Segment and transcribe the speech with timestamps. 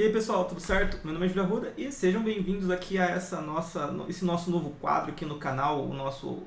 [0.00, 0.98] E aí pessoal, tudo certo?
[1.04, 4.70] Meu nome é Júlio Arruda e sejam bem-vindos aqui a essa nossa, esse nosso novo
[4.80, 6.42] quadro aqui no canal, o nosso...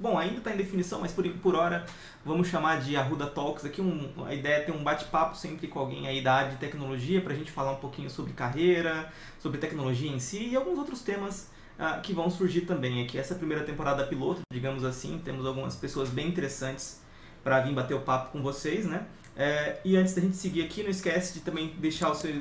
[0.00, 1.84] Bom, ainda está em definição, mas por, por hora
[2.24, 3.82] vamos chamar de Arruda Talks aqui.
[3.82, 7.20] Um, a ideia é ter um bate-papo sempre com alguém aí da área de tecnologia
[7.20, 11.02] para a gente falar um pouquinho sobre carreira, sobre tecnologia em si e alguns outros
[11.02, 13.18] temas uh, que vão surgir também aqui.
[13.18, 17.02] Essa é primeira temporada piloto, digamos assim, temos algumas pessoas bem interessantes
[17.44, 19.06] para vir bater o papo com vocês, né?
[19.38, 22.32] É, e antes da gente seguir aqui, não esquece de também deixar o seu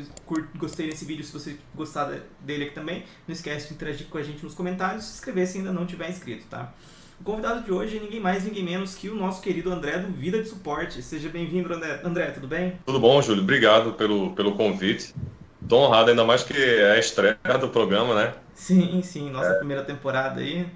[0.56, 2.10] gostei desse vídeo se você gostar
[2.40, 3.04] dele aqui também.
[3.28, 5.86] Não esquece de interagir com a gente nos comentários e se inscrever se ainda não
[5.86, 6.74] tiver inscrito, tá?
[7.20, 10.12] O convidado de hoje é ninguém mais, ninguém menos que o nosso querido André do
[10.12, 11.02] Vida de Suporte.
[11.02, 12.02] Seja bem-vindo, André.
[12.04, 12.78] André, tudo bem?
[12.86, 13.44] Tudo bom, Júlio.
[13.44, 15.14] Obrigado pelo, pelo convite.
[15.62, 18.34] Estou honrado, ainda mais que é a estreia do programa, né?
[18.54, 19.30] Sim, sim.
[19.30, 19.58] Nossa é.
[19.58, 20.68] primeira temporada aí.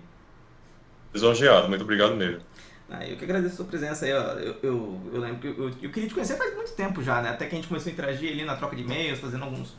[1.13, 1.70] Lisonjeado.
[1.70, 2.41] Muito obrigado mesmo.
[2.89, 4.34] Ah, eu que agradeço a sua presença aí, ó.
[4.34, 7.29] Eu, eu, eu lembro que eu, eu, queria te conhecer faz muito tempo já, né?
[7.29, 9.76] Até que a gente começou a interagir ali na troca de e-mails, fazendo alguns,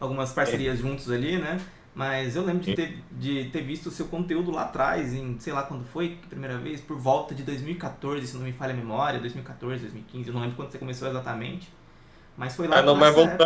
[0.00, 0.82] algumas parcerias é.
[0.82, 1.60] juntos ali, né?
[1.94, 5.52] Mas eu lembro de ter, de ter visto o seu conteúdo lá atrás, em sei
[5.52, 9.20] lá quando foi, primeira vez, por volta de 2014, se não me falha a memória,
[9.20, 11.68] 2014, 2015, eu não lembro quando você começou exatamente.
[12.36, 13.36] Mas foi lá ah, não, mas vamos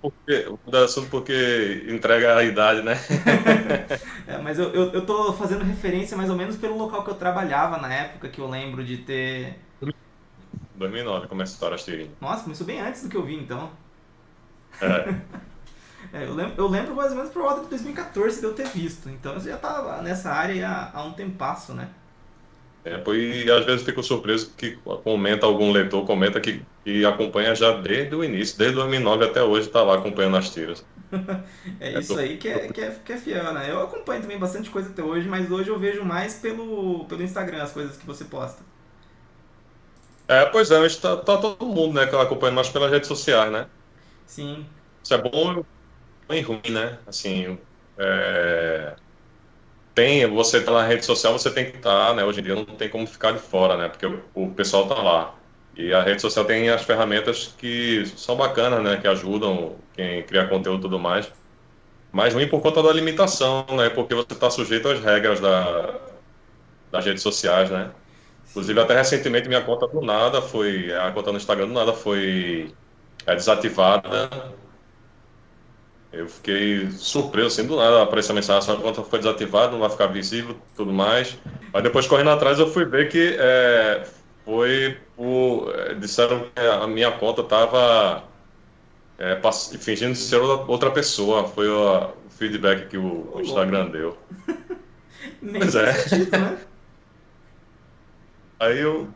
[0.00, 2.94] porque, mudar assunto porque entrega a idade, né?
[4.26, 7.14] é, mas eu, eu, eu tô fazendo referência mais ou menos pelo local que eu
[7.14, 9.58] trabalhava na época, que eu lembro de ter.
[10.76, 12.10] 2009 começa a história Astirinho.
[12.18, 13.70] Nossa, começou bem antes do que eu vi então.
[14.80, 15.14] É.
[16.18, 18.68] é, eu, lembro, eu lembro mais ou menos por volta de 2014 de eu ter
[18.68, 19.10] visto.
[19.10, 21.90] Então eu já tava nessa área há, há um tempasso, né?
[22.82, 27.72] É, e às vezes fico surpreso que comenta algum leitor, comenta que, que acompanha já
[27.72, 30.84] desde o início, desde 2009 até hoje, está lá acompanhando as tiras.
[31.78, 33.70] é isso aí que é, que, é, que é fiel, né?
[33.70, 37.62] Eu acompanho também bastante coisa até hoje, mas hoje eu vejo mais pelo, pelo Instagram
[37.62, 38.62] as coisas que você posta.
[40.26, 43.66] É, pois é, está tá todo mundo né, acompanhando mais pelas redes sociais, né?
[44.24, 44.64] Sim.
[45.02, 45.64] Isso é bom
[46.30, 46.98] e ruim, né?
[47.06, 47.58] Assim,
[47.98, 48.94] é
[49.94, 52.24] tem, você tá na rede social, você tem que estar, tá, né?
[52.24, 53.88] Hoje em dia não tem como ficar de fora, né?
[53.88, 55.34] Porque o, o, pessoal tá lá.
[55.76, 58.96] E a rede social tem as ferramentas que são bacanas, né?
[58.98, 61.30] Que ajudam quem cria conteúdo e tudo mais.
[62.12, 63.90] Mas ruim por conta da limitação, né?
[63.90, 65.94] Porque você está sujeito às regras da,
[66.90, 67.90] das redes sociais, né?
[68.50, 70.92] Inclusive, até recentemente, minha conta do nada foi...
[70.92, 72.74] A conta no Instagram do nada foi
[73.26, 74.28] é, desativada
[76.12, 79.90] eu fiquei surpreso, assim, do nada apareceu a mensagem, sua conta foi desativada, não vai
[79.90, 81.38] ficar visível, tudo mais.
[81.72, 84.04] Mas depois, correndo atrás, eu fui ver que é,
[84.44, 85.72] foi por...
[85.72, 88.24] É, disseram que a minha conta estava
[89.18, 89.40] é,
[89.78, 91.46] fingindo ser outra pessoa.
[91.46, 94.18] Foi o, o feedback que o, o Instagram deu.
[95.40, 95.92] pois é.
[95.92, 96.58] Sentido, né?
[98.58, 99.08] Aí eu...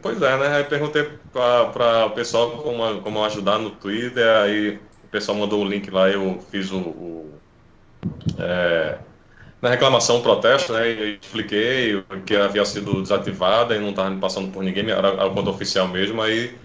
[0.00, 0.56] Pois é, né?
[0.56, 4.80] Aí perguntei para o pessoal como, como ajudar no Twitter, aí
[5.14, 6.78] pessoal mandou o link lá, eu fiz o.
[6.78, 7.40] o
[8.36, 8.98] é,
[9.62, 10.90] na reclamação, o protesto, né?
[10.90, 15.50] E expliquei que havia sido desativada e não estava passando por ninguém, era a conta
[15.50, 16.58] oficial mesmo, aí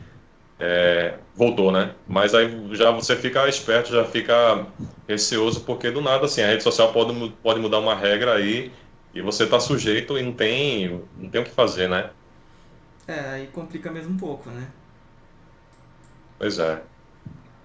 [0.60, 1.94] é, voltou, né?
[2.08, 4.66] Mas aí já você fica esperto, já fica
[5.08, 8.72] receoso, porque do nada, assim, a rede social pode, pode mudar uma regra aí
[9.14, 12.10] e você está sujeito e não tem, não tem o que fazer, né?
[13.08, 14.68] É, aí complica mesmo um pouco, né?
[16.40, 16.82] Pois é.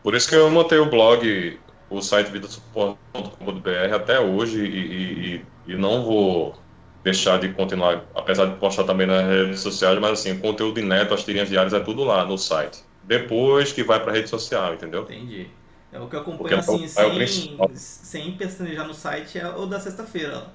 [0.05, 5.77] Por isso que eu montei o blog, o site vidasupport.com.br até hoje e, e, e,
[5.77, 6.55] não vou
[7.03, 11.15] deixar de continuar, apesar de postar também nas redes sociais, mas assim, o conteúdo inédito,
[11.15, 12.85] as tirinhas diárias é tudo lá no site.
[13.03, 15.05] Depois que vai para a rede social, entendeu?
[15.05, 15.49] Entendi.
[15.91, 19.65] É o que eu acompanho Porque assim, é sem, sem pestanejar no site é o
[19.65, 20.49] da sexta-feira.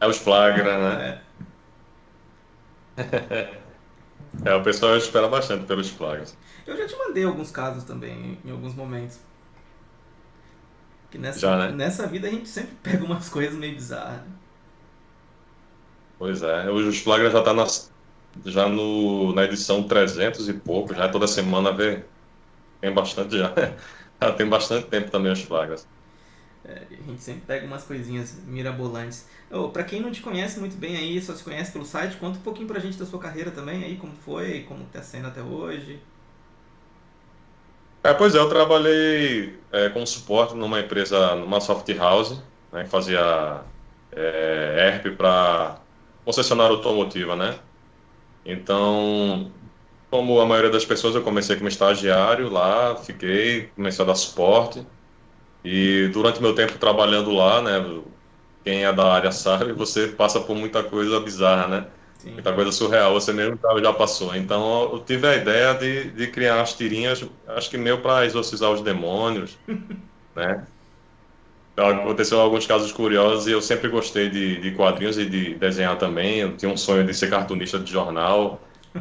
[0.00, 1.22] É os flagra, né?
[2.96, 3.58] É.
[4.46, 6.36] é, o pessoal espera bastante pelos flagras.
[6.70, 9.18] Eu já te mandei alguns casos também, em alguns momentos.
[11.10, 11.72] Que nessa, já, né?
[11.72, 14.22] nessa vida a gente sempre pega umas coisas meio bizarras.
[16.16, 17.66] Pois é, os flagras já tá na,
[18.44, 22.04] já no, na edição 300 e pouco, já toda semana vê,
[22.80, 23.52] tem bastante já.
[24.22, 25.88] já tem bastante tempo também os flagras.
[26.64, 29.26] É, a gente sempre pega umas coisinhas mirabolantes.
[29.50, 32.38] Oh, para quem não te conhece muito bem aí, só se conhece pelo site, conta
[32.38, 35.42] um pouquinho pra gente da sua carreira também aí, como foi, como tá sendo até
[35.42, 36.00] hoje.
[38.02, 42.42] É, pois é, eu trabalhei é, como suporte numa empresa, numa soft house,
[42.72, 43.66] né, que fazia
[44.10, 45.84] é, ERP para
[46.24, 47.62] concessionária automotiva, né?
[48.44, 49.54] Então,
[50.10, 54.86] como a maioria das pessoas, eu comecei como estagiário lá, fiquei, comecei a dar suporte.
[55.64, 57.72] E durante meu tempo trabalhando lá, né,
[58.64, 61.92] quem é da área sabe, você passa por muita coisa bizarra, né?
[62.20, 62.32] Sim.
[62.32, 64.34] Muita coisa surreal, você mesmo já passou.
[64.36, 68.70] Então eu tive a ideia de, de criar as tirinhas, acho que meio para exorcizar
[68.70, 69.58] os demônios,
[70.36, 70.66] né?
[71.72, 75.96] Então, aconteceu alguns casos curiosos e eu sempre gostei de, de quadrinhos e de desenhar
[75.98, 76.40] também.
[76.40, 78.60] Eu tinha um sonho de ser cartunista de jornal.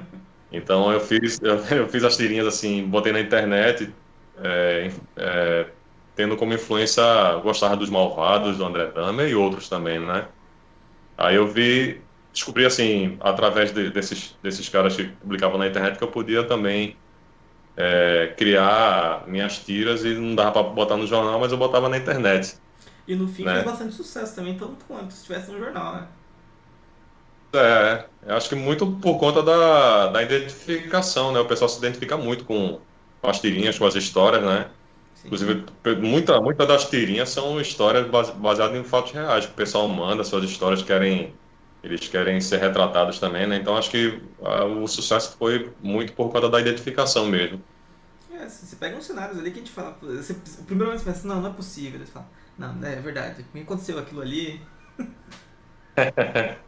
[0.51, 3.95] Então eu fiz, eu, eu fiz as tirinhas assim, botei na internet,
[4.37, 5.67] é, é,
[6.15, 7.03] tendo como influência
[7.43, 10.27] gostar dos Malvados, do André Dahmer e outros também, né?
[11.17, 12.01] Aí eu vi
[12.33, 16.95] descobri assim, através de, desses, desses caras que publicavam na internet, que eu podia também
[17.75, 21.97] é, criar minhas tiras e não dava para botar no jornal, mas eu botava na
[21.97, 22.55] internet.
[23.07, 23.53] E no fim né?
[23.55, 26.07] fez bastante sucesso também, tanto quanto se estivesse no jornal, né?
[27.51, 31.39] É, eu acho que muito por conta da, da identificação, né?
[31.39, 32.79] O pessoal se identifica muito com,
[33.21, 34.69] com as tirinhas, com as histórias, né?
[35.15, 35.27] Sim.
[35.27, 35.65] Inclusive,
[35.99, 39.45] muita, muita das tirinhas são histórias baseadas em fatos reais.
[39.45, 41.33] O pessoal manda suas histórias, querem
[41.83, 43.57] eles querem ser retratados também, né?
[43.57, 47.61] Então acho que ah, o sucesso foi muito por conta da identificação mesmo.
[48.31, 51.11] É, você pega uns cenários ali que a gente fala, você, o primeiro momento você
[51.11, 51.99] pensa, não, não é possível.
[51.99, 52.27] Eles falam,
[52.57, 54.61] não, é verdade, me aconteceu aquilo ali.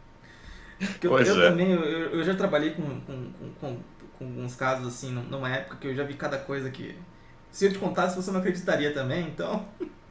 [1.02, 1.48] eu, eu é.
[1.48, 3.78] também, eu, eu, já trabalhei com, com, com,
[4.18, 6.96] com, uns casos assim, numa época que eu já vi cada coisa que.
[7.50, 9.66] Se eu te contasse, você não acreditaria também, então.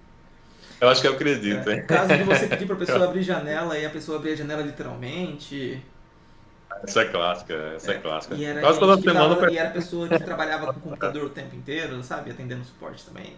[0.81, 1.85] Eu acho que eu acredito, é, hein?
[1.85, 5.79] Caso de você pedir pra pessoa abrir janela e a pessoa abrir a janela literalmente.
[6.83, 8.33] Essa é clássica, essa é, é clássica.
[8.33, 11.25] E era, Quase toda semana tava, e era a pessoa que trabalhava com o computador
[11.25, 12.31] o tempo inteiro, sabe?
[12.31, 13.35] Atendendo suporte também.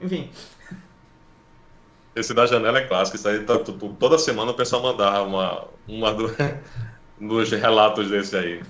[0.00, 0.30] Enfim.
[2.14, 3.18] Esse da janela é clássico.
[3.18, 6.34] Isso aí tá, toda semana o pessoal mandava uma, uma do,
[7.20, 8.62] dos relatos desse aí.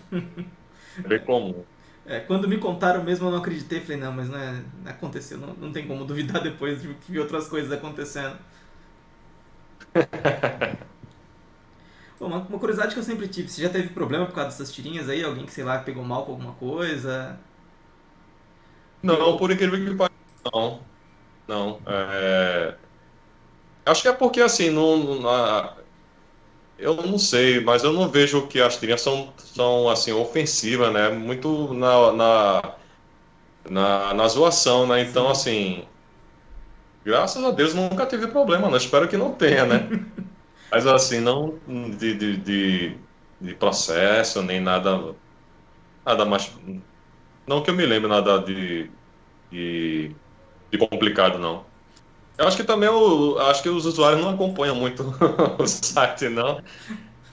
[0.99, 1.65] É bem comum.
[2.07, 3.81] É, quando me contaram mesmo, eu não acreditei.
[3.81, 5.39] Falei, não, mas não, é, não aconteceu.
[5.39, 8.37] Não, não tem como duvidar depois de ver outras coisas acontecendo.
[12.19, 13.49] Bom, uma, uma, curiosidade que eu sempre tive.
[13.49, 15.23] Você já teve problema por causa dessas tirinhas aí?
[15.23, 17.39] Alguém que, sei lá, pegou mal com alguma coisa?
[19.03, 20.17] Não, por incrível que pareça,
[20.53, 20.81] não.
[21.47, 21.81] Não.
[21.87, 22.75] É...
[23.85, 25.75] Acho que é porque, assim, não, na...
[26.79, 31.09] Eu não sei, mas eu não vejo que as tirinhas são, são assim, ofensivas, né?
[31.11, 32.77] Muito na, na,
[33.71, 35.03] na, na zoação, né?
[35.03, 35.89] Então, assim,
[37.05, 38.77] graças a Deus nunca tive problema, né?
[38.77, 39.89] Espero que não tenha, né?
[40.71, 41.61] Mas, assim, não
[41.99, 42.99] de, de, de,
[43.41, 45.17] de processo, nem nada,
[46.05, 46.53] nada mais...
[47.47, 48.91] Não que eu me lembre nada de,
[49.51, 50.17] de,
[50.73, 51.66] de complicado, não.
[52.39, 55.03] Eu acho que também o, acho que os usuários não acompanham muito
[55.59, 56.61] o site, não.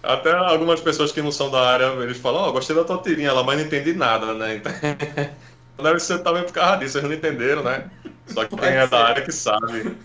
[0.02, 2.98] Até algumas pessoas que não são da área, eles falam, ó, oh, gostei da tua
[2.98, 4.62] tirinha lá, mas não entendi nada, né?
[5.74, 7.90] Então, deve ser também por causa disso, eles não entenderam, né?
[8.28, 9.98] Só que quem é da área que sabe.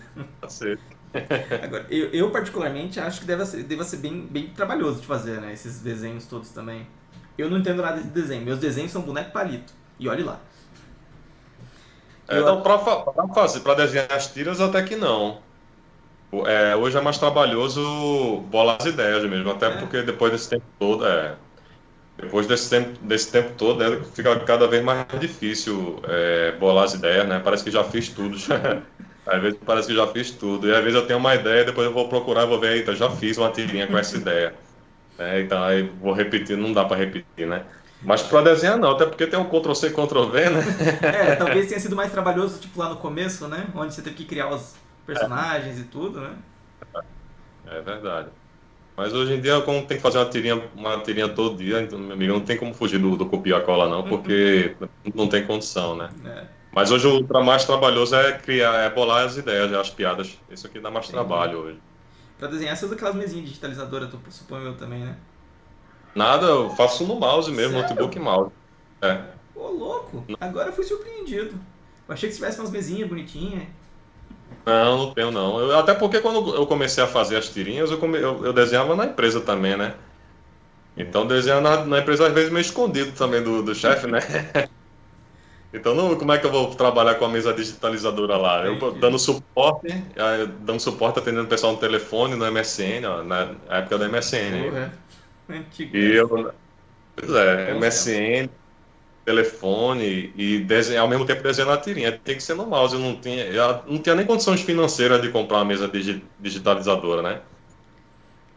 [1.63, 5.39] Agora, eu, eu, particularmente acho que deve ser, deve ser bem, bem trabalhoso de fazer,
[5.39, 5.53] né?
[5.53, 6.87] Esses desenhos todos também.
[7.37, 8.43] Eu não entendo nada de desenho.
[8.43, 9.73] Meus desenhos são boneco palito.
[9.99, 10.39] E olhe lá.
[12.29, 12.77] É, então, para
[13.33, 15.39] fazer, para desenhar as tiras, até que não.
[16.45, 19.69] É, hoje é mais trabalhoso bolar as ideias mesmo, até é.
[19.71, 21.33] porque depois desse tempo todo, é,
[22.17, 26.93] depois desse tempo, desse tempo todo, é, fica cada vez mais difícil é, bolar as
[26.93, 27.41] ideias, né?
[27.43, 28.37] Parece que já fiz tudo.
[28.37, 28.81] Já.
[29.25, 30.67] Às vezes parece que já fiz tudo.
[30.67, 32.95] E às vezes eu tenho uma ideia, depois eu vou procurar e vou ver, eita,
[32.95, 34.55] já fiz uma tirinha com essa ideia.
[35.19, 37.63] É, então aí vou repetir, não dá para repetir, né?
[38.01, 40.61] Mas para desenhar não, até porque tem um Ctrl-C, Ctrl-V, né?
[41.01, 43.67] É, talvez tenha sido mais trabalhoso, tipo lá no começo, né?
[43.75, 44.75] Onde você teve que criar os
[45.05, 45.81] personagens é.
[45.81, 46.35] e tudo, né?
[47.67, 48.29] É verdade.
[48.95, 51.97] Mas hoje em dia, como tem que fazer uma tirinha, uma tirinha todo dia, então,
[51.97, 54.75] meu amigo, não tem como fugir do, do copiar cola não, porque
[55.13, 56.09] não tem condição, né?
[56.25, 56.43] É.
[56.71, 60.37] Mas hoje o mais trabalhoso é criar, é bolar as ideias, as piadas.
[60.49, 61.25] Isso aqui dá mais Entendi.
[61.25, 61.79] trabalho hoje.
[62.37, 65.15] Pra desenhar, você usa aquelas mesinhas digitalizadoras, suponho eu também, né?
[66.15, 67.89] Nada, eu faço no mouse mesmo, Sério?
[67.89, 68.51] notebook e mouse.
[69.01, 69.21] É.
[69.55, 70.25] Ô, louco!
[70.39, 71.55] Agora eu fui surpreendido.
[72.07, 73.63] Eu achei que tivesse umas mesinhas bonitinhas.
[74.65, 75.59] Não, não tenho não.
[75.59, 78.95] Eu, até porque quando eu comecei a fazer as tirinhas, eu, come, eu, eu desenhava
[78.95, 79.93] na empresa também, né?
[80.97, 84.19] Então desenhava na, na, empresa às vezes meio escondido também do, do chefe, né?
[85.71, 88.65] Então, não, como é que eu vou trabalhar com a mesa digitalizadora lá?
[88.65, 89.87] Eu dando suporte,
[90.61, 94.63] dando suporte atendendo o pessoal no telefone, no MSN, ó, na época da MSN.
[94.63, 94.93] Porra.
[95.49, 95.95] Antigo.
[95.95, 96.53] E eu,
[97.15, 98.49] pois é, MSN,
[99.25, 102.11] telefone e desenhar, ao mesmo tempo desenhar na tirinha.
[102.11, 102.93] Tem que ser no mouse.
[102.93, 107.21] Eu não tinha, eu não tinha nem condições financeiras de comprar uma mesa digi, digitalizadora,
[107.21, 107.41] né?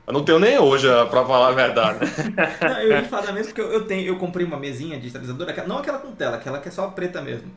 [0.06, 2.00] Eu não tenho nem hoje, para falar a verdade.
[2.60, 5.78] não, eu ia falar mesmo porque eu, eu, tenho, eu comprei uma mesinha digitalizadora, não
[5.78, 7.50] aquela com tela, aquela que é só preta mesmo.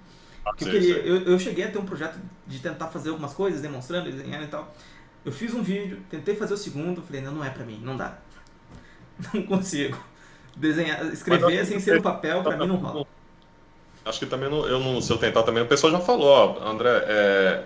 [0.46, 3.34] Ah, que eu, queria, eu, eu cheguei a ter um projeto de tentar fazer algumas
[3.34, 4.72] coisas, demonstrando, desenhando e tal.
[5.26, 7.98] Eu fiz um vídeo, tentei fazer o segundo, falei, não, não é pra mim, não
[7.98, 8.20] dá.
[9.34, 9.98] Não consigo.
[10.56, 13.06] Desenhar, escrever sem ser no papel, pra mim não rola.
[14.06, 16.70] Acho que também, não, eu não, se eu tentar também, o pessoal já falou, ó,
[16.70, 17.64] André, é,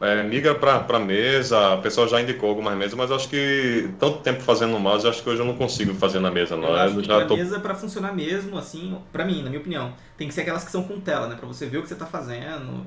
[0.00, 4.42] é, migra para mesa, o pessoal já indicou algumas mesas, mas acho que tanto tempo
[4.42, 6.68] fazendo no mouse, acho que hoje eu não consigo fazer na mesa, não.
[6.68, 7.36] Eu acho eu que já tô...
[7.36, 10.70] mesa para funcionar mesmo, assim, para mim, na minha opinião, tem que ser aquelas que
[10.70, 12.86] são com tela, né, para você ver o que você está fazendo.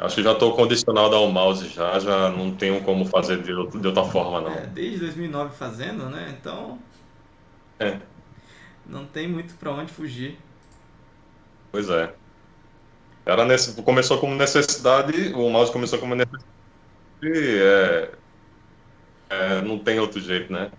[0.00, 3.86] Acho que já estou condicionado ao mouse já, já não tenho como fazer de, de
[3.86, 4.50] outra forma, não.
[4.50, 6.78] É, desde 2009 fazendo, né, então...
[7.78, 7.98] É.
[8.86, 10.38] Não tem muito para onde fugir.
[11.70, 12.14] Pois é.
[13.26, 16.46] Era nesse, começou como necessidade, o mouse começou como necessidade
[17.22, 18.10] e é,
[19.28, 20.70] é, não tem outro jeito, né?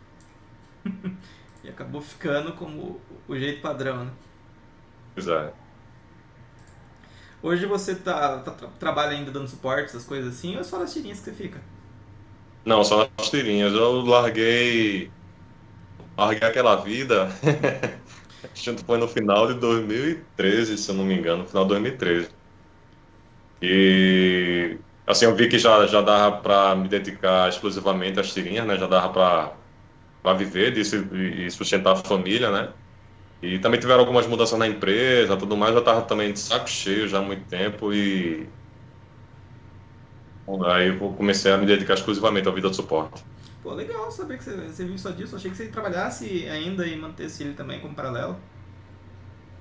[1.64, 4.12] e acabou ficando como o jeito padrão, né?
[5.14, 5.54] Pois é.
[7.42, 10.94] Hoje você tá, tá trabalha ainda dando suporte, essas coisas assim, ou é só nas
[10.94, 11.62] tirinhas que você fica?
[12.66, 13.74] Não, só nas tirinhas.
[13.74, 15.12] Eu larguei.
[16.18, 17.30] Larguei aquela vida.
[18.54, 21.70] Acho que foi no final de 2013, se eu não me engano, no final de
[21.70, 22.30] 2013.
[23.62, 28.78] E assim, eu vi que já, já dava para me dedicar exclusivamente às tirinhas, né?
[28.78, 29.10] Já dava
[30.22, 32.74] para viver disso e sustentar a família, né?
[33.42, 35.76] E também tiveram algumas mudanças na empresa, tudo mais.
[35.76, 38.48] Eu tava também de saco cheio já há muito tempo e
[40.66, 43.24] aí eu comecei a me dedicar exclusivamente à vida de suporte.
[43.64, 45.36] Pô, legal saber que você, você viu só disso.
[45.36, 48.36] achei que você trabalhasse ainda e mantesse ele também como paralelo.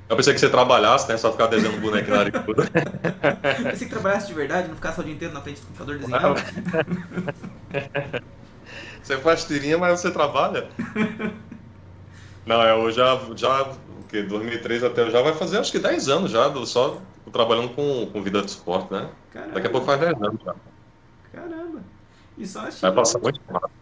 [0.08, 1.16] Eu pensei que você trabalhasse, né?
[1.16, 2.64] Só ficar desenhando boneco na tudo.
[3.70, 5.98] pensei que trabalhasse de verdade, não ficasse só o dia inteiro na frente do computador
[5.98, 6.34] desenhando.
[9.02, 10.68] você faz tirinha, mas você trabalha?
[12.46, 16.30] Não, eu já, já o que, 2003 até já vai fazer acho que 10 anos
[16.30, 17.00] já, só
[17.32, 19.08] trabalhando com, com vida de suporte, né?
[19.32, 19.54] Caramba.
[19.54, 20.54] Daqui a pouco faz 10 anos já.
[21.32, 21.80] Caramba.
[22.36, 23.80] E só Vai passar muito rápido.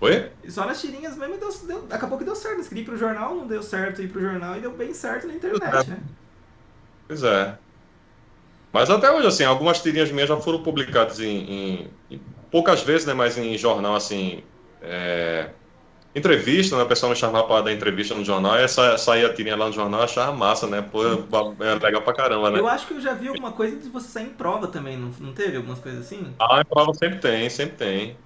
[0.00, 0.30] Oi?
[0.44, 2.60] E só nas tirinhas mesmo deu, deu, acabou que deu certo.
[2.60, 5.88] Escrevi pro jornal, não deu certo ir pro jornal e deu bem certo na internet,
[5.88, 5.98] né?
[7.06, 7.58] Pois é.
[8.72, 12.20] Mas até hoje, assim, algumas tirinhas minhas já foram publicadas em, em, em
[12.50, 13.14] poucas vezes, né?
[13.14, 14.44] Mas em jornal, assim.
[14.80, 15.50] É,
[16.14, 16.82] entrevista, né?
[16.82, 19.66] O pessoal me chamava para dar entrevista no jornal, e essa, saía a tirinha lá
[19.66, 20.82] no jornal, achava massa, né?
[20.82, 22.58] Pô, é legal pra caramba, né?
[22.58, 25.10] Eu acho que eu já vi alguma coisa de você sair em prova também, não,
[25.20, 26.34] não teve algumas coisas assim?
[26.38, 28.16] Ah, em prova sempre tem, sempre tem.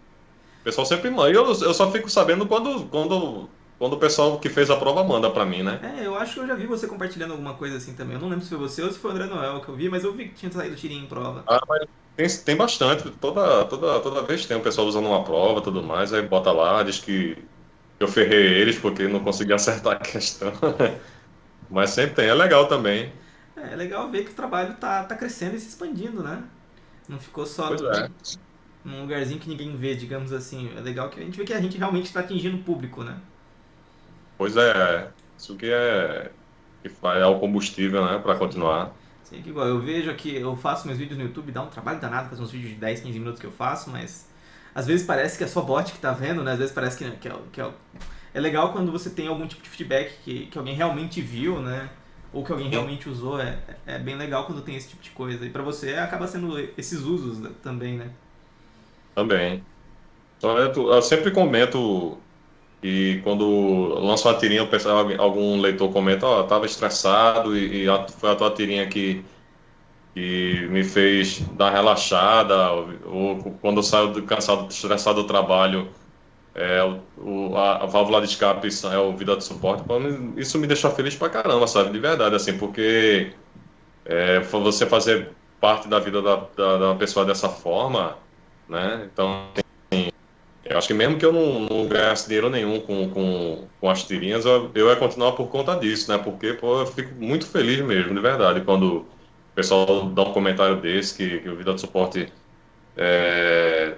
[0.60, 1.30] O pessoal sempre manda.
[1.30, 3.48] Eu, eu só fico sabendo quando, quando,
[3.80, 5.80] quando o pessoal que fez a prova manda pra mim, né?
[5.98, 8.14] É, eu acho que eu já vi você compartilhando alguma coisa assim também.
[8.14, 9.88] Eu não lembro se foi você ou se foi o André Noel que eu vi,
[9.88, 11.42] mas eu vi que tinha saído tirinho em prova.
[11.48, 13.10] Ah, mas tem, tem bastante.
[13.10, 16.52] Toda, toda, toda vez tem o pessoal usando uma prova e tudo mais, aí bota
[16.52, 17.36] lá, diz que
[18.02, 20.52] eu ferrei eles porque não consegui acertar a questão.
[21.70, 23.12] mas sempre tem, é legal também.
[23.56, 26.42] É, é legal ver que o trabalho tá, tá crescendo e se expandindo, né?
[27.08, 27.68] Não ficou só.
[27.68, 27.90] Pois no...
[27.90, 28.08] é
[28.84, 30.70] num lugarzinho que ninguém vê, digamos assim.
[30.76, 33.16] É legal que a gente vê que a gente realmente está atingindo o público, né?
[34.36, 36.30] Pois é, isso que é,
[36.82, 38.92] que é o combustível, né, para continuar.
[39.22, 42.00] Sim, que igual, eu vejo que eu faço meus vídeos no YouTube, dá um trabalho
[42.00, 44.28] danado fazer uns vídeos de 10, 15 minutos que eu faço, mas
[44.74, 46.52] às vezes parece que é só bot que tá vendo, né?
[46.52, 47.70] Às vezes parece que, que, é, que é,
[48.34, 51.90] é legal quando você tem algum tipo de feedback que, que alguém realmente viu, né?
[52.32, 55.44] Ou que alguém realmente usou, é, é bem legal quando tem esse tipo de coisa.
[55.44, 58.10] E para você acaba sendo esses usos né, também, né?
[59.14, 59.62] Também.
[60.38, 62.18] Então, eu, sempre comento
[62.82, 64.66] e quando lanço uma tirinha,
[65.18, 67.86] algum leitor comenta, ó, oh, tava estressado e, e,
[68.18, 69.24] foi a tua tirinha que,
[70.14, 75.88] que me fez dar relaxada, ou, ou quando eu saio do, cansado, estressado do trabalho,
[76.54, 76.82] é,
[77.16, 79.84] o, a, a, válvula de escape é o vida de suporte,
[80.36, 83.32] isso me deixa feliz pra caramba, sabe, de verdade, assim, porque
[84.04, 88.18] é, você fazer parte da vida da, da, da pessoa dessa forma,
[88.68, 89.08] né?
[89.10, 89.46] Então,
[89.90, 90.10] assim,
[90.64, 94.02] eu acho que mesmo que eu não, não ganhasse dinheiro nenhum com, com, com as
[94.04, 96.18] tirinhas, eu, eu ia continuar por conta disso, né?
[96.18, 99.06] Porque, pô, eu fico muito feliz mesmo, de verdade, quando
[99.52, 102.32] o pessoal dá um comentário desse, que, que o Vida de Suporte
[102.96, 103.96] é,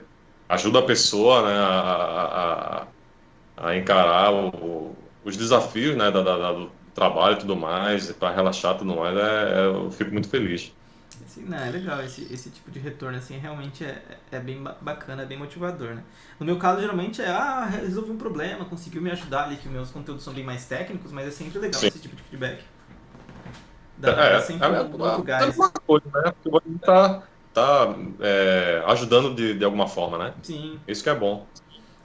[0.49, 2.87] ajuda a pessoa né, a,
[3.57, 8.35] a, a encarar o, os desafios né, da, da, do trabalho e tudo mais, para
[8.35, 10.73] relaxar e tudo mais, é, é, eu fico muito feliz.
[11.25, 15.23] Assim, não, é legal esse, esse tipo de retorno, assim, realmente é, é bem bacana,
[15.23, 16.03] é bem motivador, né?
[16.41, 19.91] No meu caso, geralmente é, ah, resolvi um problema, conseguiu me ajudar ali, que meus
[19.93, 21.87] conteúdos são bem mais técnicos, mas é sempre legal Sim.
[21.87, 22.65] esse tipo de feedback.
[23.99, 25.59] Dá, é, dá sempre é, um, um gás.
[25.59, 26.33] É coisa, né?
[26.33, 27.23] Porque você tá,
[27.53, 30.35] tá é, ajudando de, de alguma forma, né?
[30.43, 30.81] Sim.
[30.87, 31.47] Isso que é bom.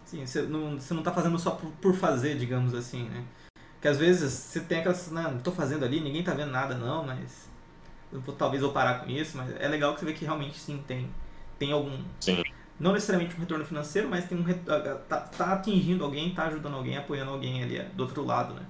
[0.05, 3.23] Sim, você não, você não tá fazendo só por, por fazer, digamos assim, né?
[3.73, 6.75] Porque às vezes você tem aquelas, não, não tô fazendo ali, ninguém tá vendo nada
[6.75, 7.49] não, mas
[8.11, 10.57] eu vou, talvez eu parar com isso, mas é legal que você vê que realmente
[10.57, 11.09] sim tem,
[11.57, 11.97] tem algum.
[12.19, 12.43] Sim.
[12.79, 14.43] não necessariamente um retorno financeiro, mas tem um
[15.07, 18.65] tá, tá atingindo alguém, tá ajudando alguém, apoiando alguém ali do outro lado, né?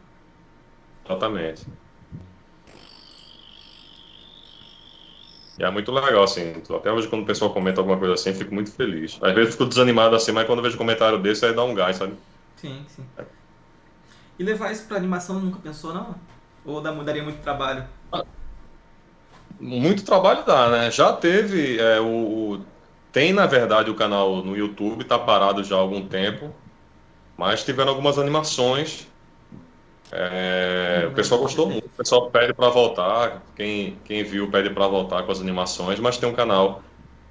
[1.05, 1.65] Exatamente.
[5.59, 6.53] E é muito legal, assim.
[6.73, 9.19] Até hoje, quando o pessoal comenta alguma coisa assim, eu fico muito feliz.
[9.21, 11.63] Às vezes eu fico desanimado assim, mas quando eu vejo um comentário desse, aí dá
[11.65, 12.13] um gás, sabe?
[12.55, 13.03] Sim, sim.
[14.39, 16.15] E levar isso pra animação nunca pensou, não?
[16.65, 17.85] Ou daria muito trabalho?
[19.59, 20.91] Muito trabalho dá, né?
[20.91, 22.65] Já teve é, o, o,
[23.11, 26.55] Tem, na verdade, o canal no YouTube, tá parado já há algum tempo.
[27.37, 29.08] Mas tiveram algumas animações
[30.11, 34.87] é, o pessoal gostou muito, o pessoal pede para voltar, quem, quem viu pede para
[34.87, 36.81] voltar com as animações, mas tem um canal.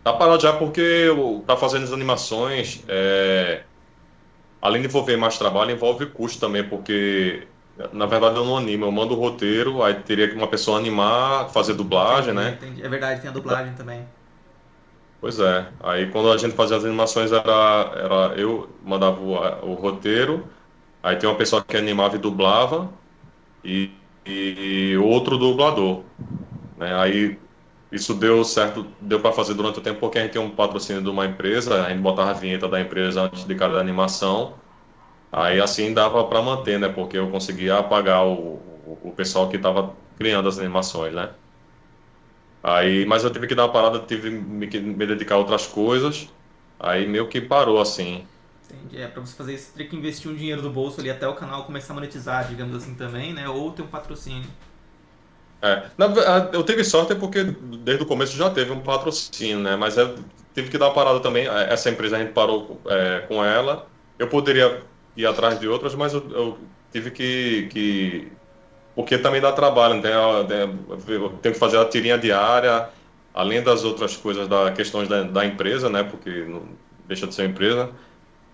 [0.04, 1.08] Tá parado já porque
[1.46, 3.64] tá fazendo as animações, é,
[4.60, 7.48] além de envolver mais trabalho, envolve custo também, porque
[7.92, 11.50] na verdade eu não animo, eu mando o roteiro, aí teria que uma pessoa animar,
[11.50, 12.50] fazer dublagem, entendi, né?
[12.50, 12.82] Entendi.
[12.82, 14.08] É verdade, tem a dublagem também.
[15.20, 19.32] Pois é, aí quando a gente fazia as animações era, era eu mandava o,
[19.72, 20.48] o roteiro,
[21.02, 23.00] Aí tem uma pessoa que animava e dublava
[23.64, 26.12] e, e outro dublador.
[26.76, 26.94] Né?
[26.94, 27.42] Aí
[27.92, 31.02] isso deu certo, deu para fazer durante o tempo porque a gente tem um patrocínio
[31.02, 34.62] de uma empresa, a gente botava a vinheta da empresa antes de cada animação.
[35.32, 36.88] Aí assim dava para manter, né?
[36.88, 41.36] Porque eu conseguia pagar o, o pessoal que estava criando as animações, né?
[42.62, 44.30] Aí, mas eu tive que dar uma parada, tive
[44.68, 46.34] que me dedicar a outras coisas.
[46.78, 48.28] Aí meio que parou assim.
[48.70, 49.00] Entendi.
[49.00, 51.34] É, para você fazer isso, teria que investir um dinheiro do bolso ali até o
[51.34, 53.48] canal começar a monetizar, digamos assim, também, né?
[53.48, 54.48] Ou ter um patrocínio.
[55.60, 56.06] É, na,
[56.52, 59.74] eu tive sorte porque desde o começo já teve um patrocínio, né?
[59.74, 60.16] Mas eu
[60.54, 61.48] tive que dar uma parada também.
[61.48, 63.86] É, essa empresa a gente parou é, com ela.
[64.18, 64.82] Eu poderia
[65.16, 66.58] ir atrás de outras, mas eu, eu
[66.92, 68.28] tive que, que,
[68.94, 70.12] Porque também dá trabalho, né?
[71.08, 72.88] eu tenho que fazer a tirinha diária,
[73.32, 76.02] além das outras coisas, da questões da, da empresa, né?
[76.02, 76.62] Porque não
[77.06, 77.90] deixa de ser empresa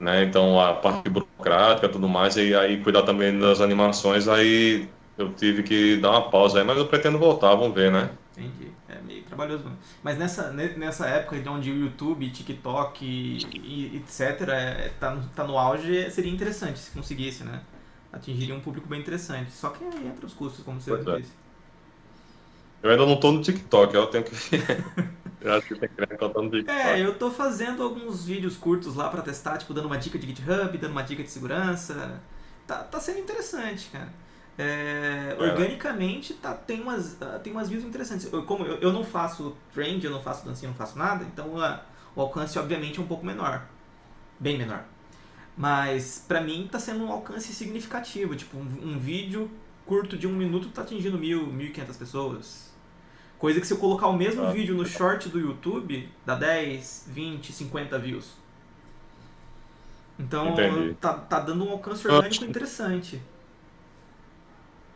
[0.04, 0.23] né?
[0.23, 5.62] Então a parte burocrática, tudo mais, e aí cuidar também das animações, aí eu tive
[5.62, 8.11] que dar uma pausa aí, mas eu pretendo voltar, vamos ver, né?
[8.37, 8.70] Entendi.
[8.88, 9.64] É meio trabalhoso.
[10.02, 14.49] Mas nessa, nessa época de onde o YouTube, TikTok e, etc.
[14.49, 17.62] É, tá, no, tá no auge, seria interessante se conseguisse, né?
[18.12, 19.50] Atingiria um público bem interessante.
[19.52, 21.17] Só que aí entra os custos, como você pois é.
[21.21, 21.32] disse.
[21.32, 21.44] É.
[22.84, 24.30] Eu ainda não tô no TikTok, eu tenho que.
[25.40, 26.78] eu acho que tem que conta no TikTok.
[26.78, 30.26] É, eu tô fazendo alguns vídeos curtos lá pra testar, tipo, dando uma dica de
[30.26, 32.20] GitHub, dando uma dica de segurança.
[32.66, 34.12] Tá, tá sendo interessante, cara.
[34.58, 35.42] É, é.
[35.42, 38.30] organicamente tá, tem, umas, ah, tem umas views interessantes.
[38.30, 41.25] Eu, como eu, eu não faço trend, eu não faço dancinha, eu não faço nada,
[41.25, 41.80] então uh,
[42.14, 43.66] o alcance obviamente é um pouco menor.
[44.38, 44.84] Bem menor.
[45.56, 48.36] Mas pra mim tá sendo um alcance significativo.
[48.36, 49.50] Tipo, um, um vídeo
[49.86, 52.74] curto de um minuto tá atingindo mil, mil e quinhentas pessoas.
[53.45, 54.50] Coisa que se eu colocar o mesmo ah.
[54.50, 58.30] vídeo no short do YouTube, dá 10, 20, 50 views.
[60.19, 60.54] Então
[60.99, 62.47] tá, tá dando um alcance orgânico acho...
[62.47, 63.21] interessante.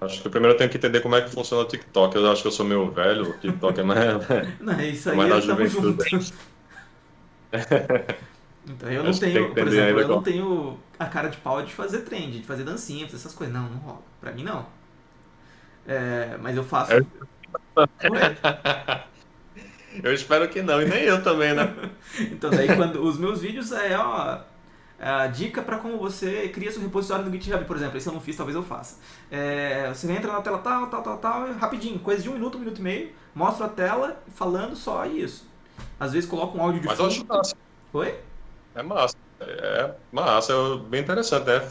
[0.00, 2.16] Acho que primeiro eu tenho que entender como é que funciona o TikTok.
[2.16, 4.00] Eu acho que eu sou meio velho, o TikTok é mais.
[4.58, 6.02] Não, é isso aí é mais tamo junto.
[8.64, 11.98] então eu não tenho, por exemplo, eu não tenho a cara de pau de fazer
[11.98, 13.54] trend, de fazer dancinha, fazer essas coisas.
[13.54, 14.00] Não, não rola.
[14.22, 14.64] Pra mim não.
[15.86, 16.94] É, mas eu faço.
[16.94, 17.04] É.
[20.02, 21.74] eu espero que não, e nem eu também, né?
[22.32, 24.38] então, daí quando os meus vídeos é, ó,
[24.98, 27.98] é a dica para como você cria seu repositório no GitHub, por exemplo.
[27.98, 28.98] Esse eu não fiz, talvez eu faça.
[29.30, 32.60] É, você entra na tela tal, tal, tal, tal, rapidinho, coisa de um minuto, um
[32.60, 35.46] minuto e meio, mostra a tela falando só isso.
[36.00, 37.06] Às vezes coloca um áudio de Mas fundo.
[37.06, 37.56] eu acho massa.
[37.92, 38.14] Oi?
[38.74, 39.16] É massa.
[39.40, 41.68] É massa, é bem interessante, né?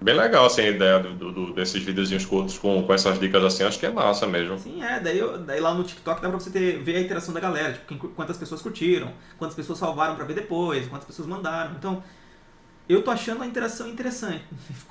[0.00, 3.64] Bem legal, assim, a ideia do, do, desses videozinhos curtos com, com essas dicas assim,
[3.64, 4.58] acho que é massa mesmo.
[4.58, 7.40] Sim, é, daí, daí lá no TikTok dá pra você ter, ver a interação da
[7.40, 11.72] galera, tipo, quem, quantas pessoas curtiram, quantas pessoas salvaram pra ver depois, quantas pessoas mandaram.
[11.72, 12.02] Então,
[12.88, 14.42] eu tô achando a interação interessante.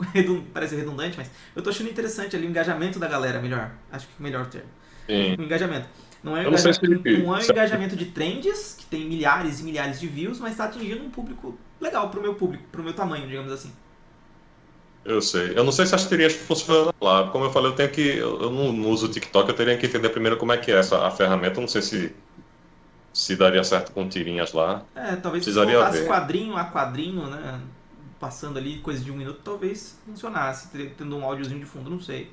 [0.54, 3.72] Parece redundante, mas eu tô achando interessante ali o engajamento da galera, melhor.
[3.92, 4.70] Acho que é o melhor termo.
[5.08, 5.36] Sim.
[5.40, 5.88] O engajamento.
[6.24, 6.74] Não é, um, engaja...
[6.74, 6.88] se
[7.24, 10.66] não é um engajamento de trends, que tem milhares e milhares de views, mas está
[10.66, 13.72] atingindo um público legal pro meu público, pro meu tamanho, digamos assim.
[15.06, 15.58] Eu sei.
[15.58, 17.30] Eu não sei se as tirinhas funcionam lá.
[17.30, 18.18] Como eu falei, eu tenho que.
[18.18, 21.06] Eu não uso o TikTok, eu teria que entender primeiro como é que é essa
[21.06, 21.58] a ferramenta.
[21.58, 22.16] Eu não sei se
[23.14, 24.84] se daria certo com tirinhas lá.
[24.96, 26.08] É, talvez Precisaria se ver.
[26.08, 27.60] quadrinho a quadrinho, né?
[28.20, 32.32] Passando ali coisa de um minuto, talvez funcionasse, tendo um áudiozinho de fundo, não sei.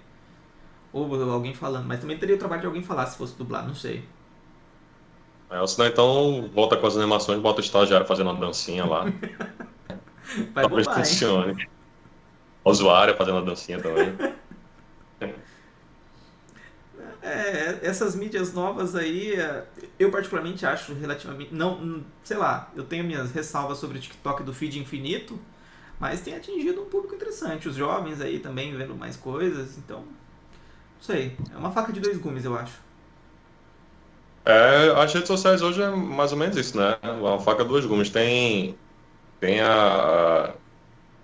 [0.92, 3.74] Ou alguém falando, mas também teria o trabalho de alguém falar se fosse dublar, não
[3.74, 4.04] sei.
[5.50, 9.04] É, ou senão então volta com as animações, bota o estagiário fazendo uma dancinha lá.
[10.52, 11.68] Vai Talvez bombar, funcione.
[12.66, 14.12] O usuário fazendo a dancinha também.
[17.22, 19.64] É, essas mídias novas aí, é,
[19.96, 21.54] eu particularmente acho relativamente.
[21.54, 25.38] Não, sei lá, eu tenho minhas ressalvas sobre o TikTok do feed infinito,
[26.00, 27.68] mas tem atingido um público interessante.
[27.68, 30.00] Os jovens aí também vendo mais coisas, então.
[30.00, 31.36] Não sei.
[31.54, 32.80] É uma faca de dois gumes, eu acho.
[34.44, 36.98] É, as redes sociais hoje é mais ou menos isso, né?
[37.20, 38.10] Uma faca de dois gumes.
[38.10, 38.76] Tem,
[39.38, 40.52] tem a,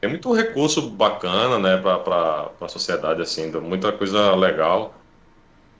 [0.02, 4.92] tem muito recurso bacana, né, para a sociedade, assim, muita coisa legal.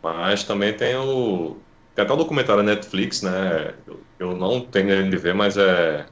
[0.01, 1.57] Mas também tem o.
[1.93, 3.75] Tem até o documentário Netflix, né?
[3.85, 6.07] Eu, eu não tenho de ver, mas é.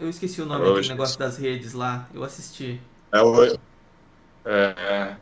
[0.00, 2.08] Eu esqueci o nome do negócio das redes lá.
[2.12, 2.80] Eu assisti.
[3.12, 3.56] É, o, é,
[4.44, 5.16] é,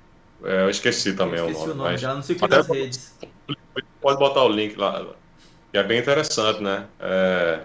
[0.45, 1.91] é eu esqueci também eu esqueci o nome.
[1.91, 2.01] Mas...
[2.01, 3.19] Já não sei o que das redes.
[4.01, 5.05] Pode botar o link lá.
[5.75, 6.87] E é bem interessante, né?
[6.99, 7.61] É,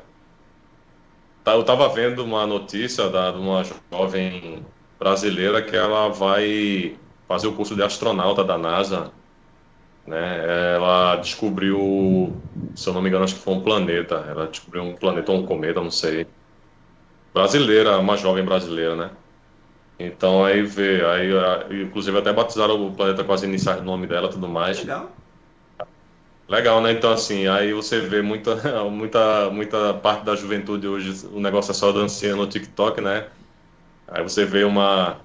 [1.53, 4.65] eu estava vendo uma notícia da, de uma jovem
[4.99, 9.11] brasileira que ela vai fazer o curso de astronauta da NASA
[10.05, 10.75] né?
[10.75, 12.35] Ela descobriu,
[12.75, 14.15] se eu não me engano, acho que foi um planeta.
[14.27, 16.27] Ela descobriu um planeta ou um cometa, não sei.
[17.33, 19.11] Brasileira, uma jovem brasileira, né?
[19.97, 24.29] Então aí vê, aí inclusive até batizaram o planeta com as iniciais do nome dela,
[24.29, 24.79] tudo mais.
[24.79, 25.11] Legal.
[26.47, 26.91] Legal, né?
[26.91, 28.55] Então assim, aí você vê muita,
[28.89, 33.29] muita, muita parte da juventude hoje, o negócio é só dancinha no TikTok, né?
[34.07, 35.21] Aí você vê uma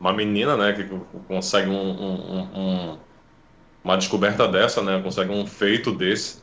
[0.00, 0.84] uma menina, né, que
[1.28, 2.42] consegue um, um,
[2.94, 2.98] um
[3.84, 5.00] uma descoberta dessa, né?
[5.02, 6.42] Consegue um feito desse.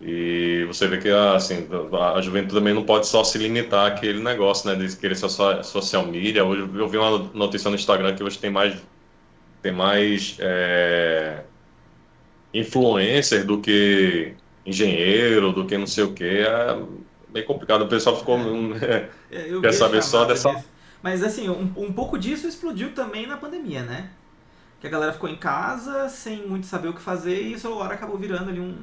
[0.00, 1.68] E você vê que assim,
[2.16, 4.76] a juventude também não pode só se limitar àquele negócio, né?
[4.76, 6.44] De querer só social media.
[6.44, 8.80] Hoje eu vi uma notícia no Instagram que hoje tem mais
[9.62, 11.44] tem mais é,
[12.52, 14.34] influencer do que
[14.64, 16.24] engenheiro, do que não sei o que.
[16.24, 16.80] É
[17.28, 17.82] bem complicado.
[17.82, 18.38] O pessoal ficou.
[18.80, 20.52] É, é quer saber só dessa.
[20.52, 20.64] Disso.
[21.02, 24.10] Mas assim, um, um pouco disso explodiu também na pandemia, né?
[24.80, 27.92] que a galera ficou em casa sem muito saber o que fazer e o celular
[27.92, 28.76] acabou virando ali um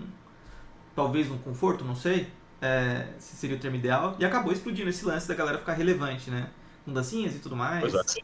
[0.96, 2.28] talvez um conforto, não sei
[2.62, 6.30] é, se seria o termo ideal, e acabou explodindo esse lance da galera ficar relevante,
[6.30, 6.50] né?
[6.84, 7.82] Com dancinhas e tudo mais.
[7.82, 8.22] Pois é, sim,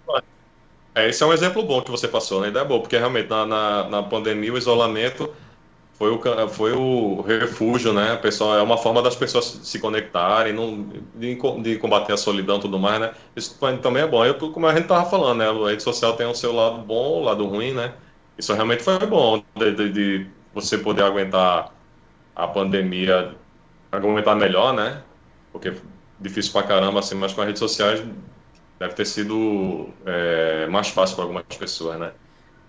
[0.94, 2.50] é, esse é um exemplo bom que você passou, né?
[2.50, 5.32] Ideia boa, porque realmente na, na, na pandemia o isolamento
[5.94, 8.18] foi o, foi o refúgio, né?
[8.18, 12.62] Pessoal, é uma forma das pessoas se conectarem, não, de, de combater a solidão e
[12.62, 13.14] tudo mais, né?
[13.36, 14.26] Isso também é bom.
[14.26, 15.50] Eu, como a gente tava falando, né?
[15.50, 17.94] A rede social tem o seu lado bom, o lado ruim, né?
[18.38, 21.74] Isso realmente foi bom, de, de, de você poder aguentar
[22.36, 23.36] a pandemia,
[23.92, 25.04] aguentar melhor, né?
[25.52, 25.74] Porque
[26.20, 28.04] difícil pra caramba, assim, mas com as redes sociais
[28.82, 32.12] deve ter sido é, mais fácil para algumas pessoas, né?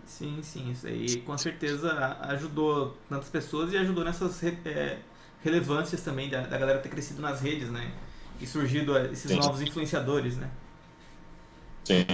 [0.04, 4.98] Sim, sim, isso aí com certeza ajudou tantas pessoas e ajudou nessas é,
[5.42, 7.90] relevâncias também da, da galera ter crescido nas redes, né?
[8.38, 9.38] E surgido é, esses sim.
[9.38, 10.50] novos influenciadores, né?
[11.84, 12.04] Sim.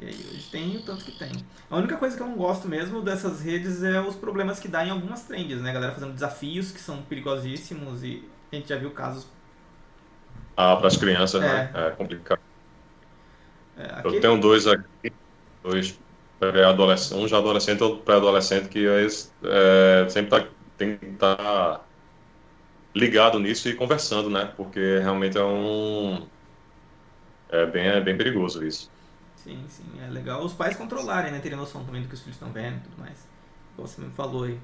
[0.00, 1.32] E aí hoje tem o tanto que tem.
[1.68, 4.86] A única coisa que eu não gosto mesmo dessas redes é os problemas que dá
[4.86, 5.70] em algumas trends, né?
[5.70, 9.26] A galera fazendo desafios que são perigosíssimos e a gente já viu casos.
[10.56, 11.46] Ah, para as crianças, é.
[11.46, 11.70] né?
[11.74, 12.53] É complicado.
[13.76, 14.16] É, aquele...
[14.16, 15.12] Eu tenho dois aqui,
[15.62, 15.98] dois
[16.38, 21.36] pré-adolescente, um já adolescente e outro pré-adolescente que é, é, sempre tá, tem que estar
[21.36, 21.80] tá
[22.94, 24.52] ligado nisso e conversando, né?
[24.56, 26.26] Porque realmente é um
[27.48, 28.90] é bem, é bem perigoso isso.
[29.36, 31.38] Sim, sim, é legal os pais controlarem, né?
[31.38, 33.28] Terem noção também do que os filhos estão vendo e tudo mais.
[33.76, 34.58] Como você mesmo falou aí.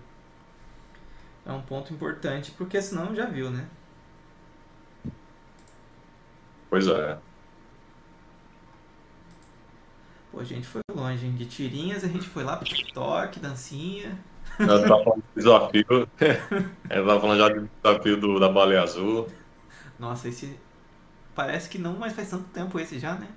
[1.44, 3.66] É um ponto importante, porque senão já viu, né?
[6.68, 7.18] Pois é.
[10.30, 11.34] Pô, a gente foi longe, hein?
[11.34, 14.18] De tirinhas a gente foi lá pro TikTok, dancinha.
[14.58, 15.86] Eu tava falando do desafio.
[15.88, 16.06] Eu
[17.06, 19.28] tava falando já do desafio do, da baleia azul.
[19.98, 20.58] Nossa, esse.
[21.34, 23.28] Parece que não, mas faz tanto tempo esse já, né?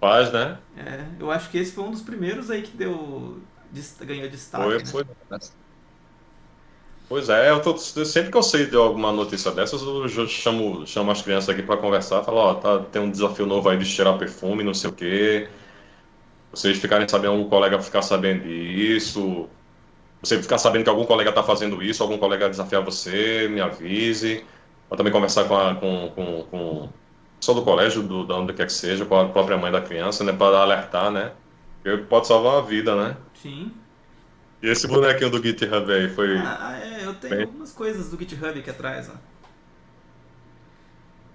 [0.00, 0.58] Faz, né?
[0.76, 3.40] É, eu acho que esse foi um dos primeiros aí que deu.
[4.00, 4.64] ganhou destaque.
[4.64, 4.84] Foi, né?
[4.84, 5.06] foi.
[7.08, 11.10] Pois é, eu tô, sempre que eu sei de alguma notícia dessas, eu chamo, chamo
[11.12, 14.18] as crianças aqui para conversar, falo, ó, tá, tem um desafio novo aí de cheirar
[14.18, 15.48] perfume, não sei o quê.
[16.50, 19.48] Vocês ficarem sabendo, algum colega ficar sabendo disso,
[20.22, 24.44] você ficar sabendo que algum colega está fazendo isso, algum colega desafiar você, me avise.
[24.90, 26.88] Ou também conversar com, a, com, com, com
[27.40, 30.24] só do colégio, do, da onde quer que seja, com a própria mãe da criança,
[30.24, 31.32] né, para alertar, né?
[31.82, 33.16] Porque pode salvar uma vida, né?
[33.34, 33.72] Sim.
[34.62, 36.36] E esse bonequinho do GitHub aí foi.
[36.38, 37.44] Ah, é, eu tenho Bem...
[37.44, 39.14] algumas coisas do GitHub aqui atrás, ó.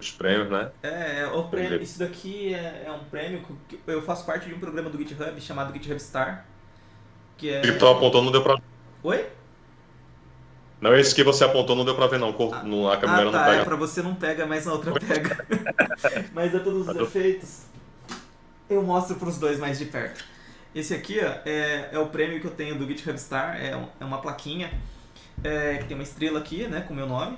[0.00, 0.70] Os prêmios, né?
[0.82, 4.54] É, é o prêmio, isso daqui é, é, um prêmio que eu faço parte de
[4.54, 6.44] um programa do GitHub chamado GitHub Star.
[7.36, 7.60] Que é.
[7.60, 8.60] Que tu apontou não deu pra.
[9.04, 9.26] Oi?
[10.80, 12.34] Não, esse que você apontou não deu pra ver, não.
[12.52, 13.62] Ah, no, a câmera ah, tá, não pega.
[13.62, 15.46] É, pra você não pega, mas na outra pega.
[16.34, 17.60] mas é todos os efeitos.
[18.68, 20.24] Eu mostro pros dois mais de perto.
[20.74, 24.04] Esse aqui ó, é, é o prêmio que eu tenho do GitHub Star, é, é
[24.04, 24.72] uma plaquinha
[25.44, 27.36] é, que tem uma estrela aqui, né, com meu nome,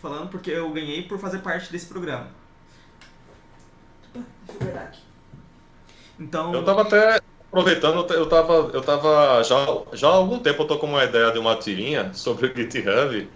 [0.00, 2.28] falando porque eu ganhei por fazer parte desse programa.
[4.12, 4.24] Deixa
[4.60, 5.00] eu ver aqui.
[6.20, 6.52] Então.
[6.52, 9.56] Eu tava até aproveitando, eu tava, eu tava já,
[9.92, 13.28] já há algum tempo eu tô com uma ideia de uma tirinha sobre o GitHub,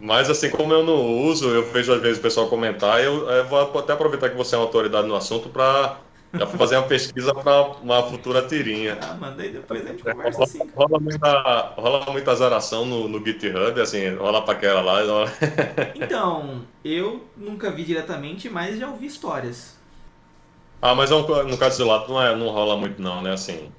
[0.00, 3.46] mas assim, como eu não uso, eu vejo às vezes o pessoal comentar, eu, eu
[3.46, 5.98] vou até aproveitar que você é uma autoridade no assunto para
[6.34, 8.98] já fazer uma pesquisa para uma futura tirinha.
[9.00, 10.60] Ah, mandei depois a gente conversa assim.
[10.74, 15.02] Rola muita, rola muita zeração no, no GitHub, assim, rola paquera lá.
[15.02, 15.32] Rola...
[15.94, 19.76] Então, eu nunca vi diretamente, mas já ouvi histórias.
[20.80, 23.72] Ah, mas é no caso do lado não, é, não rola muito não, né, assim...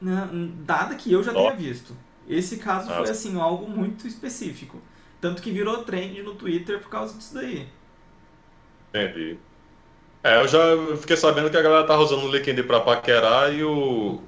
[0.00, 1.96] Nada que eu já tenha visto.
[2.28, 4.80] Esse caso foi, assim, algo muito específico.
[5.20, 7.68] Tanto que virou trend no Twitter por causa disso daí.
[8.94, 9.38] Entendi.
[10.22, 10.58] É, eu já
[10.96, 14.20] fiquei sabendo que a galera tá usando o LinkedIn pra paquerar e o.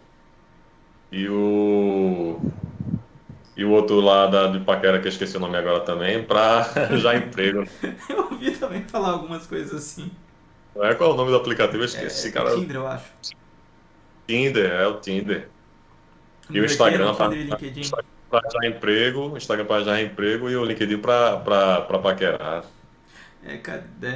[1.10, 2.40] E o.
[3.56, 6.62] E o outro lá da, de paquera, que eu esqueci o nome agora também, pra
[6.96, 7.64] já emprego.
[8.08, 10.10] eu ouvi também falar algumas coisas assim.
[10.76, 11.82] É, qual é o nome do aplicativo?
[11.82, 12.54] Eu esqueci, é, cara.
[12.54, 13.12] Tinder, eu acho.
[14.26, 15.48] Tinder, é o Tinder.
[16.48, 17.28] E o Instagram pra,
[18.30, 21.36] pra já emprego, o Instagram pra já emprego e o LinkedIn pra
[22.02, 22.64] paquerar.
[23.44, 24.08] É, cada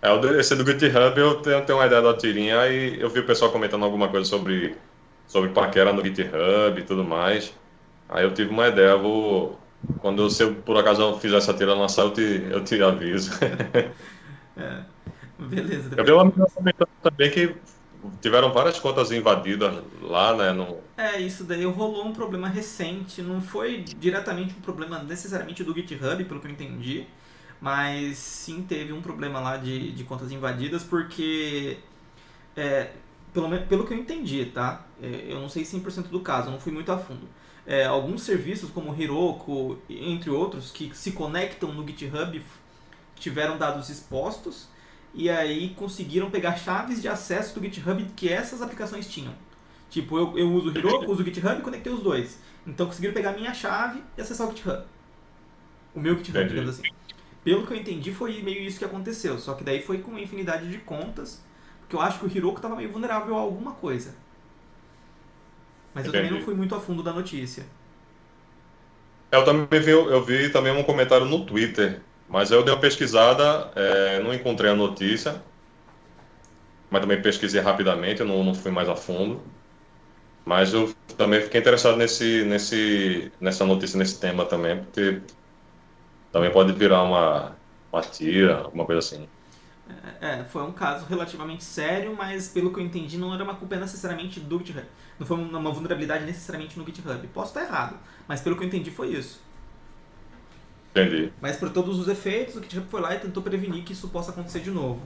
[0.00, 3.26] É, esse do GitHub eu tenho, tenho uma ideia da tirinha, aí eu vi o
[3.26, 4.76] pessoal comentando alguma coisa sobre,
[5.26, 7.52] sobre paquera no GitHub e tudo mais.
[8.08, 9.58] Aí eu tive uma ideia, vou.
[10.00, 13.32] Quando se eu, por acaso eu fizer essa tira lançar, eu te, eu te aviso.
[14.56, 14.82] é,
[15.38, 15.90] beleza.
[15.96, 17.54] Eu vi uma menina comentando também que
[18.20, 20.52] tiveram várias contas invadidas lá, né?
[20.52, 20.78] No...
[20.96, 23.20] É, isso daí rolou um problema recente.
[23.20, 27.06] Não foi diretamente um problema necessariamente do GitHub, pelo que eu entendi
[27.60, 31.78] mas sim teve um problema lá de, de contas invadidas, porque,
[32.56, 32.92] é,
[33.32, 34.86] pelo, pelo que eu entendi, tá?
[35.02, 37.28] É, eu não sei 100% do caso, não fui muito a fundo.
[37.66, 42.42] É, alguns serviços, como o Heroku, entre outros, que se conectam no GitHub,
[43.16, 44.68] tiveram dados expostos
[45.12, 49.34] e aí conseguiram pegar chaves de acesso do GitHub que essas aplicações tinham.
[49.90, 52.38] Tipo, eu, eu uso o Heroku, uso o GitHub e conectei os dois.
[52.66, 54.84] Então conseguiram pegar a minha chave e acessar o GitHub.
[55.94, 56.82] O meu GitHub, digamos assim.
[57.44, 59.38] Pelo que eu entendi, foi meio isso que aconteceu.
[59.38, 61.42] Só que daí foi com uma infinidade de contas,
[61.80, 64.14] porque eu acho que o Hiroko estava meio vulnerável a alguma coisa.
[65.94, 67.66] Mas eu também não fui muito a fundo da notícia.
[69.30, 73.70] Eu também vi, eu vi também um comentário no Twitter, mas eu dei uma pesquisada,
[73.74, 75.42] é, não encontrei a notícia,
[76.90, 79.42] mas também pesquisei rapidamente, eu não, não fui mais a fundo.
[80.44, 85.20] Mas eu também fiquei interessado nesse, nesse, nessa notícia, nesse tema também, porque
[86.32, 87.56] também pode virar uma,
[87.92, 89.28] uma tira, alguma coisa assim.
[90.20, 93.76] É, foi um caso relativamente sério, mas pelo que eu entendi, não era uma culpa
[93.76, 94.86] necessariamente do GitHub.
[95.18, 97.26] Não foi uma vulnerabilidade necessariamente no GitHub.
[97.28, 99.40] Posso estar errado, mas pelo que eu entendi foi isso.
[100.90, 101.32] Entendi.
[101.40, 104.30] Mas por todos os efeitos, o GitHub foi lá e tentou prevenir que isso possa
[104.30, 105.00] acontecer de novo.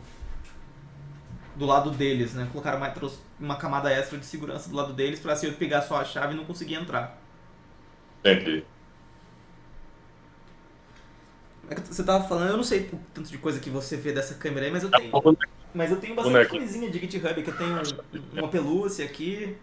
[1.55, 2.49] Do lado deles, né?
[2.51, 2.93] Colocaram uma,
[3.39, 6.35] uma camada extra de segurança do lado deles para se eu pegar só a chave
[6.35, 7.19] e não conseguir entrar.
[8.21, 8.65] Entendi.
[11.71, 14.35] É você tava falando, eu não sei o tanto de coisa que você vê dessa
[14.35, 15.13] câmera aí, mas eu tenho.
[15.75, 17.81] Mas eu tenho bastante coisinha de GitHub, que eu tenho
[18.35, 19.57] uma pelúcia aqui.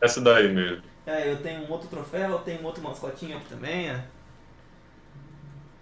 [0.00, 0.82] Essa daí mesmo.
[1.04, 3.90] É, eu tenho um outro troféu, eu tenho um outro mascotinho aqui também.
[3.90, 4.04] É.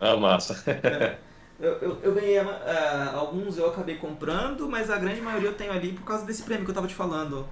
[0.00, 0.62] Ah, massa.
[0.70, 1.18] É.
[1.60, 5.70] Eu, eu, eu, ganhei uh, alguns, eu acabei comprando, mas a grande maioria eu tenho
[5.70, 7.46] ali por causa desse prêmio que eu tava te falando.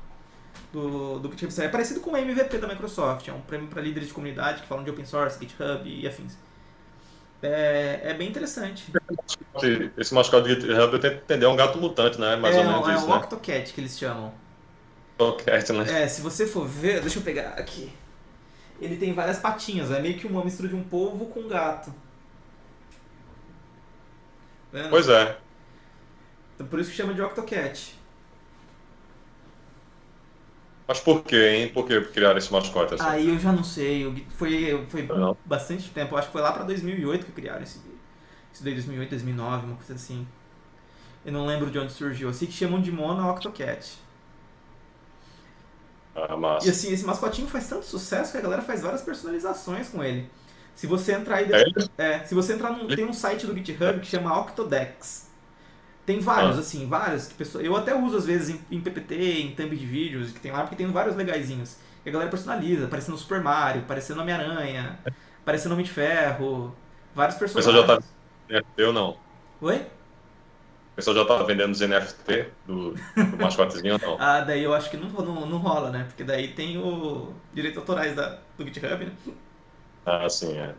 [0.73, 1.63] Do, do GitHub.
[1.63, 4.67] É parecido com o MVP da Microsoft, é um prêmio para líderes de comunidade que
[4.67, 6.39] falam de open source, GitHub e afins.
[7.43, 8.93] É, é bem interessante.
[9.97, 12.37] Esse mascote de GitHub eu tento entender, é um gato mutante, né?
[12.37, 13.17] Mais é, ou menos é isso, um né?
[13.17, 14.33] Octocat que eles chamam.
[15.19, 16.03] Octocat, né?
[16.03, 17.93] É, se você for ver, deixa eu pegar aqui.
[18.81, 21.93] Ele tem várias patinhas, é meio que uma mistura de um polvo com um gato.
[24.73, 24.91] Vendo?
[24.91, 25.37] Pois é.
[26.55, 27.95] Então, por isso que chama de Octocat.
[30.89, 31.69] Mas por quê, hein?
[31.69, 33.05] Por que criaram esse mascote assim?
[33.05, 34.27] Aí eu já não sei.
[34.31, 35.07] Foi, foi
[35.45, 36.15] bastante tempo.
[36.15, 37.79] Eu acho que foi lá pra 2008 que criaram esse.
[38.51, 40.27] Isso daí, 2008, 2009, uma coisa assim.
[41.27, 42.29] Eu não lembro de onde surgiu.
[42.29, 43.99] Eu sei que chamam de Mono Octocat.
[46.15, 46.67] Ah, massa.
[46.67, 50.31] E assim, esse mascotinho faz tanto sucesso que a galera faz várias personalizações com ele.
[50.75, 51.49] Se você entrar aí.
[51.99, 52.89] É, é se você entrar num.
[52.89, 55.28] Tem um site do GitHub que chama Octodex.
[56.09, 56.61] Tem vários, ah.
[56.61, 57.27] assim, vários.
[57.27, 60.41] Que pessoa, eu até uso às vezes em, em, PPT, em thumb de vídeos que
[60.41, 61.77] tem lá, porque tem vários legaisinhos.
[62.03, 64.99] E a galera personaliza, parecendo Super Mario, parecendo Homem-Aranha,
[65.45, 66.75] parecendo Homem de Ferro,
[67.15, 67.77] vários personagens.
[67.77, 68.63] Mas já tá.
[68.79, 69.19] Eu não.
[69.61, 69.85] Oi?
[70.97, 74.17] pessoal já tá vendendo os NFT do, do mascotezinho ou não?
[74.19, 76.05] ah, daí eu acho que não, não, não rola, né?
[76.09, 79.13] Porque daí tem o direitos autorais da, do GitHub, né?
[80.07, 80.75] Ah, sim, é.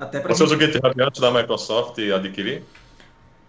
[0.00, 2.64] Até pra Você mim- usa o GitHub antes da Microsoft adquirir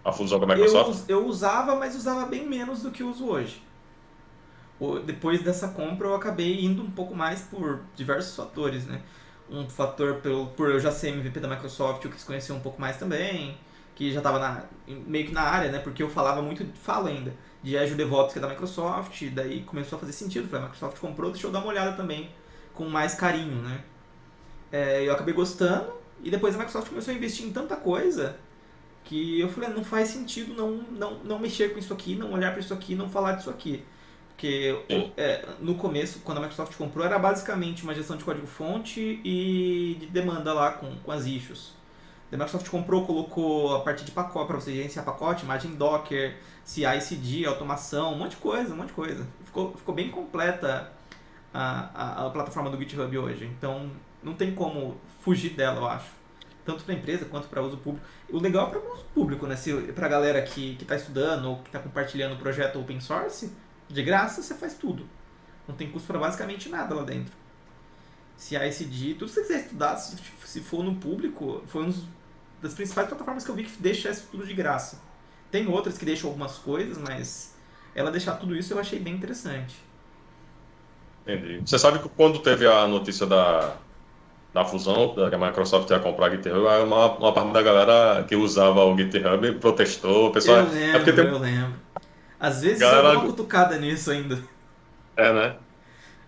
[0.06, 1.10] a fusão com a Microsoft?
[1.10, 3.62] Eu, eu usava, mas usava bem menos do que uso hoje.
[5.04, 9.02] Depois dessa compra, eu acabei indo um pouco mais por diversos fatores, né?
[9.50, 12.80] Um fator pelo, por eu já ser MVP da Microsoft, eu quis conhecer um pouco
[12.80, 13.58] mais também,
[13.96, 15.80] que já estava meio que na área, né?
[15.80, 19.98] Porque eu falava muito, falo ainda, de Azure DevOps, que é da Microsoft, daí começou
[19.98, 20.48] a fazer sentido.
[20.48, 22.30] Falei, a Microsoft comprou, deixa eu dar uma olhada também,
[22.74, 23.84] com mais carinho, né?
[24.72, 28.36] É, eu acabei gostando, e depois a Microsoft começou a investir em tanta coisa
[29.06, 32.52] que eu falei, não faz sentido não, não, não mexer com isso aqui, não olhar
[32.52, 33.84] para isso aqui, não falar disso aqui.
[34.30, 34.78] Porque
[35.16, 40.08] é, no começo, quando a Microsoft comprou, era basicamente uma gestão de código-fonte e de
[40.08, 41.74] demanda lá com, com as issues.
[42.32, 47.00] A Microsoft comprou, colocou a parte de pacote para você gerenciar pacote, imagem Docker, CI,
[47.00, 49.26] CD, automação, um monte de coisa, um monte de coisa.
[49.46, 50.92] Ficou, ficou bem completa
[51.54, 53.46] a, a, a plataforma do GitHub hoje.
[53.46, 53.90] Então
[54.22, 56.10] não tem como fugir dela, eu acho.
[56.66, 58.06] Tanto para empresa quanto para uso público.
[58.30, 59.56] O legal é para uso público, né?
[59.56, 63.52] Se para galera que está estudando ou que está compartilhando o projeto open source,
[63.88, 65.08] de graça você faz tudo.
[65.68, 67.34] Não tem custo para basicamente nada lá dentro.
[68.38, 71.94] CI/CD, tudo que você quiser estudar, se, se for no público, foi uma
[72.62, 75.00] das principais plataformas que eu vi que deixa isso tudo de graça.
[75.52, 77.56] Tem outras que deixam algumas coisas, mas
[77.94, 79.76] ela deixar tudo isso eu achei bem interessante.
[81.22, 81.62] Entendi.
[81.66, 83.78] Você sabe que quando teve a notícia da,
[84.56, 88.38] da fusão, que a Microsoft ia comprar a GitHub, uma, uma parte da galera que
[88.38, 90.28] usava o GitHub protestou.
[90.30, 91.74] O pessoal, eu lembro, é porque tem, eu lembro.
[92.40, 94.42] Às vezes Galera- eu dou uma cutucada nisso ainda.
[95.18, 95.58] É, né?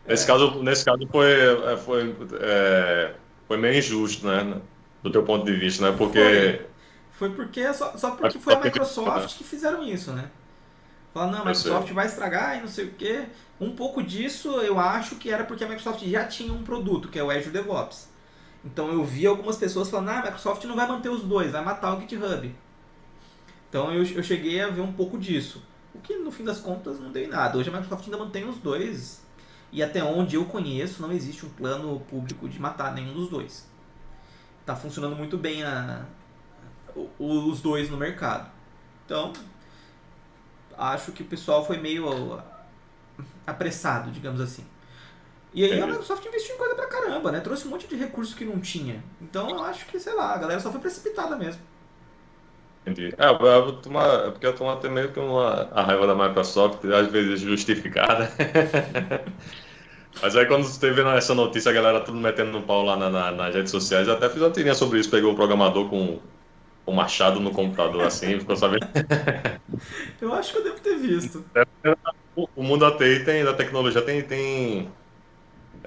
[0.05, 3.13] Nesse caso, nesse caso foi, é, foi, é,
[3.47, 4.59] foi meio injusto, né?
[5.01, 5.95] Do teu ponto de vista, né?
[5.97, 6.65] Porque
[7.11, 10.29] Foi porque só, só porque foi a Microsoft que fizeram isso, né?
[11.13, 11.45] Falaram, não, a.
[11.45, 13.23] Microsoft vai estragar e não sei o quê.
[13.59, 17.17] Um pouco disso eu acho que era porque a Microsoft já tinha um produto, que
[17.17, 18.16] é o Azure DevOps.
[18.63, 21.63] Então eu vi algumas pessoas falando, ah, a Microsoft não vai manter os dois, vai
[21.63, 22.55] matar o GitHub.
[23.69, 25.63] Então eu, eu cheguei a ver um pouco disso.
[25.93, 27.57] O que no fim das contas não deu em nada.
[27.57, 29.25] Hoje a Microsoft ainda mantém os dois.
[29.71, 33.67] E até onde eu conheço, não existe um plano público de matar nenhum dos dois.
[34.65, 36.05] Tá funcionando muito bem a,
[37.19, 38.49] os dois no mercado.
[39.05, 39.33] Então,
[40.77, 42.41] acho que o pessoal foi meio
[43.45, 44.65] apressado, digamos assim.
[45.53, 45.91] E aí a Entendi.
[45.91, 47.39] Microsoft investiu em coisa pra caramba, né?
[47.41, 49.03] Trouxe um monte de recurso que não tinha.
[49.21, 51.61] Então eu acho que, sei lá, a galera só foi precipitada mesmo.
[52.85, 53.13] Entendi.
[53.17, 56.85] É, a turma, é porque a turma tem meio que uma, a raiva da Microsoft,
[56.85, 58.31] às vezes justificada.
[60.21, 63.31] Mas aí quando teve essa notícia, a galera tudo metendo no pau lá na- na-
[63.31, 66.19] nas redes sociais, eu até fiz uma tirinha sobre isso, pegou o programador com
[66.85, 68.87] o machado no computador assim, ficou sabendo.
[70.21, 71.45] Eu acho que eu devo ter visto.
[72.35, 74.91] O o mundo da TI tem, da tecnologia tem, tem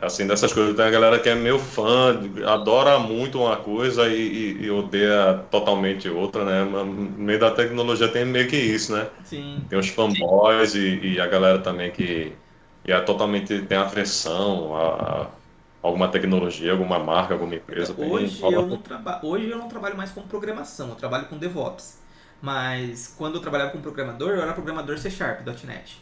[0.01, 4.59] assim, dessas coisas, tem a galera que é meio fã, adora muito uma coisa e,
[4.61, 6.65] e- e odeia totalmente outra, né?
[6.65, 9.11] No meio da tecnologia tem meio que isso, né?
[9.25, 9.69] Sim.
[9.69, 12.39] Tem os fanboys e, e a galera também que,
[12.85, 15.41] que é totalmente tem aversão a, a
[15.83, 17.95] alguma tecnologia, alguma marca, alguma empresa.
[17.95, 19.21] Tem, Hoje rola- eu, não traba...
[19.25, 22.01] Hoje eu não trabalho mais com programação, eu trabalho com DevOps.
[22.41, 26.01] Mas quando eu trabalhava com programador, eu era programador C Sharp, .NET.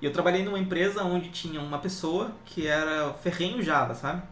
[0.00, 4.22] E eu trabalhei numa empresa onde tinha uma pessoa que era ferrenho Java, sabe?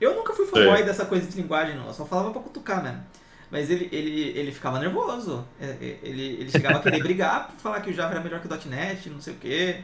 [0.00, 1.86] Eu nunca fui fanboy dessa coisa de linguagem, não.
[1.86, 3.02] Eu só falava pra cutucar mesmo.
[3.50, 5.46] Mas ele, ele, ele ficava nervoso.
[5.60, 8.40] É, é, Ele, ele chegava a querer brigar pra falar que o Java era melhor
[8.40, 9.82] que o .NET, não sei o quê.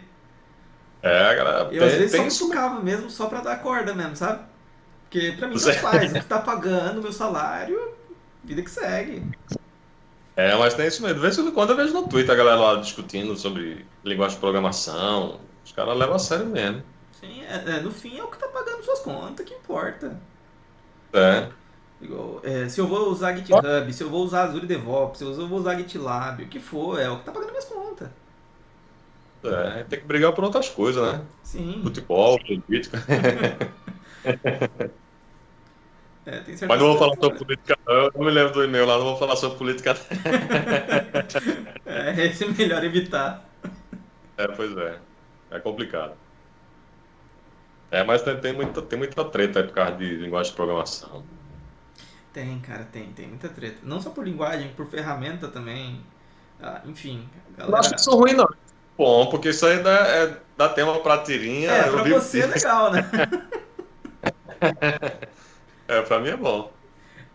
[1.01, 4.43] É, galera Eu às vezes só cutucava mesmo, só pra dar corda mesmo, sabe?
[5.05, 6.11] Porque pra mim Você- não faz.
[6.13, 7.93] O que tá pagando, meu salário,
[8.43, 9.23] vida que segue.
[10.37, 11.17] É, mas tem isso mesmo.
[11.17, 14.41] De vez em quando eu vejo no Twitter a galera lá discutindo sobre linguagem de
[14.41, 15.41] programação.
[15.65, 16.83] Os caras levam a sério mesmo.
[17.21, 20.19] Sim, é- é, no fim é o que tá pagando suas contas que importa.
[21.13, 21.49] É.
[22.01, 25.47] Igual, é, se eu vou usar GitHub, se eu vou usar Azure DevOps, se eu
[25.47, 28.09] vou usar GitLab, o que for, é o que tá pagando minhas contas.
[29.45, 31.21] É, tem que brigar por outras coisas, né?
[31.43, 32.99] Sim, Futebol, política.
[36.25, 37.95] é, tem Mas não vou falar sobre política, não.
[37.95, 39.95] Eu não me lembro do e-mail lá, não vou falar sobre política.
[39.95, 40.01] que-
[41.85, 43.45] É, esse é melhor evitar.
[44.37, 44.99] É, pois é.
[45.51, 46.13] É complicado.
[47.91, 51.25] É, mas tem, tem, muita, tem muita treta aí por causa de linguagem de programação.
[52.33, 53.79] Tem, cara, tem, tem muita treta.
[53.83, 56.01] Não só por linguagem, por ferramenta também.
[56.63, 57.97] Ah, enfim, a Eu não acho galera...
[58.01, 58.49] isso ruim, não.
[58.97, 61.71] Bom, porque isso aí dá, é, dá tema pra tirinha.
[61.71, 63.03] É, pra você é legal, né?
[65.89, 66.73] É, pra mim é bom.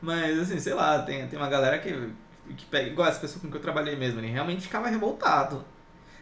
[0.01, 2.13] Mas, assim, sei lá, tem, tem uma galera que
[2.55, 5.65] que pega, igual essa pessoa com que eu trabalhei mesmo, ele realmente ficava revoltado.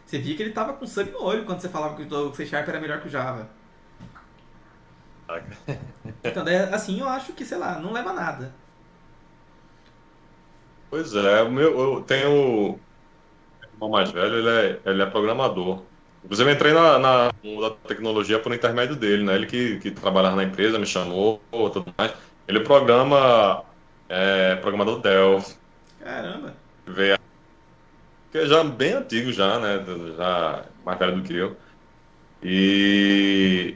[0.06, 2.46] Você via que ele tava com sangue no olho quando você falava que o C
[2.46, 3.50] Sharp era melhor que o Java.
[6.24, 8.56] Então, assim, eu acho que, sei lá, não leva a nada.
[10.90, 12.80] Pois é, o meu, eu tenho
[13.80, 15.84] o mais velho, ele é, ele é programador.
[16.26, 17.32] Inclusive, eu entrei na, na
[17.88, 19.36] tecnologia por intermédio dele, né?
[19.36, 22.14] Ele que, que trabalhava na empresa, me chamou, tudo mais.
[22.48, 23.64] Ele programa,
[24.10, 25.56] é, programador Delphi.
[26.00, 26.54] Caramba!
[26.88, 27.18] Veio,
[28.32, 29.86] que é já bem antigo já, né?
[30.18, 31.56] Já mais velho do que eu.
[32.44, 33.76] E,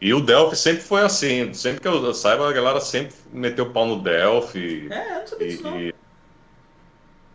[0.00, 1.52] e o Delphi sempre foi assim.
[1.52, 4.88] Sempre que eu saiba, a galera sempre meteu pau no Delphi.
[4.90, 5.92] É, eu não sabia disso não.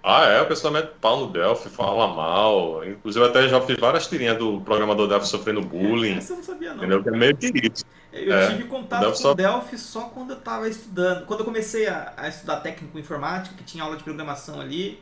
[0.04, 2.84] Ah, é, o pessoal mete pau no Delphi, fala mal.
[2.84, 6.18] Inclusive, até já fiz várias tirinhas do programador Delphi sofrendo bullying.
[6.18, 6.78] Essa eu não sabia, não.
[6.78, 7.04] Entendeu?
[7.04, 7.86] Que é meio que isso.
[8.12, 11.26] Eu é, tive contato Delphi com o Delphi só quando eu estava estudando.
[11.28, 15.00] Quando eu comecei a, a, estudar técnico informática, que tinha aula de programação ali.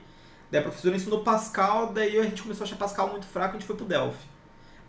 [0.52, 3.60] Daí a professora ensinou Pascal, daí a gente começou a achar Pascal muito fraco, a
[3.60, 4.28] gente foi pro Delphi.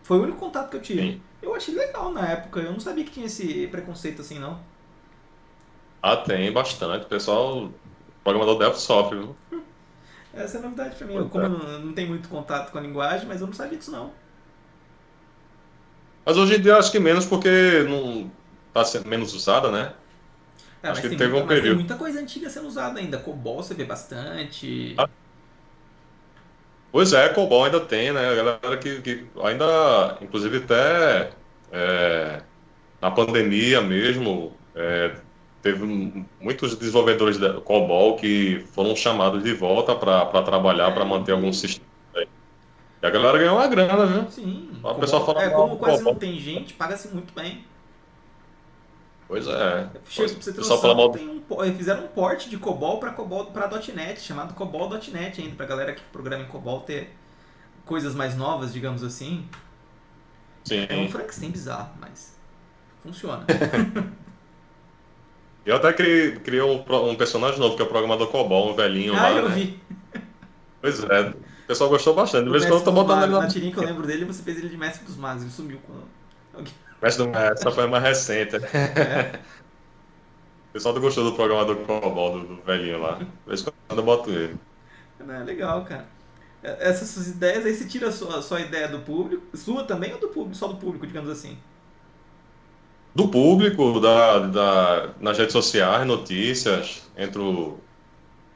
[0.02, 1.00] Foi o único contato que eu tive.
[1.02, 1.22] Sim.
[1.42, 4.58] Eu achei legal na época, eu não sabia que tinha esse preconceito assim, não.
[6.02, 7.04] Ah, tem bastante.
[7.04, 7.74] O pessoal, o
[8.24, 9.36] programador Delphi sofre, viu?
[10.32, 11.16] Essa é novidade pra mim.
[11.16, 13.78] Eu, como eu não, não tenho muito contato com a linguagem, mas eu não sabia
[13.78, 14.12] disso não.
[16.24, 18.30] Mas hoje em dia acho que menos porque não
[18.72, 19.92] tá sendo menos usada, né?
[20.82, 21.66] É, acho que teve muita, um período.
[21.66, 23.18] tem muita coisa antiga sendo usada ainda.
[23.18, 24.94] Cobol você vê bastante.
[24.96, 25.08] Ah.
[26.92, 28.28] Pois é, Cobol ainda tem, né?
[28.28, 31.32] A galera que, que ainda, inclusive até
[31.70, 32.42] é,
[33.00, 35.14] na pandemia mesmo, é,
[35.62, 41.32] teve muitos desenvolvedores da COBOL que foram chamados de volta para trabalhar, é, para manter
[41.32, 41.90] alguns sistemas.
[43.02, 44.30] E a galera ganhou uma grana, viu?
[44.30, 44.70] Sim.
[44.82, 47.64] O pessoal fala, é, como quase não tem gente, paga-se muito bem.
[49.26, 49.88] Pois é.
[50.08, 51.10] Chega, pra você ter noção, mal...
[51.12, 55.66] tem um, fizeram um port de COBOL para COBOL para .NET, chamado COBOL.NET ainda, pra
[55.66, 57.14] galera que programa em COBOL ter
[57.84, 59.48] coisas mais novas, digamos assim.
[60.64, 60.86] Sim.
[60.88, 62.36] É um Frankenstein bizarro, mas
[63.02, 63.46] funciona.
[65.64, 69.14] Eu até criei, criei um, um, personagem novo, que é o programador Cobol, um velhinho
[69.14, 69.26] ah, lá.
[69.26, 69.54] Ah, eu né?
[69.54, 69.80] vi.
[70.80, 72.44] Pois é, o pessoal gostou bastante.
[72.44, 73.40] De vez em quando eu tô botando ele na...
[73.40, 75.78] na tirinha que eu lembro dele, você fez ele de mestre dos magos, ele sumiu
[75.86, 75.92] com.
[77.02, 78.56] Mestre do Mestre, essa foi a mais recente.
[78.72, 79.40] É.
[80.70, 83.14] O pessoal gostou do programador Cobol, do, do velhinho lá.
[83.14, 84.56] De vez em quando eu boto ele.
[85.18, 86.06] É legal, cara.
[86.62, 89.84] É, essas suas ideias, aí você tira a sua, a sua ideia do público, sua
[89.84, 91.58] também ou do público, só do público, digamos assim?
[93.14, 97.80] Do público, da, da, nas redes sociais, notícias, entro,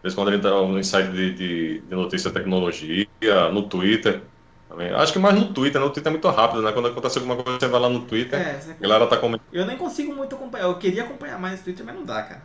[0.02, 3.08] vez quando ele dá um insight de, de, de notícia tecnologia,
[3.52, 4.22] no Twitter.
[4.68, 4.90] Também.
[4.90, 5.86] Acho que mais no Twitter, né?
[5.86, 6.72] O Twitter é muito rápido, né?
[6.72, 9.46] Quando acontece alguma coisa, você vai lá no Twitter, é, a galera tá comentando.
[9.52, 12.42] Eu nem consigo muito acompanhar, eu queria acompanhar mais o Twitter, mas não dá, cara.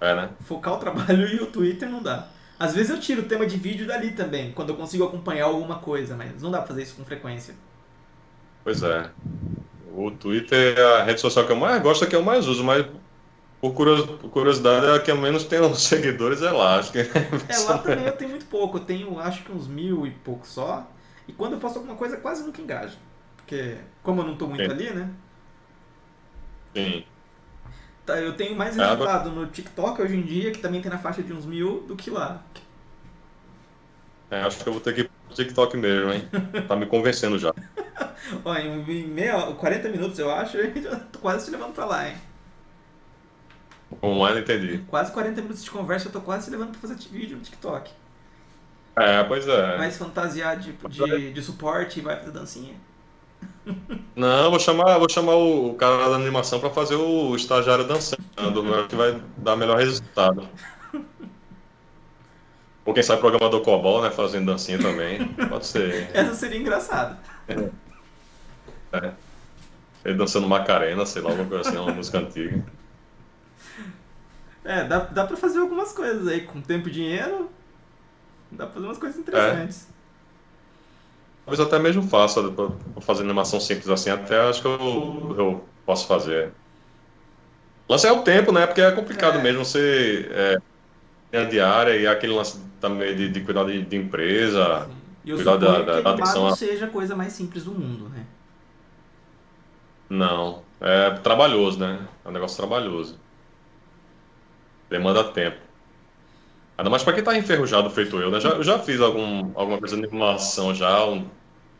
[0.00, 0.30] É, né?
[0.40, 2.28] Focar o trabalho e o Twitter não dá.
[2.58, 5.78] Às vezes eu tiro o tema de vídeo dali também, quando eu consigo acompanhar alguma
[5.78, 7.54] coisa, mas não dá pra fazer isso com frequência.
[8.64, 9.10] Pois é.
[9.96, 12.62] O Twitter é a rede social que eu mais gosto, é que eu mais uso,
[12.62, 12.84] mas
[13.58, 16.78] por curiosidade, é a que eu menos tenho seguidores é lá.
[16.78, 16.98] Acho que...
[16.98, 18.76] É, lá também eu tenho muito pouco.
[18.76, 20.86] Eu tenho acho que uns mil e pouco só.
[21.26, 22.98] E quando eu posto alguma coisa, quase nunca engajo.
[23.38, 24.70] Porque, como eu não estou muito Sim.
[24.70, 25.10] ali, né?
[26.74, 27.04] Sim.
[28.04, 30.98] Tá, eu tenho mais é, resultado no TikTok hoje em dia, que também tem na
[30.98, 32.42] faixa de uns mil, do que lá.
[34.30, 36.28] É, acho que eu vou ter que ir pro TikTok mesmo, hein?
[36.68, 37.54] Tá me convencendo já.
[38.44, 42.16] Ó, em, meia, 40 minutos, eu acho, eu tô quase te levando pra lá, hein?
[44.02, 44.06] É?
[44.06, 44.78] Não entendi.
[44.88, 47.90] Quase 40 minutos de conversa, eu tô quase te levando pra fazer vídeo no TikTok.
[48.96, 49.76] É, pois é.
[49.76, 52.74] Vai se fantasiar de, de, de suporte e vai fazer dancinha.
[54.16, 58.22] Não, vou chamar, vou chamar o cara da animação pra fazer o estagiário dançando,
[58.88, 60.48] que vai dar melhor resultado.
[62.86, 64.10] Ou quem sabe programador COBOL, né?
[64.10, 65.26] Fazendo dancinha também.
[65.48, 66.08] Pode ser.
[66.14, 67.18] Essa seria engraçada.
[67.48, 67.68] É.
[69.04, 69.14] É.
[70.04, 72.64] Ele dançando Macarena, sei lá, alguma coisa assim, uma música antiga.
[74.64, 77.50] É, dá, dá pra fazer algumas coisas aí, com tempo e dinheiro.
[78.50, 79.88] Dá pra fazer umas coisas interessantes.
[79.90, 79.96] É.
[81.44, 82.70] Talvez até mesmo faça, pra
[83.00, 86.52] fazer animação simples assim, até acho que eu, eu posso fazer.
[87.86, 88.66] O lance é o tempo, né?
[88.66, 89.42] Porque é complicado é.
[89.42, 90.28] mesmo você.
[90.30, 90.58] É,
[91.38, 94.86] a diária e aquele lance também de, de cuidar de, de empresa.
[94.86, 94.96] Sim.
[95.24, 96.48] E eu cuidar da, da, da atenção.
[96.48, 98.24] não seja a coisa mais simples do mundo, né?
[100.08, 102.06] Não, é trabalhoso, né?
[102.24, 103.18] É um negócio trabalhoso.
[104.88, 105.58] Demanda tempo.
[106.78, 108.38] Ainda mais para quem tá enferrujado feito eu, né?
[108.38, 111.26] Já, eu já fiz algum, alguma coisa de animação já um,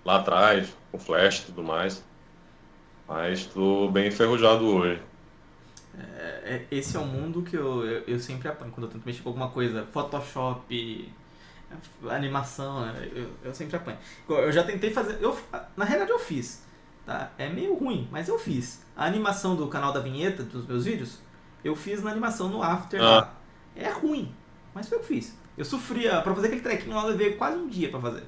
[0.04, 2.02] lá atrás, com flash e tudo mais.
[3.06, 5.00] Mas tô bem enferrujado hoje.
[5.98, 9.04] É, é, esse é o mundo que eu, eu, eu, sempre apanho quando eu tento
[9.04, 9.86] mexer com alguma coisa.
[9.92, 11.12] Photoshop,
[12.08, 13.98] animação, eu, eu sempre apanho.
[14.28, 15.18] Eu já tentei fazer.
[15.20, 15.38] Eu,
[15.76, 16.65] na realidade eu fiz.
[17.06, 17.30] Tá?
[17.38, 18.84] É meio ruim, mas eu fiz.
[18.96, 21.20] A animação do canal da vinheta dos meus vídeos,
[21.62, 23.04] eu fiz na animação no After ah.
[23.04, 23.34] lá.
[23.76, 24.34] É ruim,
[24.74, 25.38] mas foi o que eu fiz.
[25.56, 28.24] Eu sofria, pra fazer aquele trequinho lá, eu levei quase um dia pra fazer.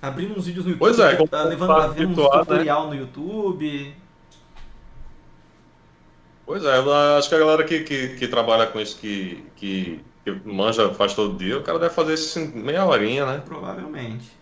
[0.00, 2.38] Abrindo uns vídeos no YouTube, pois é, tá levando, vendo um né?
[2.38, 2.94] tutorial né?
[2.94, 3.94] no YouTube.
[6.46, 6.78] Pois é,
[7.18, 11.12] acho que a galera que, que, que trabalha com isso, que, que, que, manja, faz
[11.12, 13.42] todo dia, o cara deve fazer isso em meia horinha, né?
[13.44, 14.39] Provavelmente.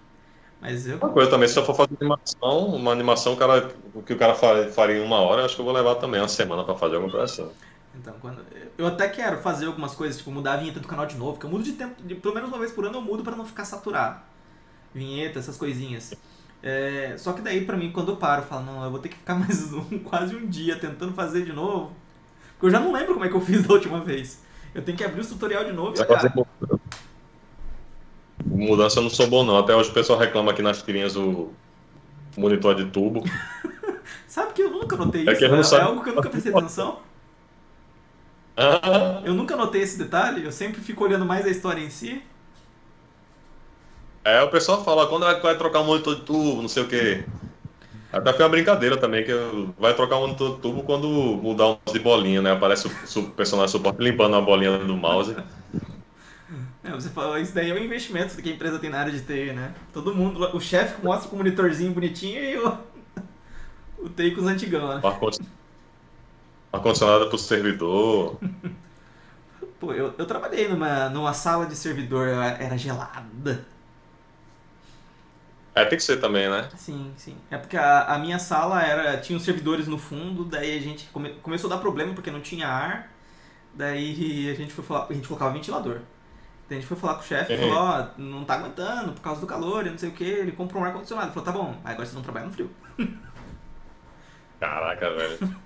[0.61, 0.97] Mas eu...
[0.97, 4.35] Uma coisa também, se eu for fazer animação, uma animação cara, o que o cara
[4.35, 7.13] faria em uma hora, acho que eu vou levar também uma semana para fazer alguma
[7.13, 7.51] coisa assim.
[7.95, 8.45] Então, quando...
[8.77, 11.47] eu até quero fazer algumas coisas, tipo mudar a vinheta do canal de novo, que
[11.47, 13.45] eu mudo de tempo, de, pelo menos uma vez por ano eu mudo para não
[13.45, 14.21] ficar saturado.
[14.95, 16.15] Vinheta, essas coisinhas.
[16.63, 19.09] É, só que daí, pra mim, quando eu paro, eu falo, não, eu vou ter
[19.11, 21.93] que ficar mais um, quase um dia tentando fazer de novo.
[22.53, 24.43] Porque eu já não lembro como é que eu fiz da última vez.
[24.75, 26.33] Eu tenho que abrir o tutorial de novo e olhar.
[28.45, 29.59] Mudança eu não sou bom, não.
[29.59, 31.53] Até hoje o pessoal reclama aqui nas tirinhas o
[32.36, 33.24] monitor de tubo.
[34.26, 35.74] sabe que eu nunca notei é isso?
[35.74, 37.01] É, é, é algo que eu nunca prestei atenção.
[38.57, 39.22] Ah.
[39.24, 42.22] Eu nunca notei esse detalhe, eu sempre fico olhando mais a história em si.
[44.24, 47.24] É, o pessoal fala, quando vai trocar um monitor de tubo, não sei o quê.
[48.12, 49.32] Até foi uma brincadeira também, que
[49.78, 52.53] vai trocar um monitor de tubo quando mudar um de bolinha, né?
[52.53, 55.36] Aparece o personagem suporte limpando a bolinha do mouse.
[56.89, 59.20] É, você falou, isso daí é um investimento que a empresa tem na área de
[59.20, 59.74] TI, né?
[59.93, 62.78] Todo mundo, o chefe mostra com o monitorzinho bonitinho e o,
[64.07, 65.01] o TI com os antigão, né?
[66.72, 68.39] Ar-condicionado pro servidor.
[69.78, 73.66] Pô, eu, eu trabalhei numa, numa sala de servidor, era gelada.
[75.74, 76.68] É, tem que ser também, né?
[76.76, 77.36] Sim, sim.
[77.51, 81.07] É porque a, a minha sala era tinha os servidores no fundo, daí a gente
[81.12, 83.12] come, começou a dar problema porque não tinha ar.
[83.74, 86.01] Daí a gente foi falar, a gente colocava ventilador.
[86.71, 89.23] A gente foi falar com o chefe e falou, ó, oh, não tá aguentando por
[89.23, 90.25] causa do calor e não sei o que.
[90.25, 91.29] Ele comprou um ar condicionado.
[91.29, 92.71] Ele falou, tá bom, agora vocês vão trabalhar no frio.
[94.61, 95.57] Caraca, velho.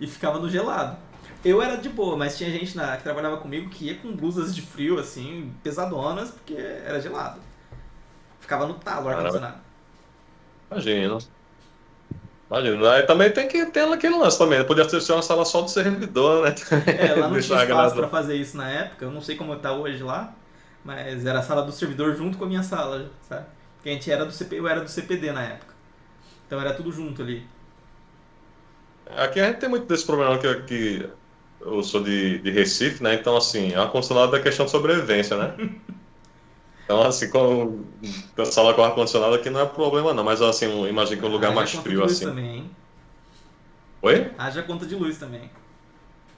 [0.00, 0.96] e ficava no gelado.
[1.44, 4.54] Eu era de boa, mas tinha gente na, que trabalhava comigo que ia com blusas
[4.54, 7.38] de frio, assim, pesadonas, porque era gelado.
[8.40, 9.58] Ficava no talo o ar-condicionado.
[10.70, 11.18] Imagina.
[12.54, 12.92] Imagina.
[12.92, 14.64] Aí também tem que ter aquele lance também.
[14.64, 16.54] Podia ser uma sala só do servidor, né?
[16.86, 19.04] É, lá não tinha espaço pra fazer isso na época.
[19.04, 20.32] Eu não sei como tá hoje lá.
[20.84, 23.46] Mas era a sala do servidor junto com a minha sala, sabe?
[23.76, 25.74] Porque a gente era do CP, eu era do CPD na época.
[26.46, 27.46] Então era tudo junto ali.
[29.16, 31.08] Aqui a gente tem muito desse problema que, que
[31.60, 33.14] eu sou de, de Recife, né?
[33.14, 35.54] Então, assim, é questão de sobrevivência, né?
[36.84, 37.82] Então, assim, com
[38.36, 41.48] a sala com ar-condicionado aqui não é problema não, mas assim, imagina que um lugar
[41.48, 42.26] Haja mais frio assim.
[42.26, 42.70] Também, hein?
[44.02, 44.30] Oi?
[44.36, 45.50] Haja conta de luz também.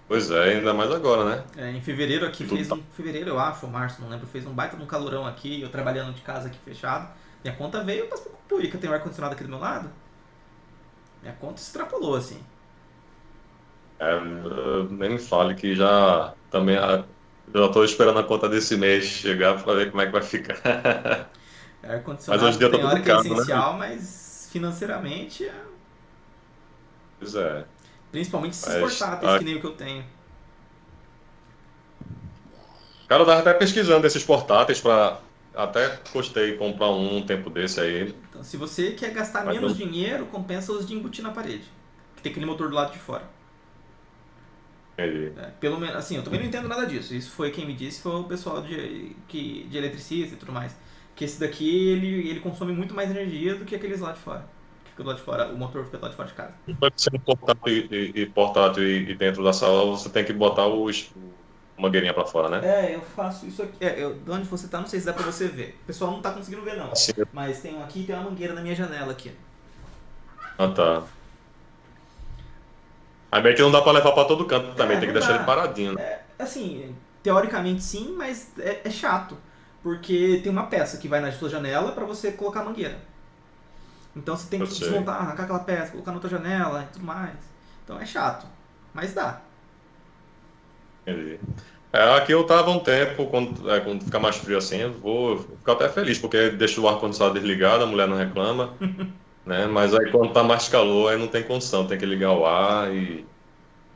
[0.07, 1.45] Pois é, ainda mais agora, né?
[1.57, 2.77] É, em fevereiro aqui Tudo fez tá.
[2.77, 2.83] um.
[2.93, 5.69] Fevereiro, eu acho, ou março, não lembro, fez um baita de um calorão aqui, eu
[5.69, 7.13] trabalhando de casa aqui fechado.
[7.43, 9.91] Minha conta veio, mas por que eu tenho ar-condicionado aqui do meu lado?
[11.23, 12.41] Minha conta extrapolou, assim.
[13.99, 14.21] É,
[14.91, 16.77] nem me fale que já também
[17.53, 20.61] eu estou esperando a conta desse mês chegar para ver como é que vai ficar.
[21.83, 23.21] É, ar-condicionado mas hoje dia tem hora que é né?
[23.21, 23.79] essencial, né?
[23.79, 25.63] mas financeiramente é...
[27.19, 27.65] Pois é.
[28.11, 29.39] Principalmente esses mas, portáteis a...
[29.39, 30.05] que nem o que eu tenho.
[33.09, 35.21] Cara, eu tava até pesquisando esses portáteis para
[35.55, 38.15] até custei comprar um, um tempo desse aí.
[38.31, 39.87] Então, se você quer gastar mas menos eu...
[39.87, 41.65] dinheiro, compensa os de embutir na parede.
[42.17, 43.25] Que tem aquele motor do lado de fora.
[44.99, 45.33] Entendi.
[45.39, 47.15] É, pelo menos, assim, eu também não entendo nada disso.
[47.15, 50.75] Isso foi quem me disse, foi o pessoal de, que, de eletricista e tudo mais.
[51.15, 54.45] Que esse daqui, ele, ele consome muito mais energia do que aqueles lá de fora.
[54.97, 56.55] Que lá de fora, o motor fica lá de fora de casa.
[56.81, 60.67] Para ser portátil e, e, portátil e, e, dentro da sala, você tem que botar
[60.67, 61.13] os,
[61.79, 62.61] mangueirinha para fora, né?
[62.67, 63.85] É, eu faço isso aqui.
[63.85, 65.79] É, eu, de onde você tá, não sei se dá para você ver.
[65.83, 66.95] O pessoal não tá conseguindo ver, não.
[66.95, 67.13] Sim.
[67.33, 69.33] Mas tem aqui tem uma mangueira na minha janela aqui.
[70.59, 71.03] Ah, tá.
[73.37, 75.33] Aí meio que não dá pra levar pra todo canto também, é, tem que deixar
[75.33, 75.35] dá.
[75.37, 75.93] ele paradinho.
[75.93, 76.03] Né?
[76.03, 79.37] É, assim, teoricamente sim, mas é, é, chato.
[79.83, 82.99] Porque tem uma peça que vai na sua janela para você colocar a mangueira.
[84.17, 87.37] Então você tem que desmontar, arrancar aquela peça, colocar na outra janela e tudo mais.
[87.85, 88.47] Então é chato,
[88.95, 89.43] mas dá.
[91.07, 91.39] Entendi.
[91.93, 95.39] É, aqui eu tava um tempo, quando, é, quando ficar mais frio assim, eu vou
[95.39, 98.75] ficar até feliz, porque deixa o ar-condicionado desligado, a mulher não reclama.
[99.47, 99.67] né?
[99.67, 102.93] Mas aí quando tá mais calor, aí não tem condição, tem que ligar o ar
[102.95, 103.27] e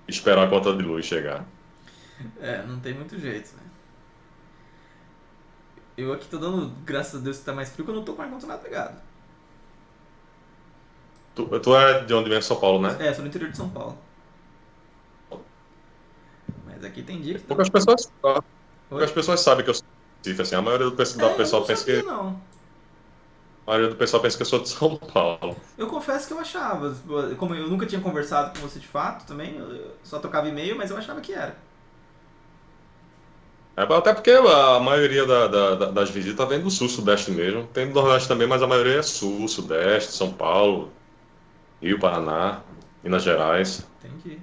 [0.09, 1.47] esperar a conta de luz chegar.
[2.41, 3.63] É, não tem muito jeito, né?
[5.97, 8.15] Eu aqui tô dando, graças a Deus que tá mais frio, que eu não tô
[8.15, 9.01] com ar-condicionado pegado.
[11.35, 12.43] Tu, tu é de onde vem?
[12.43, 12.97] São Paulo, né?
[13.07, 13.97] É, sou do interior de São Paulo.
[16.67, 17.47] Mas aqui tem dia que.
[17.47, 18.13] Poucas pessoas,
[18.89, 19.85] poucas pessoas sabem que eu sou
[20.25, 20.55] Recife, assim.
[20.55, 22.03] A maioria do pessoal, É, pessoal eu não pensa que.
[22.07, 22.41] não.
[23.71, 25.57] A maioria do pessoal pensa que eu sou de São Paulo.
[25.79, 26.93] Eu confesso que eu achava.
[27.39, 30.91] Como eu nunca tinha conversado com você de fato também, eu só tocava e-mail, mas
[30.91, 31.57] eu achava que era.
[33.77, 37.65] É, até porque a maioria da- da- da- das visitas vem do sul, sudeste mesmo.
[37.73, 40.91] Tem do nordeste também, mas a maioria é sul, sudeste, São Paulo,
[41.81, 42.63] Rio, Paraná,
[43.05, 43.87] Minas Gerais.
[44.03, 44.41] Entendi.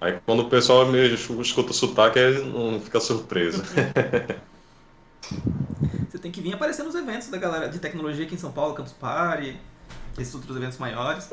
[0.00, 3.62] Aí quando o pessoal me escuta o sotaque, não fica surpreso.
[6.08, 8.74] Você tem que vir aparecer nos eventos da galera de tecnologia aqui em São Paulo,
[8.74, 9.58] Campus Party,
[10.18, 11.28] esses outros eventos maiores.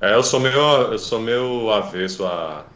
[0.00, 2.66] É, eu sou meio, eu sou meio avesso a,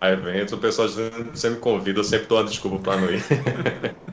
[0.00, 3.24] a eventos, o pessoal sempre me convida, eu sempre dou uma desculpa pra não ir.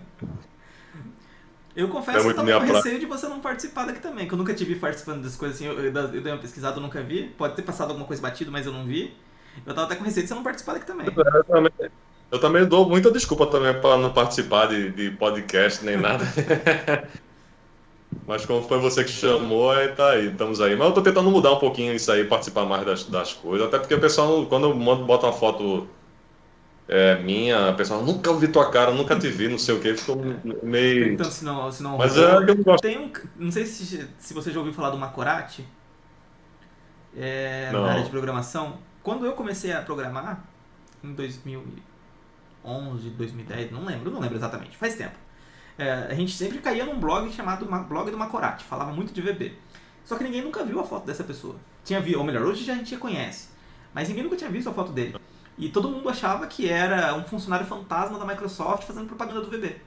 [1.75, 4.33] Eu confesso É que eu tava com receio de você não participar daqui também, que
[4.33, 6.81] eu nunca te vi participando das coisas assim, eu, eu, eu dei uma pesquisada, eu
[6.81, 7.29] nunca vi.
[7.29, 9.15] Pode ter passado alguma coisa batida, mas eu não vi.
[9.65, 11.07] Eu tava até com receio de você não participar daqui também.
[11.07, 11.71] Eu também,
[12.33, 16.25] eu também dou muita desculpa também para não participar de, de podcast nem nada.
[18.25, 20.75] Mas como foi você que chamou, aí tá aí, estamos aí.
[20.75, 23.67] Mas eu tô tentando mudar um pouquinho isso aí, participar mais das, das coisas.
[23.67, 25.87] Até porque o pessoal, quando eu mando, bota uma foto
[26.87, 29.93] é, minha, a pessoa nunca ouvi tua cara, nunca te vi, não sei o que,
[29.93, 30.15] ficou
[30.63, 31.03] meio.
[31.03, 32.81] Perguntando se não, se não Mas é eu não gosto.
[32.81, 33.11] Tem um.
[33.37, 35.63] Não sei se, se você já ouviu falar do Macorati.
[37.15, 37.83] É, Não.
[37.83, 38.79] na área de programação.
[39.03, 40.43] Quando eu comecei a programar,
[41.03, 41.13] em
[42.63, 45.15] 2011, 2010, não lembro, não lembro exatamente, faz tempo.
[45.77, 49.21] É, a gente sempre caía num blog chamado Ma- Blog do Macorati, falava muito de
[49.21, 49.53] VB.
[50.05, 51.55] Só que ninguém nunca viu a foto dessa pessoa.
[51.83, 53.49] Tinha visto, ou melhor, hoje já a gente já conhece.
[53.93, 55.15] Mas ninguém nunca tinha visto a foto dele.
[55.57, 59.77] E todo mundo achava que era um funcionário fantasma da Microsoft fazendo propaganda do VB.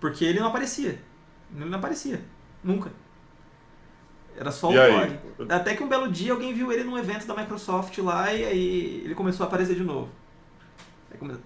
[0.00, 1.00] Porque ele não aparecia.
[1.54, 2.22] Ele não aparecia.
[2.62, 2.90] Nunca.
[4.36, 5.18] Era só o blog.
[5.52, 9.02] Até que um belo dia alguém viu ele num evento da Microsoft lá e aí
[9.04, 10.08] ele começou a aparecer de novo.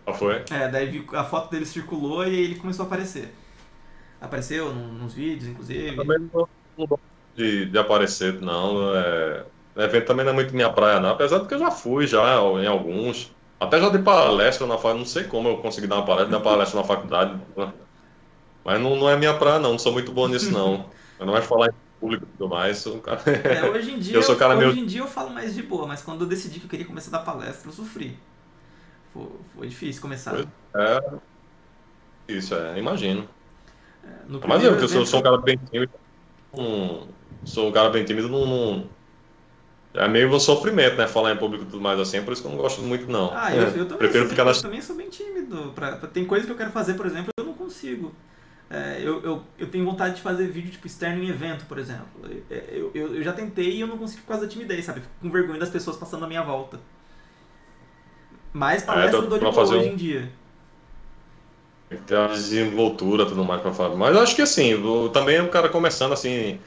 [0.07, 0.45] Ah, foi?
[0.51, 3.35] É, daí a foto dele circulou e ele começou a aparecer.
[4.21, 5.97] Apareceu num- nos vídeos, inclusive.
[5.97, 6.87] Também não, não
[7.35, 8.95] de, de aparecer, não.
[8.97, 9.47] É,
[9.77, 11.11] evento também não é muito minha praia, não.
[11.11, 13.37] Apesar de que eu já fui já em alguns.
[13.59, 16.41] Até já dei palestra na faculdade, não sei como eu consegui dar uma palestra, dar
[16.45, 17.41] palestra na faculdade.
[18.65, 19.73] Mas não, não é minha praia, não.
[19.73, 20.91] Não sou muito bom nisso, não.
[21.19, 22.79] Eu não mais falar em público e tudo mais.
[22.79, 23.23] Sou um cara...
[23.49, 25.63] É, hoje em dia, Eu sou cara hoje meio- em dia eu falo mais de
[25.63, 28.19] boa, mas quando eu decidi que eu queria começar a dar palestra, eu sofri.
[29.17, 30.33] Foi, foi difícil começar.
[30.33, 30.47] Foi.
[30.75, 31.19] É.
[32.29, 33.29] Isso, é, imagino.
[34.29, 35.93] No Mas eu, que eu sou, sou um cara bem tímido.
[36.53, 37.09] não-
[37.45, 38.97] sou um cara bem tímido, não, não-
[39.95, 41.07] É meio um sofrimento, né?
[41.07, 43.33] Falar em público e tudo mais assim, por isso que eu não gosto muito, não.
[43.35, 45.73] Ah, eu, É, eu também, Prefiro sou, ficar eu também sou bem tímido.
[45.75, 48.13] Pra, pra- tem coisas que eu quero fazer, por exemplo, eu não consigo.
[48.69, 52.07] É, eu, eu, eu tenho vontade de fazer vídeo tipo externo em evento, por exemplo.
[52.51, 55.01] É, Eu, eu, eu já tentei e eu não consigo por causa da timidez, sabe?
[55.01, 56.79] Fico com vergonha das pessoas passando à minha volta.
[58.57, 60.33] Mas palestra É, eu dou de fazer hoje um- em dia.
[61.91, 63.95] Tem que ter uma desenvoltura e tudo mais pra falar.
[63.97, 64.73] Mas acho que assim,
[65.13, 66.59] também o cara começando assim.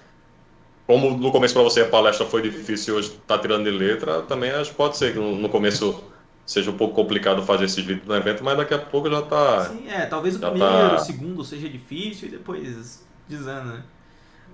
[0.86, 4.22] Como no começo pra você a palestra foi difícil e hoje tá tirando de letra,
[4.24, 6.04] também acho que pode ser que no, começo
[6.46, 9.66] seja um pouco complicado fazer esses vídeos no evento, mas daqui a pouco já tá.
[9.66, 13.84] Sim, é, talvez o primeiro, tá- o segundo seja difícil e depois desanda, né?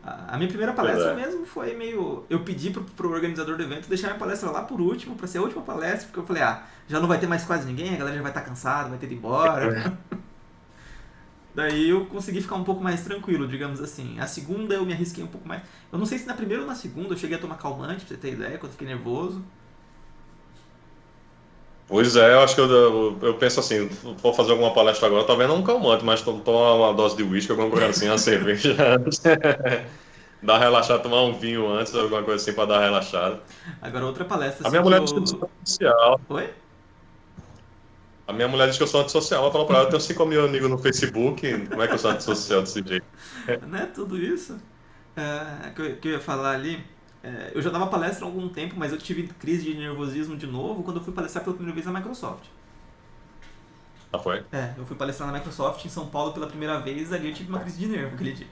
[0.05, 1.15] A minha primeira palestra é.
[1.15, 2.25] mesmo foi meio.
[2.29, 5.39] Eu pedi pro, pro organizador do evento deixar minha palestra lá por último, pra ser
[5.39, 7.97] a última palestra, porque eu falei, ah, já não vai ter mais quase ninguém, a
[7.97, 9.97] galera já vai estar cansada, vai ter ido embora.
[11.55, 14.19] Daí eu consegui ficar um pouco mais tranquilo, digamos assim.
[14.19, 15.63] A segunda eu me arrisquei um pouco mais.
[15.91, 18.09] Eu não sei se na primeira ou na segunda eu cheguei a tomar calmante, pra
[18.09, 19.41] você ter ideia, quando eu fiquei nervoso.
[21.87, 23.87] Pois é, eu acho que eu, eu, eu penso assim,
[24.21, 27.23] vou fazer alguma palestra agora, talvez não um calmante, mas to- tomar uma dose de
[27.23, 28.75] uísque, alguma coisa assim, uma cerveja
[30.41, 33.39] dar uma relaxada, tomar um vinho antes, alguma coisa assim pra dar uma relaxada.
[33.81, 34.67] Agora outra palestra.
[34.67, 35.27] A minha assim, mulher que diz que eu eu...
[35.27, 36.21] sou antissocial.
[36.29, 36.53] Oi?
[38.27, 39.45] A minha mulher diz que eu sou antissocial.
[39.45, 41.97] Eu falo pra ela, eu tenho 5 mil amigos no Facebook, como é que eu
[41.99, 43.05] sou antissocial desse jeito?
[43.61, 44.59] Não é tudo isso
[45.15, 46.83] é, que, eu, que eu ia falar ali.
[47.25, 50.45] É, eu já dava palestra há algum tempo, mas eu tive crise de nervosismo de
[50.45, 52.45] novo quando eu fui palestrar pela primeira vez na Microsoft.
[54.13, 54.43] Ah, foi?
[54.51, 57.49] É, eu fui palestrar na Microsoft em São Paulo pela primeira vez, ali eu tive
[57.49, 58.47] uma crise de nervo aquele dia.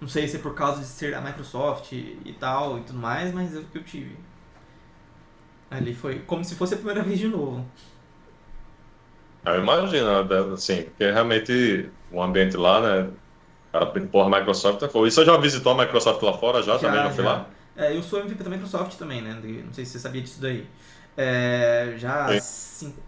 [0.00, 3.34] Não sei se é por causa de ser a Microsoft e tal e tudo mais,
[3.34, 4.16] mas eu, eu tive.
[5.68, 7.66] Ali foi como se fosse a primeira vez de novo.
[9.44, 13.10] Eu imagino, né, assim, porque realmente o ambiente lá, né?
[13.72, 15.08] Cara, porra, Microsoft é fogo.
[15.08, 16.62] E você já visitou a Microsoft lá fora?
[16.62, 17.46] Já, também já foi lá?
[17.76, 19.34] É, eu sou MVP da Microsoft também, né?
[19.64, 20.66] Não sei se você sabia disso daí.
[21.16, 23.00] É, já há cinco,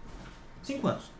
[0.62, 1.10] cinco anos.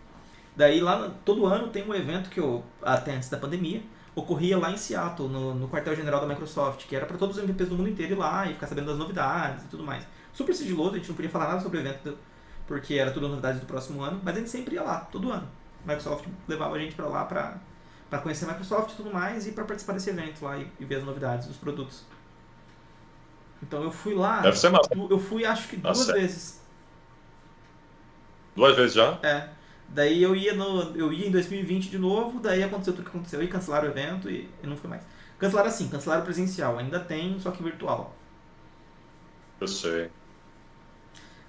[0.57, 3.83] Daí lá, todo ano tem um evento que eu, até antes da pandemia,
[4.15, 7.69] ocorria lá em Seattle, no, no quartel-general da Microsoft, que era para todos os MVPs
[7.69, 10.05] do mundo inteiro ir lá e ficar sabendo das novidades e tudo mais.
[10.33, 12.17] super sigiloso, a gente não podia falar nada sobre o evento,
[12.67, 15.47] porque era tudo novidade do próximo ano, mas a gente sempre ia lá, todo ano.
[15.85, 17.59] A Microsoft levava a gente para lá para
[18.09, 20.85] para conhecer a Microsoft e tudo mais e para participar desse evento lá e, e,
[20.85, 22.05] ver as novidades dos produtos.
[23.63, 24.41] Então eu fui lá.
[24.41, 24.91] Deve ser massa.
[24.95, 26.61] Eu fui acho que duas vezes.
[28.55, 29.19] Duas vezes já?
[29.23, 29.49] É.
[29.89, 30.97] Daí eu ia no.
[30.97, 34.31] Eu ia em 2020 de novo, daí aconteceu tudo que aconteceu e cancelaram o evento
[34.31, 35.03] e, e não fui mais.
[35.39, 38.15] Cancelaram assim, cancelaram presencial, ainda tem, só que virtual.
[39.61, 40.11] Eu sei.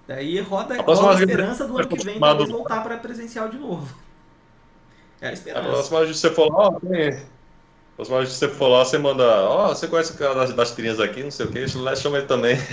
[0.07, 3.57] Daí roda, a, roda a esperança do ano que vem talvez voltar para presencial de
[3.57, 3.93] novo.
[5.19, 5.67] É a esperança.
[5.67, 6.79] A próxima vez que você for lá,
[8.05, 10.75] vez que você for lá, você manda, ó, oh, você conhece o cara das, das
[10.75, 12.55] tirinhas aqui, não sei o que, chama ele também.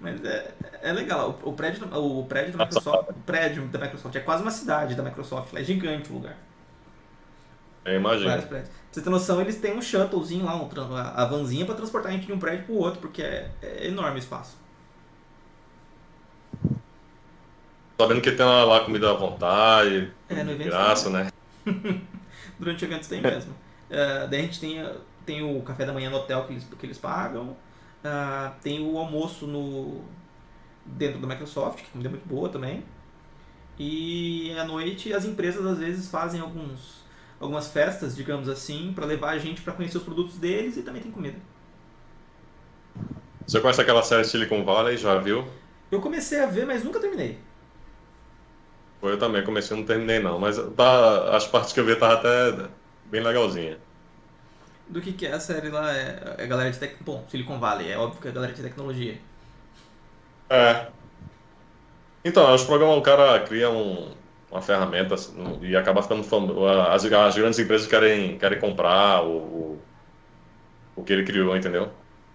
[0.00, 0.52] Mas é,
[0.82, 1.38] é legal.
[1.44, 4.96] O, o prédio, o prédio da Microsoft, o prédio da Microsoft é quase uma cidade
[4.96, 5.54] da Microsoft.
[5.54, 6.36] É gigante o lugar.
[8.24, 8.68] Vários prédios.
[8.68, 12.14] Pra você ter noção, eles têm um shuttlezinho lá, um, a vanzinha para transportar a
[12.14, 14.56] gente de um prédio pro outro, porque é, é enorme o espaço.
[17.98, 21.28] Sabendo que tem lá, comida à vontade, é, no evento graça, né?
[22.58, 23.52] Durante o evento tem mesmo.
[23.52, 24.84] Uh, daí a gente tem,
[25.24, 27.56] tem o café da manhã no hotel que eles, que eles pagam.
[28.04, 30.02] Uh, tem o almoço no
[30.84, 32.84] dentro da Microsoft, que comida é muito boa também.
[33.78, 37.04] E à noite as empresas às vezes fazem alguns,
[37.40, 41.02] algumas festas, digamos assim, para levar a gente para conhecer os produtos deles e também
[41.02, 41.38] tem comida.
[43.46, 44.96] Você conhece aquela série Silicon Valley?
[44.96, 45.46] Já viu?
[45.90, 47.38] Eu comecei a ver, mas nunca terminei.
[49.02, 52.68] Eu também comecei, não terminei não, mas tá, as partes que eu vi tava até
[53.06, 53.76] bem legalzinha.
[54.88, 55.92] Do que que é a série lá?
[55.92, 56.96] É, é a galera de tec...
[57.00, 59.18] Bom, Silicon Valley, é óbvio que é a galera de tecnologia.
[60.48, 60.86] É.
[62.24, 64.12] Então, os programas, o cara cria um,
[64.50, 66.66] uma ferramenta assim, e acaba ficando famoso.
[66.66, 69.78] As, as grandes empresas querem, querem comprar o,
[70.94, 71.90] o que ele criou, entendeu?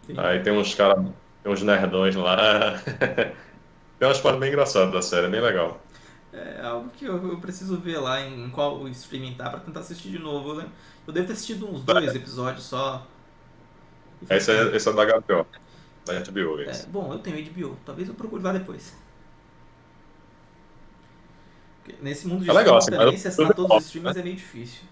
[0.06, 0.16] Sim.
[0.18, 0.98] Aí tem uns caras,
[1.44, 2.82] tem uns nerdões lá.
[4.00, 5.80] tem umas partes bem engraçadas da série, bem legal.
[6.38, 9.80] É algo que eu, eu preciso ver lá em qual o streaming tá pra tentar
[9.80, 10.62] assistir de novo.
[10.62, 10.70] Eu,
[11.08, 13.06] eu devo ter assistido uns dois episódios só.
[14.30, 15.46] Esse é, esse é da HBO.
[16.06, 16.86] Da HBO, esse.
[16.86, 17.78] É, bom, eu tenho HBO.
[17.86, 18.94] Talvez eu procure lá depois.
[22.02, 24.22] Nesse mundo de é legal, assim, também, se assinar todos os streams né?
[24.22, 24.84] é meio difícil.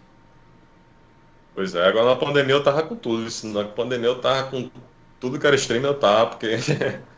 [1.53, 3.27] Pois é, agora na pandemia eu tava com tudo.
[3.45, 4.69] Na pandemia eu tava com
[5.19, 6.57] tudo que era stream eu tava, porque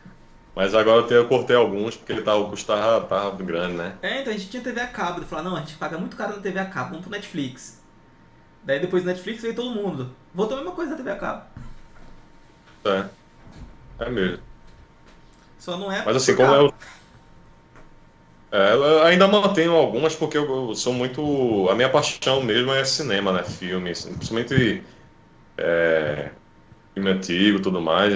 [0.58, 3.94] Mas agora eu cortei alguns, porque ele tava, o custo tava, tava grande, né?
[4.02, 5.20] É, então a gente tinha TV a cabo.
[5.20, 7.80] Ele falou, não, a gente paga muito caro na TV a cabo, vamos pro Netflix.
[8.64, 10.12] Daí depois do Netflix veio todo mundo.
[10.34, 11.44] Voltou a mesma coisa na TV a cabo.
[12.86, 13.04] É.
[14.00, 14.42] É mesmo.
[15.60, 16.04] Só não é.
[16.04, 16.74] Mas assim, como eu.
[18.50, 21.68] É, eu ainda mantenho algumas porque eu sou muito.
[21.70, 23.44] A minha paixão mesmo é cinema, né?
[23.44, 24.82] Filme, assim, principalmente.
[25.56, 26.30] É,
[26.94, 28.12] filme antigo e tudo mais.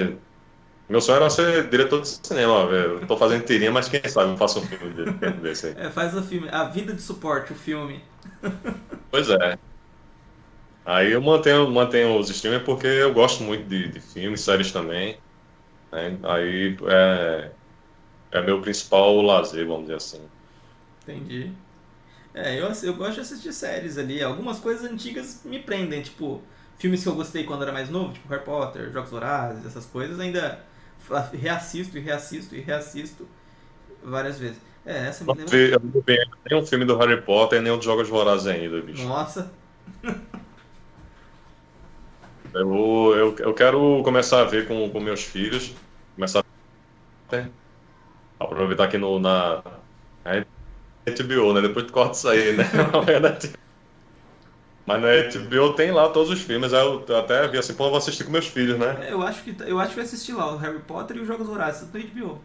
[0.89, 3.07] Meu sonho era ser diretor de cinema, velho.
[3.07, 5.75] Tô fazendo tirinha, mas quem sabe eu faço um filme desse aí.
[5.77, 6.49] É, faz o filme.
[6.51, 8.03] A vida de suporte, o filme.
[9.11, 9.59] Pois é.
[10.85, 15.17] Aí eu mantenho, mantenho os streamers porque eu gosto muito de, de filmes, séries também.
[15.93, 16.19] Né?
[16.25, 17.51] Aí é,
[18.33, 20.21] é meu principal lazer, vamos dizer assim.
[21.03, 21.53] Entendi.
[22.35, 24.23] É, eu, eu gosto de assistir séries ali.
[24.23, 26.43] Algumas coisas antigas me prendem, tipo,
[26.79, 30.19] filmes que eu gostei quando era mais novo, tipo Harry Potter, Jogos Vorazes, essas coisas,
[30.19, 30.65] ainda
[31.33, 33.29] reassisto e reassisto e reassisto
[34.03, 34.59] várias vezes.
[34.85, 35.57] É, essa me lembra...
[35.57, 36.19] Eu não vi
[36.51, 39.07] nem um filme do Harry Potter, nem um dos Jogos Vorazes ainda, bicho.
[39.07, 39.53] Nossa!
[42.55, 45.73] eu, eu, eu quero começar a ver com, com meus filhos,
[46.15, 47.45] começar a
[48.45, 49.63] aproveitar aqui no, na,
[50.25, 50.45] na
[51.07, 51.61] HBO, né?
[51.63, 52.65] Depois tu corta isso aí, né?
[54.85, 56.73] Mas na HBO tem lá todos os filmes.
[56.73, 58.97] Eu até vi assim, pô, eu vou assistir com meus filhos, né?
[59.09, 61.47] É, eu acho que eu acho que assisti lá o Harry Potter e os Jogos
[61.47, 62.41] Vorazes do HBO.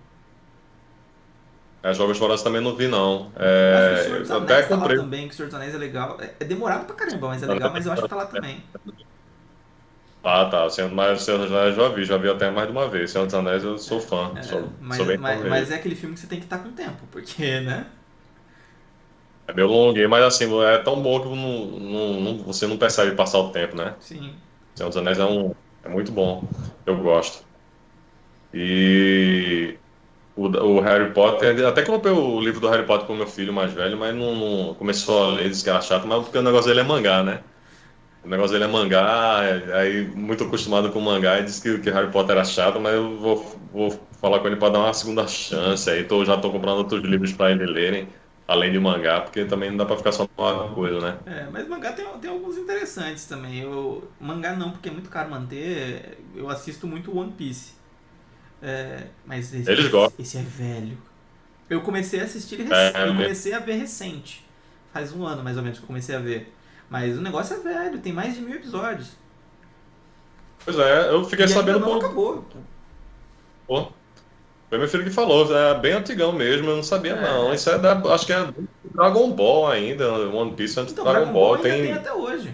[1.82, 3.32] É, Jogos Vorazes também não vi, não.
[3.36, 4.98] É, eu, eu até tá comprei.
[4.98, 6.18] também, que o Senhor dos Anéis é legal.
[6.20, 8.64] É, é demorado pra caramba, mas é legal, mas eu acho que tá lá também.
[10.24, 10.68] Ah, tá.
[10.92, 13.12] Mas o Senhor dos Anéis eu já vi, já vi até mais de uma vez.
[13.12, 14.34] Senhor dos Anéis eu sou fã.
[14.36, 16.60] É, sou, mas, sou bem mas, mas é aquele filme que você tem que estar
[16.60, 17.88] com tempo, porque, né?
[19.48, 23.16] É meio longuinho, mas assim, é tão bom que não, não, não, você não percebe
[23.16, 23.96] passar o tempo, né?
[24.00, 24.34] Sim.
[24.76, 26.44] Senhor dos Anéis é, um, é muito bom.
[26.86, 27.46] Eu gosto.
[28.54, 29.78] E
[30.36, 33.74] o, o, Harry Potter, até comprei o livro do Harry Potter pro meu filho mais
[33.74, 36.68] velho, mas não, não começou a ler, disse que era chato, mas porque o negócio
[36.68, 37.42] dele é mangá, né?
[38.24, 39.40] O negócio dele é mangá,
[39.74, 43.18] aí muito acostumado com mangá, e disse que, que Harry Potter era chato, mas eu
[43.18, 45.90] vou, vou falar com ele para dar uma segunda chance.
[45.90, 48.10] Aí tô, já tô comprando outros livros para ele lerem.
[48.48, 51.20] Além de mangá, porque também não dá pra ficar só numa coisa, né?
[51.26, 53.60] É, mas mangá tem, tem alguns interessantes também.
[53.60, 56.18] Eu, mangá não, porque é muito caro manter.
[56.36, 57.74] Eu assisto muito One Piece.
[58.62, 60.24] É, mas esse, Eles gostam.
[60.24, 60.98] esse é velho.
[61.70, 64.46] Eu comecei a assistir, rec- É, eu comecei a ver recente.
[64.94, 66.54] Faz um ano mais ou menos que eu comecei a ver.
[66.90, 69.12] Mas o negócio é velho, tem mais de mil episódios.
[70.64, 72.46] Pois é, eu fiquei e ainda sabendo não por, acabou.
[73.68, 73.92] Pô,
[74.70, 77.22] foi meu filho que falou, é bem antigão mesmo, eu não sabia É.
[77.22, 77.54] não.
[77.54, 78.54] Isso é da, acho que é
[78.94, 81.56] Dragon Ball ainda, One Piece antes do Então, Dragon, Ball.
[81.56, 82.54] ainda Tem tem até hoje.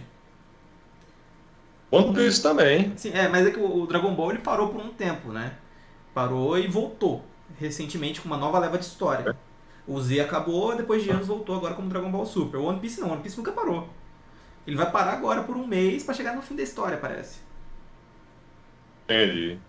[1.91, 2.93] One Piece também.
[2.97, 5.53] Sim, é, mas é que o Dragon Ball ele parou por um tempo, né?
[6.14, 7.24] Parou e voltou
[7.59, 9.36] recentemente com uma nova leva de história.
[9.88, 12.57] O Z acabou, depois de anos voltou agora como Dragon Ball Super.
[12.57, 13.89] O One Piece não, o One Piece nunca parou.
[14.66, 17.39] Ele vai parar agora por um mês pra chegar no fim da história, parece.
[19.07, 19.59] Entendi.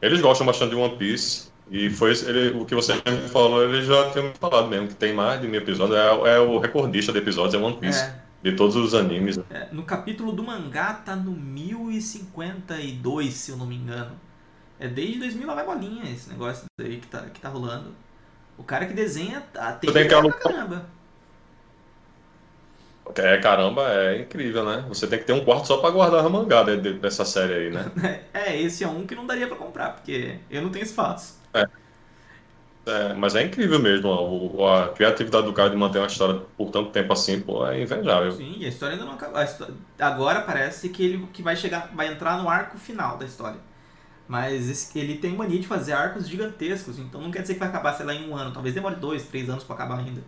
[0.00, 1.50] Eles gostam bastante de One Piece.
[1.70, 4.94] E foi ele, o que você me falou, ele já tinha me falado mesmo, que
[4.94, 5.96] tem mais de mil episódios.
[5.96, 8.02] É, é o recordista de episódios, é One Piece.
[8.02, 9.38] É, De todos os animes.
[9.50, 14.12] é, no capítulo do mangá tá no 1052, se eu não me engano.
[14.80, 17.94] É desde 2000 lá vai bolinha esse negócio aí que tá, que tá rolando.
[18.58, 20.86] O cara que desenha tá, tem tem que alugar- caramba.
[23.16, 24.84] É, caramba, é incrível, né?
[24.88, 27.54] Você tem que ter um quarto só pra guardar a mangá de- de- dessa série
[27.54, 27.90] aí, né?
[28.32, 31.39] É, esse é um que não daria pra comprar, porque eu não tenho espaço.
[32.86, 36.70] É, mas é incrível mesmo, ó, a criatividade do cara de manter uma história por
[36.70, 38.32] tanto tempo assim, pô, é invejável.
[38.32, 39.36] Sim, a história ainda não acabou.
[39.36, 43.26] A histó- Agora parece que ele que vai chegar, vai entrar no arco final da
[43.26, 43.60] história.
[44.26, 47.68] Mas esse- ele tem mania de fazer arcos gigantescos, então não quer dizer que vai
[47.68, 48.52] acabar, sei lá, em um ano.
[48.52, 50.22] Talvez demore dois, três anos pra acabar ainda.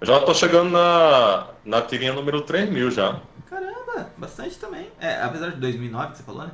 [0.00, 3.20] Eu já tô chegando na, na tirinha número 3000 já.
[3.48, 4.90] Caramba, bastante também.
[5.00, 6.50] É, apesar de 2009 que você falou, né?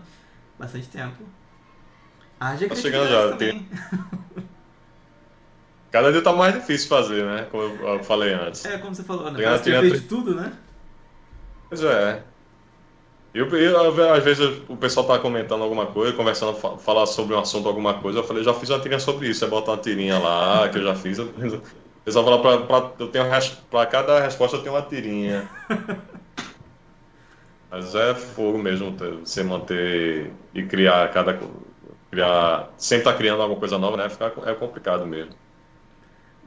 [0.61, 1.24] Bastante tempo.
[2.38, 3.66] Haja Tá chegando já, também.
[5.90, 7.46] Cada dia tá mais difícil fazer, né?
[7.50, 8.64] Como eu, eu falei antes.
[8.66, 9.36] É, como você falou, né?
[9.38, 10.52] Tem Parece que tem de tudo, né?
[11.70, 12.22] Pois é.
[13.32, 17.38] Eu, eu, às vezes o pessoal tá comentando alguma coisa, conversando, fa- falar sobre um
[17.38, 20.18] assunto, alguma coisa, eu falei, já fiz uma tirinha sobre isso, é botar uma tirinha
[20.18, 21.18] lá, que eu já fiz.
[21.18, 23.24] eu- O pessoal fala, pra, pra, eu tenho
[23.70, 25.48] pra cada resposta eu tenho uma tirinha.
[27.70, 31.38] Mas é fogo mesmo você manter e criar cada.
[32.10, 34.08] Criar, sempre tá criando alguma coisa nova, né?
[34.08, 35.32] Fica, é complicado mesmo.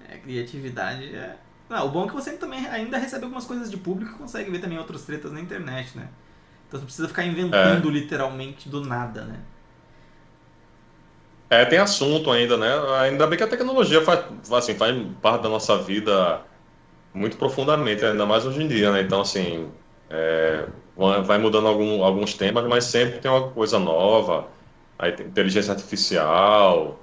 [0.09, 1.37] É, criatividade é.
[1.69, 4.51] Não, o bom é que você também ainda recebe algumas coisas de público e consegue
[4.51, 6.09] ver também outras tretas na internet, né?
[6.67, 9.39] Então você não precisa ficar inventando literalmente do nada, né?
[11.49, 12.69] É, tem assunto ainda, né?
[12.99, 16.41] Ainda bem que a tecnologia faz, assim, faz parte da nossa vida
[17.13, 19.01] muito profundamente, ainda mais hoje em dia, né?
[19.01, 19.71] Então, assim,
[20.09, 20.65] é,
[20.95, 24.47] vai mudando algum, alguns temas, mas sempre tem uma coisa nova.
[24.97, 26.99] Aí tem inteligência artificial,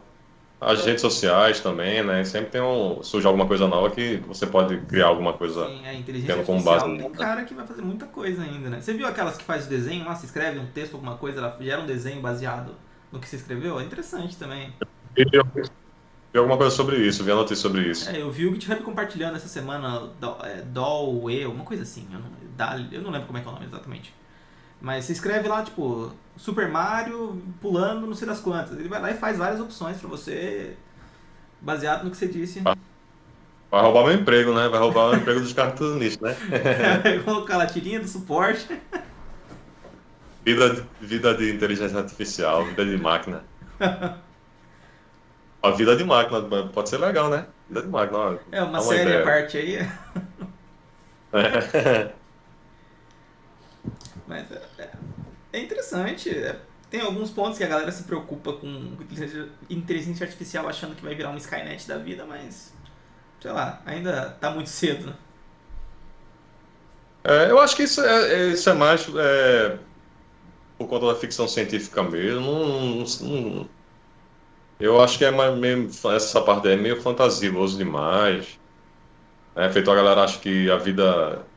[0.61, 2.22] as redes sociais também, né?
[2.22, 5.66] Sempre tem um, surge alguma coisa nova que você pode criar alguma coisa.
[5.66, 8.68] Sim, a inteligência tendo como artificial base tem cara que vai fazer muita coisa ainda,
[8.68, 8.80] né?
[8.80, 11.57] Você viu aquelas que faz o desenho lá, se escreve um texto, alguma coisa, ela
[11.61, 12.74] gera um desenho baseado
[13.11, 13.80] no que você escreveu?
[13.80, 14.72] É interessante também.
[15.16, 15.45] Eu
[16.33, 18.09] vi alguma coisa sobre isso, vi a notícia sobre isso.
[18.09, 20.62] É, eu vi o GitHub compartilhando essa semana do- é,
[21.47, 22.07] uma coisa assim.
[22.12, 24.14] Eu não, Dal- eu não lembro como é que é o nome exatamente.
[24.81, 28.78] Mas você escreve lá, tipo, Super Mario pulando não sei das quantas.
[28.78, 30.74] Ele vai lá e faz várias opções pra você,
[31.61, 32.61] baseado no que você disse.
[32.61, 34.68] Vai roubar meu emprego, né?
[34.68, 36.99] Vai roubar o emprego dos cartunistas, né?
[37.03, 38.66] Vai colocar lá tirinha do suporte.
[40.45, 43.45] Vida, vida de inteligência artificial, vida de máquina.
[45.62, 46.40] A vida de máquina
[46.72, 47.46] pode ser legal, né?
[47.68, 48.36] Vida de máquina, ó.
[48.50, 49.78] É uma uma série à parte aí.
[51.32, 52.12] É.
[54.26, 54.90] Mas é, é-
[55.52, 56.28] é interessante.
[56.30, 56.56] é-
[56.90, 58.96] tem alguns pontos que a galera se preocupa com
[59.68, 62.72] inteligência- artificial achando que vai virar um Skynet da vida, mas
[63.40, 65.14] sei lá, ainda tá muito cedo, né?
[67.22, 69.78] É, eu acho que isso é, é- isso é mais é,
[70.76, 72.40] por conta da ficção científica mesmo.
[72.40, 73.68] Não- não-
[74.81, 78.61] eu acho que é mais, meio, essa parte é meio fantasioso demais.
[79.57, 81.51] É, feito a galera acha que a vida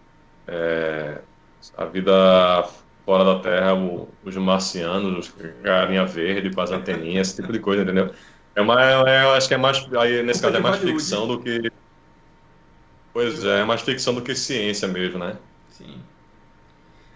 [0.47, 1.25] é,
[1.73, 2.11] a vida
[3.05, 7.59] fora da Terra, o- os marcianos, os carinha verde, com as anteninhas, esse tipo de
[7.61, 8.13] coisa, entendeu?
[8.55, 11.41] É mais, é, eu acho que é mais, aí nesse caso é mais ficção do
[11.41, 11.59] que,
[13.11, 15.39] pois é, é mais ficção do que ciência mesmo, né?
[15.67, 16.07] Sim.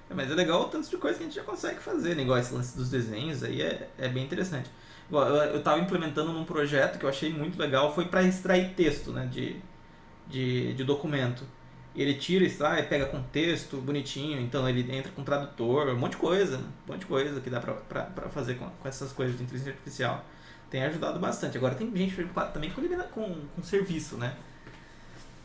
[0.09, 2.23] É, mas é legal o tanto de coisa que a gente já consegue fazer, né?
[2.23, 4.71] Igual esse lance dos desenhos aí é, é bem interessante.
[5.11, 9.11] Eu, eu tava implementando num projeto que eu achei muito legal, foi para extrair texto,
[9.11, 9.25] né?
[9.31, 9.55] De,
[10.27, 11.43] de, de documento.
[11.95, 16.57] Ele tira, extrai, pega contexto bonitinho, então ele entra com tradutor, um monte de coisa,
[16.57, 20.23] um monte de coisa que dá pra fazer com, com essas coisas de inteligência artificial.
[20.69, 21.57] tem ajudado bastante.
[21.57, 24.35] Agora tem gente preocupada também com, com, com serviço, né?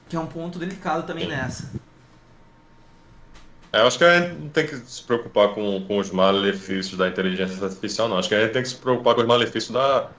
[0.08, 1.30] Que é um ponto delicado também Sim.
[1.30, 1.70] nessa.
[3.72, 6.96] É, eu acho que a gente não tem que se preocupar com, com os malefícios
[6.98, 8.18] da inteligência artificial, não.
[8.18, 10.10] Acho que a gente tem que se preocupar com os malefícios da,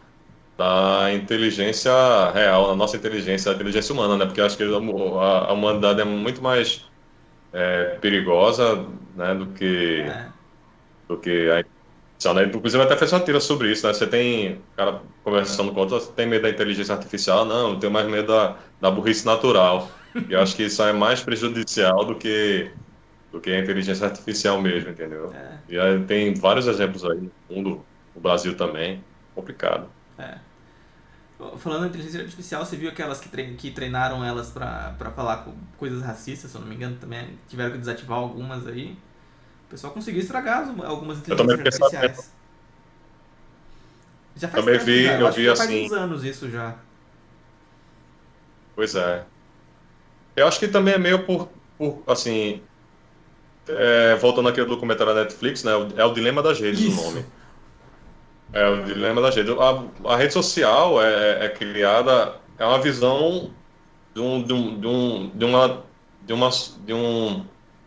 [0.58, 1.92] da inteligência
[2.34, 4.26] real, da nossa inteligência, da inteligência humana, né?
[4.26, 6.86] Porque acho que a, a humanidade é muito mais
[7.54, 8.86] é, perigosa
[9.16, 10.28] né, do que, é.
[11.08, 11.64] do que a
[12.24, 12.44] artificial, né?
[12.46, 13.94] Inclusive até fez uma tira sobre isso, né?
[13.94, 17.46] Você tem, cara conversando com outro, você tem medo da inteligência artificial?
[17.46, 19.90] Não, eu tenho mais medo da, da burrice natural.
[20.30, 22.72] E eu acho que isso é mais prejudicial do que
[23.34, 25.34] do que a inteligência artificial mesmo, entendeu?
[25.34, 25.58] É.
[25.68, 29.04] E aí tem vários exemplos aí no mundo, no Brasil também,
[29.34, 29.90] complicado.
[30.20, 30.38] É.
[31.58, 36.04] Falando em inteligência artificial, você viu aquelas que, trein que treinaram elas para falar coisas
[36.04, 38.96] racistas, se eu não me engano, também tiveram que desativar algumas aí.
[39.66, 42.32] O pessoal conseguiu estragar algumas inteligências artificiais.
[44.36, 45.20] Já faz também tempo, vi, já.
[45.20, 45.68] Eu, eu vi já assim.
[45.68, 46.76] faz uns anos isso já.
[48.76, 49.26] Pois é.
[50.36, 52.62] Eu acho que também é meio por, por assim,
[53.68, 55.72] é, voltando aqui ao documentário da Netflix, né?
[55.96, 57.00] É o Dilema das Redes Isso.
[57.00, 57.26] o nome.
[58.52, 59.56] É o Dilema das Redes.
[59.58, 63.52] A, a rede social é, é, criada, é uma visão
[64.14, 65.84] de um, de um, de um, de uma,
[66.22, 66.50] de uma,
[66.86, 67.46] de um,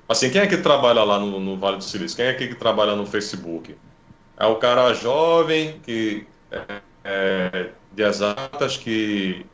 [0.09, 2.17] assim, quem é que trabalha lá no, no Vale do Silício?
[2.17, 3.77] Quem é que trabalha no Facebook?
[4.37, 9.47] É o cara jovem que é, é, de exatas que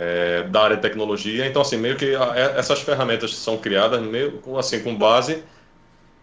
[0.00, 1.46] é, da área de tecnologia.
[1.46, 5.44] Então, assim, meio que a, é, essas ferramentas são criadas meio assim com base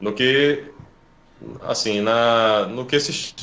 [0.02, 0.64] no que
[1.62, 3.36] assim na no que esses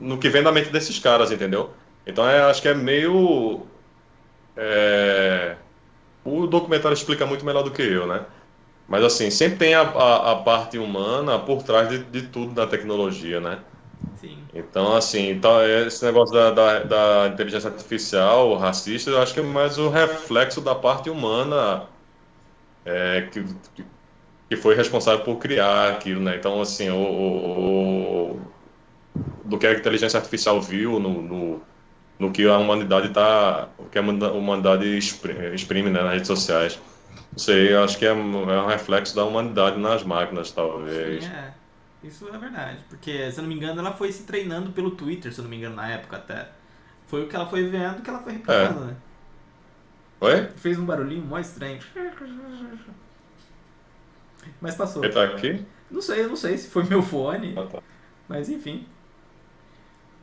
[0.00, 1.70] no que vem da mente desses caras, entendeu?
[2.06, 3.62] Então, é, acho que é meio
[4.56, 5.56] é,
[6.24, 8.24] o documentário explica muito melhor do que eu, né?
[8.88, 12.66] Mas assim, sempre tem a, a, a parte humana por trás de, de tudo da
[12.66, 13.60] tecnologia, né?
[14.16, 14.44] Sim.
[14.54, 19.42] Então, assim, tá, esse negócio da, da, da, inteligência artificial racista, eu acho que é
[19.42, 21.86] mais o reflexo da parte humana
[22.84, 23.44] é, que,
[24.48, 26.36] que foi responsável por criar aquilo, né?
[26.36, 28.40] Então, assim, o, o, o
[29.44, 31.62] do que a inteligência artificial viu no, no,
[32.18, 36.78] no que a humanidade está, o que a humanidade exprime, exprime né, nas redes sociais.
[37.32, 41.24] Não sei, acho que é, é um reflexo da humanidade nas máquinas, talvez.
[41.24, 41.65] Sim, é.
[42.02, 45.32] Isso é verdade, porque, se eu não me engano, ela foi se treinando pelo Twitter,
[45.32, 46.48] se eu não me engano, na época até.
[47.06, 48.86] Foi o que ela foi vendo que ela foi replicando, é.
[48.86, 48.96] né?
[50.20, 50.48] Oi?
[50.56, 51.80] Fez um barulhinho mó estranho.
[54.60, 55.04] Mas passou.
[55.04, 55.64] Ele tá aqui?
[55.90, 57.54] Não sei, eu não sei se foi meu fone.
[57.56, 57.82] Ah, tá.
[58.28, 58.86] Mas enfim.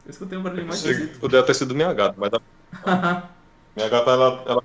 [0.05, 1.19] Eu escutei um barulhinho mais esquisito.
[1.19, 2.31] Poderia ter sido minha gata, mas
[3.75, 4.63] minha gata, ela, ela,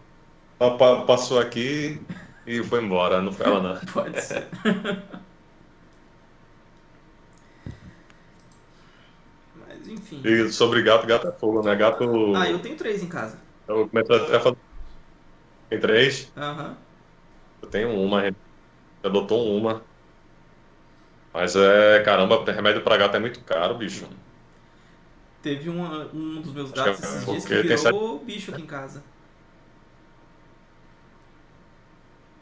[0.59, 2.01] ela, passou aqui
[2.47, 3.81] e foi embora, não foi ela não.
[3.93, 4.49] Pode ser.
[9.89, 10.21] enfim.
[10.25, 11.75] E sobre gato, gato é fogo, né?
[11.75, 12.35] Gato.
[12.37, 13.39] Ah, eu tenho três em casa.
[13.67, 14.57] Eu começo a fazer.
[15.69, 16.33] Tem três?
[16.37, 16.69] Aham.
[16.69, 16.75] Uhum.
[17.63, 18.37] Eu tenho uma, gente
[19.03, 19.83] adotou uma.
[21.33, 24.07] Mas é, caramba, remédio pra gato é muito caro, bicho.
[25.43, 25.83] Teve um,
[26.13, 28.25] um dos meus gatos esses dias que virou sete...
[28.25, 29.03] bicho aqui em casa.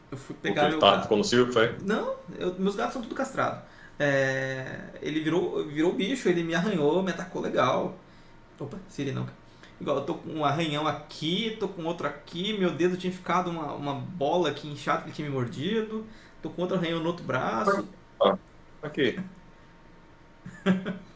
[0.09, 1.15] Eu fui pegar meu tá, gato.
[1.15, 1.75] No cio, foi?
[1.83, 3.61] Não, eu, meus gatos são tudo castrados.
[3.99, 7.97] É, ele virou, virou bicho, ele me arranhou, me atacou legal.
[8.59, 9.27] Opa, Siri não.
[9.79, 13.49] Igual, eu tô com um arranhão aqui, tô com outro aqui, meu dedo tinha ficado
[13.49, 16.05] uma, uma bola aqui inchada que ele tinha me mordido.
[16.41, 17.87] Tô com outro arranhão no outro braço.
[18.21, 18.37] Ah,
[18.81, 19.19] aqui.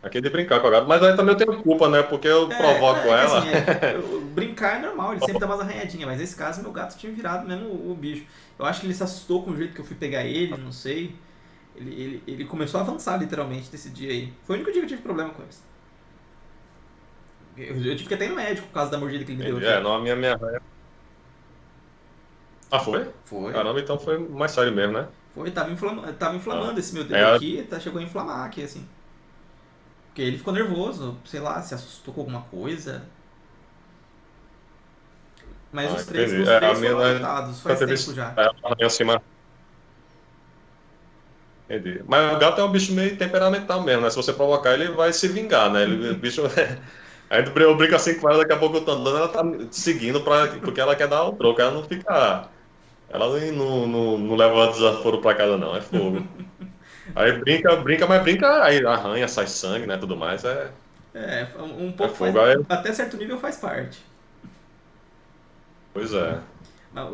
[0.00, 2.04] Aqui é de brincar com a gata, mas aí também eu tenho culpa, né?
[2.04, 3.38] Porque eu é, provoco é, ela.
[3.38, 6.70] Assim, é, eu, brincar é normal, ele sempre dá umas arranhadinhas, mas nesse caso meu
[6.70, 8.24] gato tinha virado mesmo o, o bicho.
[8.56, 10.70] Eu acho que ele se assustou com o jeito que eu fui pegar ele, não
[10.70, 11.16] sei.
[11.76, 14.32] Ele, ele, ele começou a avançar literalmente nesse dia aí.
[14.44, 15.62] Foi o único dia que eu tive problema com isso.
[17.56, 19.60] Eu, eu tive que até ir no médico por causa da mordida que ele me
[19.60, 19.70] deu.
[19.70, 20.38] É, não, a minha, minha
[22.70, 23.10] Ah, foi?
[23.24, 23.52] Foi.
[23.52, 25.08] Caramba, então foi mais sério mesmo, né?
[25.34, 26.78] Foi, tava, inflama, tava inflamando ah.
[26.78, 28.88] esse meu dedo é, aqui, tá, chegou a inflamar aqui, assim.
[30.08, 33.06] Porque ele ficou nervoso, sei lá, se assustou com alguma coisa.
[35.70, 38.34] Mas ah, os três, os é, três foram adaptados, faz tempo já.
[38.36, 39.20] É, assim, mas
[41.68, 42.02] Entendi.
[42.06, 44.10] Mas o gato é um bicho meio temperamental mesmo, né?
[44.10, 45.82] Se você provocar, ele vai se vingar, né?
[45.82, 46.42] Ele, o bicho.
[47.30, 50.22] Aí eu brinco assim com ela, daqui a pouco eu tô andando, ela tá seguindo
[50.22, 52.48] pra, porque ela quer dar o troco, ela não fica.
[53.10, 56.26] Ela não, não, não leva desaforo pra casa, não, é fogo.
[57.14, 59.98] Aí brinca, brinca, mas brinca, aí arranha, sai sangue, né?
[59.98, 60.42] Tudo mais.
[60.44, 60.70] É,
[61.14, 62.14] é um pouco.
[62.14, 62.64] É fogo, faz, aí...
[62.66, 63.98] Até certo nível faz parte.
[65.92, 66.38] Pois é.
[66.92, 67.08] Mas,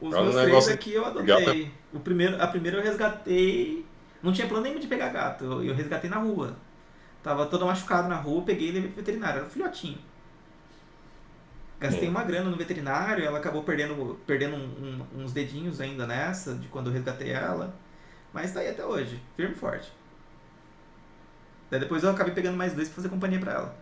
[0.00, 1.72] os meus três aqui eu adotei.
[1.92, 3.84] O primeiro, a primeira eu resgatei
[4.22, 6.56] não tinha plano nenhum de pegar gato, eu, eu resgatei na rua.
[7.22, 9.38] Tava toda machucada na rua, peguei e levei pro veterinário.
[9.38, 9.98] Era um filhotinho.
[11.80, 16.54] Gastei uma grana no veterinário, ela acabou perdendo, perdendo um- um- uns dedinhos ainda nessa,
[16.54, 17.74] de quando eu resgatei ela.
[18.32, 19.92] Mas tá aí até hoje, firme e forte.
[21.70, 23.76] Daí depois eu acabei pegando mais dois pra fazer companhia pra ela.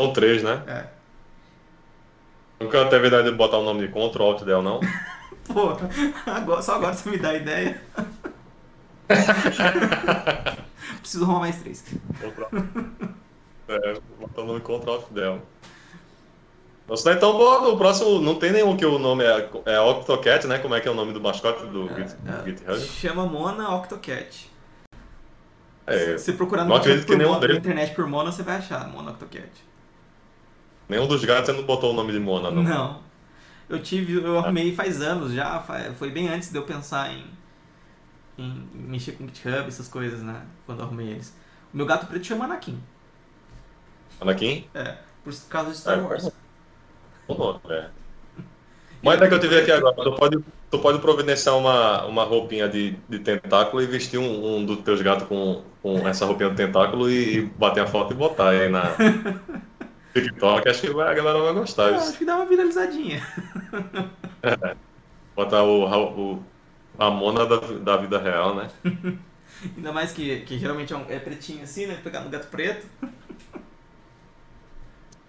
[0.00, 0.62] São três, né?
[0.66, 0.98] É.
[2.60, 4.80] Nunca teve ideia de botar o nome de Ctrl Alt Del, não?
[5.46, 5.70] Pô,
[6.26, 7.80] agora, só agora você me dá a ideia.
[11.00, 11.84] Preciso arrumar mais três.
[13.68, 15.42] É, botar o nome Ctrl Alt Del.
[16.88, 17.30] Nossa, então
[17.70, 20.58] o próximo não tem nenhum que o nome é, é Octocat, né?
[20.58, 22.78] Como é que é o nome do mascote do Git, É, GitHub?
[22.80, 24.50] Chama Mona Octocat.
[25.86, 28.32] É, Se você procurar não no, acredito por que nenhum Mona- na internet por Mona,
[28.32, 29.48] você vai achar Mona Octocat.
[30.88, 32.62] nenhum dos gatos você não botou o nome de Mona, não.
[32.62, 33.00] Não.
[33.68, 35.62] Eu tive, eu arrumei faz anos já,
[35.98, 37.22] foi bem antes de eu pensar em,
[38.38, 40.42] em mexer com GitHub, essas coisas, né?
[40.64, 41.34] Quando eu arrumei eles.
[41.74, 42.80] O meu gato preto chama Anakin.
[44.20, 44.68] Anakin?
[44.72, 46.30] É, por causa de Star É, Wars.
[47.26, 47.90] Bom nome, é.
[49.02, 50.38] Uma ideia que eu tive aqui agora, tu pode,
[50.70, 55.00] tu pode providenciar uma, uma roupinha de, de tentáculo e vestir um, um dos teus
[55.02, 58.68] gatos com, com essa roupinha de tentáculo e, e bater a foto e botar aí
[58.68, 58.82] na
[60.14, 60.68] TikTok.
[60.68, 61.92] Acho que a galera vai gostar.
[61.92, 62.08] Disso.
[62.08, 63.22] acho que dá uma viralizadinha.
[65.36, 66.42] Botar o, o,
[66.98, 68.70] a mona da, da vida real, né?
[69.76, 71.96] Ainda mais que, que geralmente é, um- é pretinho assim, né?
[72.02, 72.86] Pegar no gato preto.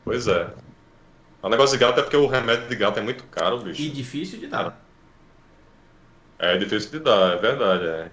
[0.03, 0.53] Pois é.
[1.41, 3.81] O negócio de gato é porque o remédio de gato é muito caro, bicho.
[3.81, 4.85] E difícil de dar.
[6.37, 7.85] É difícil de dar, é verdade.
[7.87, 8.11] É.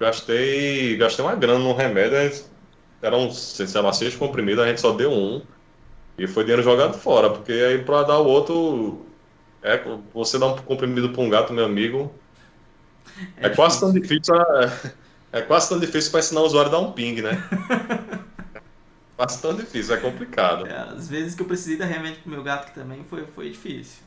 [0.00, 2.32] Gastei, gastei uma grana no remédio, é-
[3.02, 5.46] eram, sei lá, seis comprimidos, a gente só deu um.
[6.18, 9.06] E foi dinheiro jogado fora, porque aí pra dar o outro.
[9.62, 9.78] É,
[10.14, 12.19] você dá um comprimido pra um gato, meu amigo.
[13.36, 14.34] É, quase tão difícil.
[14.34, 14.70] a-
[15.32, 17.30] É, quase tão difícil pra ensinar o usuário a dar um ping, né?
[19.16, 20.66] quase tão difícil, é complicado.
[20.66, 23.48] É, às vezes que eu precisei dar remédio pro meu gato que também foi, foi
[23.50, 24.02] difícil.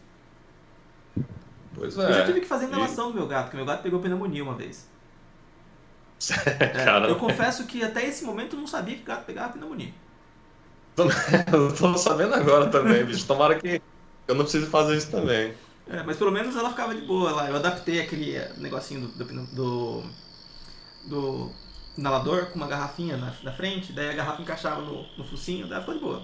[1.73, 2.25] Pois Eu já é.
[2.25, 4.85] tive que fazer inalação do meu gato, porque meu gato pegou pneumonia uma vez.
[6.59, 9.93] É, eu confesso que até esse momento eu não sabia que o gato pegava pneumonia.
[11.51, 13.25] eu tô sabendo agora também, bicho.
[13.25, 13.81] Tomara que
[14.27, 15.53] eu não precise fazer isso também.
[15.87, 17.49] É, mas pelo menos ela ficava de boa lá.
[17.49, 20.03] Eu adaptei aquele eh, negocinho do, do, do,
[21.03, 21.51] do
[21.97, 25.73] inalador com uma garrafinha na, na frente, daí a garrafa encaixava no, no focinho, daí
[25.73, 26.21] ela ficou de boa.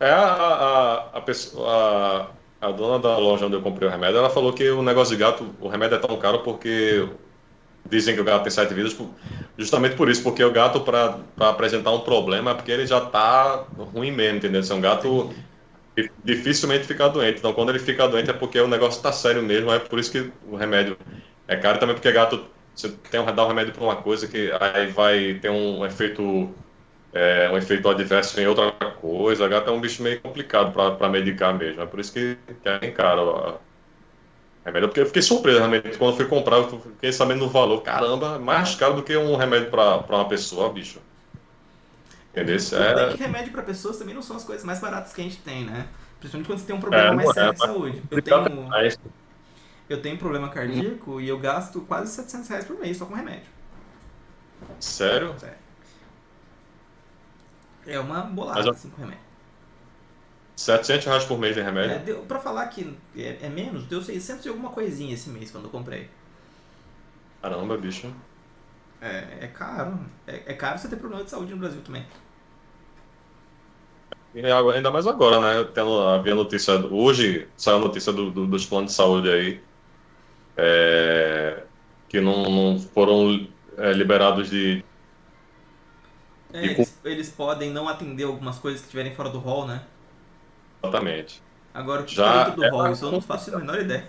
[0.00, 4.18] É a, a, a, pessoa, a, a dona da loja onde eu comprei o remédio,
[4.18, 7.08] ela falou que o negócio de gato, o remédio é tão caro porque
[7.88, 8.96] dizem que o gato tem sete vidas,
[9.58, 13.64] justamente por isso, porque o gato, para apresentar um problema, é porque ele já tá
[13.92, 14.62] ruim mesmo, entendeu?
[14.62, 15.32] Se é um gato
[16.24, 17.38] dificilmente fica doente.
[17.38, 20.10] Então, quando ele fica doente é porque o negócio tá sério mesmo, é por isso
[20.10, 20.96] que o remédio
[21.46, 21.78] é caro.
[21.78, 25.34] Também porque gato, você tem um, dá um remédio para uma coisa que aí vai
[25.34, 26.52] ter um efeito
[27.14, 29.46] é, um efeito adverso em outra coisa.
[29.48, 31.80] Gato é um bicho meio complicado para medicar mesmo.
[31.80, 33.58] É por isso que, é bem caro a
[34.64, 34.88] remédio.
[34.88, 37.82] Porque eu fiquei surpreso realmente quando fui comprar, eu fiquei sabendo do valor.
[37.82, 41.00] Caramba, mais caro do que um remédio para uma pessoa, bicho.
[42.34, 42.56] Entendeu?
[42.56, 43.08] Isso Tudo bem é.
[43.08, 45.64] que remédio pra pessoas também não são as coisas mais baratas que a gente tem,
[45.64, 45.88] né?
[46.18, 48.02] Principalmente quando você tem um problema É, mais sério é, de saúde.
[48.10, 48.74] Eu tenho,
[49.88, 53.48] eu tenho problema cardíaco e eu gasto quase 700 reais por mês só com remédio.
[54.78, 55.34] Sério?
[55.38, 55.58] Sério.
[57.86, 59.22] É uma bolada, Mas assim, com remédio.
[60.56, 61.98] 700 reais por mês de É, remédio?
[61.98, 65.64] deu, pra falar que é, é menos, deu 600 e alguma coisinha esse mês quando
[65.64, 66.10] eu comprei.
[67.40, 68.12] Caramba, bicho.
[69.00, 69.98] É, é caro.
[70.26, 72.06] É, é caro você ter problema de saúde no Brasil também.
[74.52, 75.70] Agora- ainda mais agora, né?
[75.72, 76.74] Tendo, havia notícia.
[76.86, 79.60] Hoje saiu a notícia do- do- dos planos de saúde aí.
[80.56, 81.64] é,
[82.08, 84.84] que não, não foram é, liberados de.
[86.52, 89.82] É, eles, eles podem não atender algumas coisas que estiverem fora do hall, né?
[90.82, 91.42] Exatamente.
[91.72, 93.80] Agora, o que Já está dentro do é- hall, isso eu não faço a menor
[93.80, 94.08] ideia.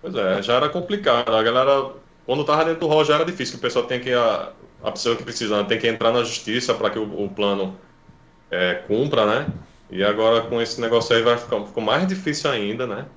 [0.00, 1.32] Pois é, já era complicado.
[1.32, 1.92] A galera,
[2.26, 4.12] quando tava dentro do hall já era difícil, que o pessoal tem que.
[4.12, 4.52] A,
[4.82, 7.78] a pessoa que precisa né, tem que entrar na justiça para que o, o plano
[8.52, 9.52] é, cumpra, né?
[9.90, 13.08] E agora com esse negócio aí vai ficar ficou mais difícil ainda, né?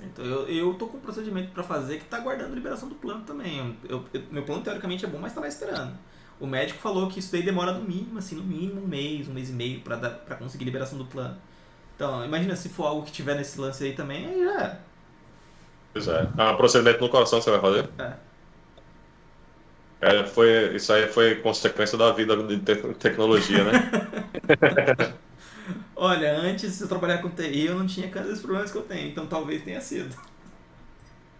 [0.00, 3.24] Então eu, eu tô com um procedimento pra fazer que tá aguardando liberação do plano
[3.24, 3.76] também.
[3.88, 5.96] Eu, eu- meu plano teoricamente é bom, mas tá lá esperando.
[6.38, 9.32] O médico falou que isso daí demora no mínimo, assim, no mínimo um mês, um
[9.32, 9.96] mês e meio pra
[10.36, 11.38] conseguir liberação do plano.
[11.96, 14.86] Então, imagina se for algo que tiver nesse lance aí também, aí já era.
[15.92, 16.32] Pois é.
[16.38, 17.90] Ah, procedimento no coração você vai fazer?
[17.98, 18.25] É.
[20.00, 23.86] É, foi, isso aí foi consequência da vida de te- tecnologia, né?
[25.94, 28.82] Olha, antes de eu trabalhar com TI, eu não tinha cada dos problemas que eu
[28.82, 30.14] tenho, então talvez tenha sido.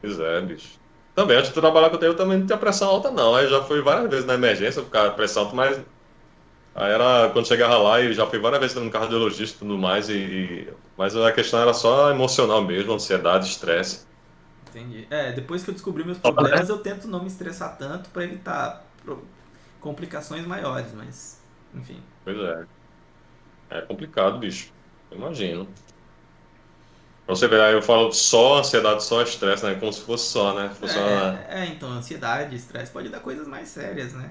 [0.01, 0.79] Pois é, bicho.
[1.15, 3.35] Também, antes de trabalhar com o eu também não tinha pressão alta, não.
[3.35, 5.85] Aí já fui várias vezes na emergência, ficar pressão alta, mas
[6.75, 10.09] Aí era quando chegava lá e já fui várias vezes no cardiologista e tudo mais,
[10.11, 10.15] e,
[10.69, 14.06] e, mas a questão era só emocional mesmo, ansiedade, estresse.
[14.77, 15.07] Entendi.
[15.09, 18.85] É, depois que eu descobri meus problemas, eu tento não me estressar tanto para evitar
[19.81, 21.41] complicações maiores, mas
[21.75, 22.03] enfim.
[22.23, 22.67] Pois é.
[23.71, 24.71] É complicado, bicho.
[25.11, 25.67] Eu imagino.
[27.25, 29.75] Pra você ver, aí eu falo só ansiedade, só estresse, né?
[29.77, 30.69] Como se fosse só, né?
[30.69, 31.41] Fosse é, uma...
[31.49, 34.31] é, então, ansiedade, estresse pode dar coisas mais sérias, né?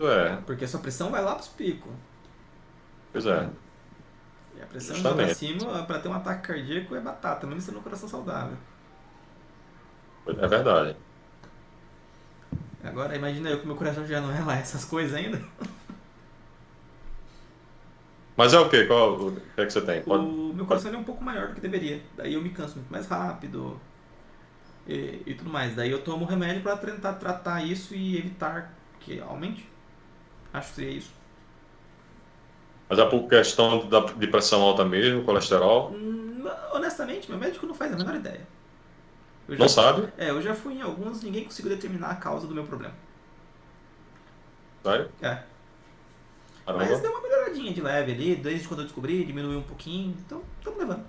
[0.00, 0.36] É.
[0.46, 1.92] Porque a sua pressão vai lá pros picos.
[3.12, 3.50] Pois é.
[4.56, 7.78] E a pressão vai pra cima, pra ter um ataque cardíaco, é batata, mesmo sendo
[7.78, 8.56] um coração saudável.
[10.28, 10.96] É verdade.
[12.84, 15.40] Agora, imagina eu que meu coração já não é lá essas coisas ainda.
[18.36, 18.84] Mas é o quê?
[18.84, 20.02] Qual o que é que você tem?
[20.02, 20.24] Pode...
[20.24, 22.00] O meu coração é um pouco maior do que deveria.
[22.16, 23.80] Daí eu me canso muito mais rápido
[24.86, 25.74] e, e tudo mais.
[25.74, 29.68] Daí eu tomo remédio para tentar tratar isso e evitar que aumente.
[30.52, 31.12] Acho que seria isso.
[32.88, 35.90] Mas é por questão de pressão alta mesmo, colesterol?
[35.90, 38.46] Hum, honestamente, meu médico não faz a menor ideia.
[39.48, 40.08] Não sabe?
[40.18, 42.94] É, eu já fui em alguns, ninguém conseguiu determinar a causa do meu problema.
[44.82, 45.10] Sério?
[45.22, 45.42] É.
[46.66, 46.84] Caramba.
[46.84, 50.42] Mas deu uma melhoradinha de leve ali, desde quando eu descobri, diminuiu um pouquinho, então
[50.58, 51.04] estamos levando.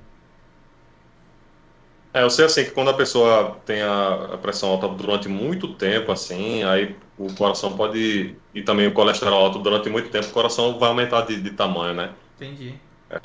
[2.13, 5.75] É, eu sei assim que quando a pessoa tem a, a, pressão alta durante muito
[5.75, 8.35] tempo, assim, aí o coração pode.
[8.53, 11.93] E também o colesterol alto durante muito tempo, o coração vai aumentar de, de tamanho,
[11.93, 12.13] né?
[12.35, 12.73] Entendi.
[13.09, 13.19] É,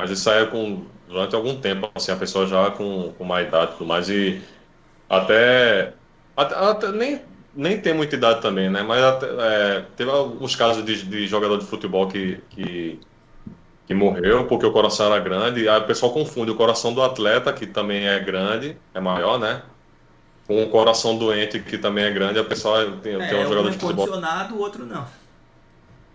[0.00, 3.42] mas isso aí é com, durante algum tempo, assim, a pessoa já com, com uma
[3.42, 4.40] idade e tudo mais, e
[5.08, 5.92] até,
[6.36, 7.22] até, até, nem,
[7.54, 8.82] nem tem muita idade também, né?
[8.82, 13.00] Mas até, é, teve alguns casos de, de jogador de futebol que, que
[13.88, 15.66] que morreu porque o coração era grande.
[15.66, 19.62] Aí o pessoal confunde o coração do atleta, que também é grande, é maior, né?
[20.46, 22.38] Com o coração doente, que também é grande.
[22.38, 24.06] A pessoa tem, é, tem um jogador um de futebol.
[24.06, 25.06] condicionado, o outro não.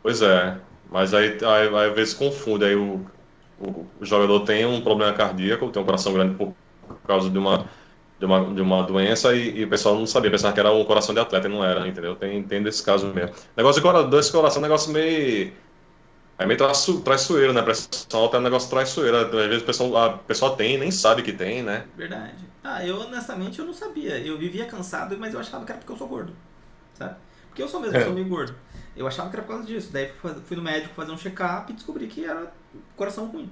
[0.03, 0.55] Pois é.
[0.91, 2.63] Mas aí, aí, aí às vezes confunde.
[2.63, 3.03] Aí o,
[3.99, 6.53] o, jogador tem um problema cardíaco, tem um coração grande por,
[7.07, 7.65] causa de uma,
[8.19, 10.83] de uma, de uma doença e, e, o pessoal não sabia, pensava que era um
[10.83, 12.15] coração de atleta e não era, entendeu?
[12.15, 13.35] Tem, tem desse caso mesmo.
[13.55, 15.53] Negócio de coração, desse coração é um negócio meio
[16.37, 16.57] é meio
[17.03, 17.61] traiçoeiro, né?
[17.61, 19.17] Pressão alta é um negócio traiçoeiro.
[19.17, 21.85] Às vezes a pessoa, a pessoa tem nem sabe que tem, né?
[21.95, 22.43] Verdade.
[22.63, 24.17] Ah, eu honestamente eu não sabia.
[24.17, 26.33] Eu vivia cansado, mas eu achava que era porque eu sou gordo.
[26.95, 27.15] Sabe?
[27.49, 27.99] Porque eu sou mesmo, é.
[28.01, 28.55] eu sou meio gordo.
[28.95, 29.91] Eu achava que era por causa disso.
[29.91, 30.11] Daí
[30.45, 32.53] fui no médico fazer um check-up e descobri que era
[32.95, 33.51] coração ruim.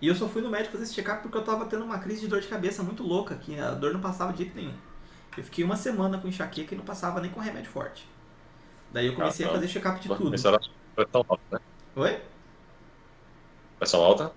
[0.00, 2.22] E eu só fui no médico fazer esse check-up porque eu tava tendo uma crise
[2.22, 4.74] de dor de cabeça muito louca, que a dor não passava de jeito nenhum.
[5.36, 8.08] Eu fiquei uma semana com enxaqueca e não passava nem com remédio forte.
[8.92, 10.30] Daí eu comecei ah, a fazer check-up de tudo.
[10.30, 11.60] Pressão alta, né?
[11.96, 12.20] Oi?
[13.78, 14.32] Pressão alta?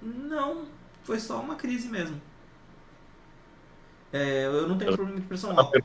[0.00, 0.66] Não,
[1.02, 2.20] foi só uma crise mesmo.
[4.12, 5.78] É, eu não tenho eu, problema de pressão alta.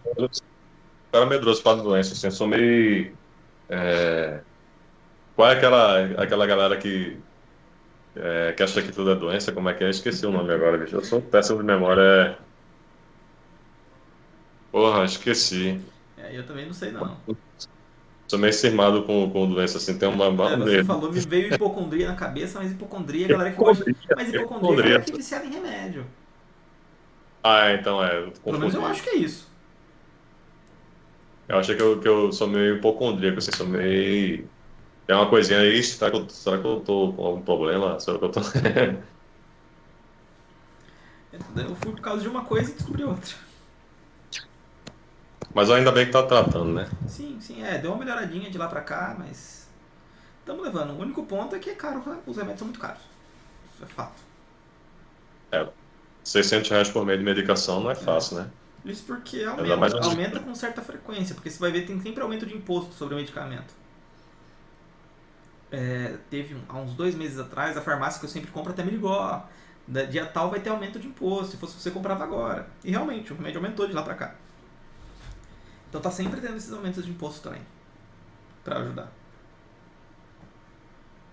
[1.15, 3.15] Cara medroso para doença, assim, eu sou meio.
[3.69, 4.41] É...
[5.33, 7.17] Qual é aquela, aquela galera que,
[8.17, 9.53] é, que acha que tudo é doença?
[9.53, 9.89] Como é que é?
[9.89, 10.93] Esqueci o nome agora, bicho.
[10.93, 12.01] Eu sou péssimo de memória.
[12.01, 12.37] É...
[14.73, 15.79] Porra, esqueci.
[16.17, 17.15] É, eu também não sei não.
[18.27, 20.25] Sou meio cismado com, com doença, assim, tem uma...
[20.25, 23.85] É, você falou, me veio hipocondria na cabeça, mas hipocondria, a galera que gosta...
[24.17, 26.05] Mas hipocondria é galera que é viciada em remédio.
[27.41, 28.29] Ah, então é.
[28.43, 29.54] Pelo menos eu acho que é isso.
[31.47, 34.47] Eu acho que eu, que eu sou meio hipocondríaco, assim, sou meio...
[35.05, 37.99] Tem uma coisinha aí, será que, eu, será que eu tô com algum problema?
[37.99, 38.39] Será que eu tô...
[41.59, 43.35] eu fui por causa de uma coisa e descobri outra.
[45.55, 46.89] Mas ainda bem que tá tratando, né?
[47.07, 47.77] Sim, sim, é.
[47.77, 49.69] Deu uma melhoradinha de lá pra cá, mas.
[50.41, 50.91] Estamos levando.
[50.91, 53.01] O único ponto é que é caro, os remédios são muito caros.
[53.73, 54.21] Isso é fato.
[55.53, 55.65] É.
[56.25, 58.41] 600 reais por mês de medicação não é fácil, é.
[58.41, 58.49] né?
[58.85, 62.55] Isso porque aumenta, aumenta com certa frequência, porque você vai ver tem sempre aumento de
[62.55, 63.73] imposto sobre o medicamento.
[65.71, 68.91] É, teve há uns dois meses atrás, a farmácia que eu sempre compro até me
[68.91, 69.41] ligou, ó,
[69.87, 72.67] dia tal vai ter aumento de imposto, se fosse você comprava agora.
[72.83, 74.35] E realmente, o remédio aumentou de lá pra cá.
[75.89, 77.61] Então tá sempre tendo esses aumentos de imposto também.
[78.63, 79.11] para ajudar.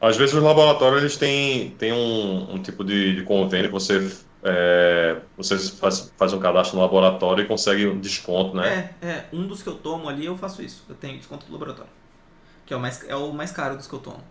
[0.01, 4.11] Às vezes os laboratórios eles têm, têm um, um tipo de, de convênio que você,
[4.43, 8.95] é, você faz, faz um cadastro no laboratório e consegue um desconto, né?
[9.01, 10.85] É, é, um dos que eu tomo ali eu faço isso.
[10.89, 11.93] Eu tenho desconto do laboratório.
[12.67, 14.23] Que é o mais, é o mais caro dos que eu tomo.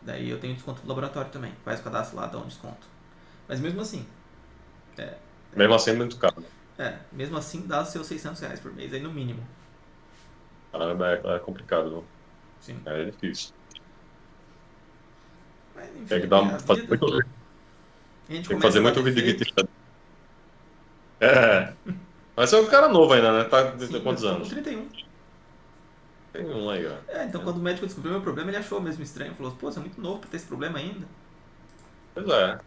[0.00, 1.52] Daí eu tenho desconto do laboratório também.
[1.64, 2.86] Faz o cadastro lá, dá um desconto.
[3.46, 4.06] Mas mesmo assim.
[4.96, 5.14] É,
[5.54, 6.40] mesmo assim é muito caro.
[6.40, 6.46] Né?
[6.78, 9.46] É, mesmo assim dá seus 600 reais por mês, aí no mínimo.
[10.72, 12.04] Caramba, é, é complicado, não?
[12.60, 12.80] Sim.
[12.86, 13.54] É difícil.
[15.74, 17.06] Mas, enfim, Tem que dar, é fazer muito,
[18.26, 19.54] Tem que fazer muito vídeo de
[21.20, 21.72] É.
[22.36, 23.44] Mas é um cara novo ainda, né?
[23.44, 24.48] Tá Sim, quantos com anos?
[24.48, 24.88] 31.
[26.32, 26.96] Tem um aí, ó.
[27.08, 29.34] É, então quando o médico descobriu meu problema, ele achou mesmo estranho.
[29.34, 31.06] Falou, pô, você é muito novo pra ter esse problema ainda.
[32.14, 32.58] Pois é.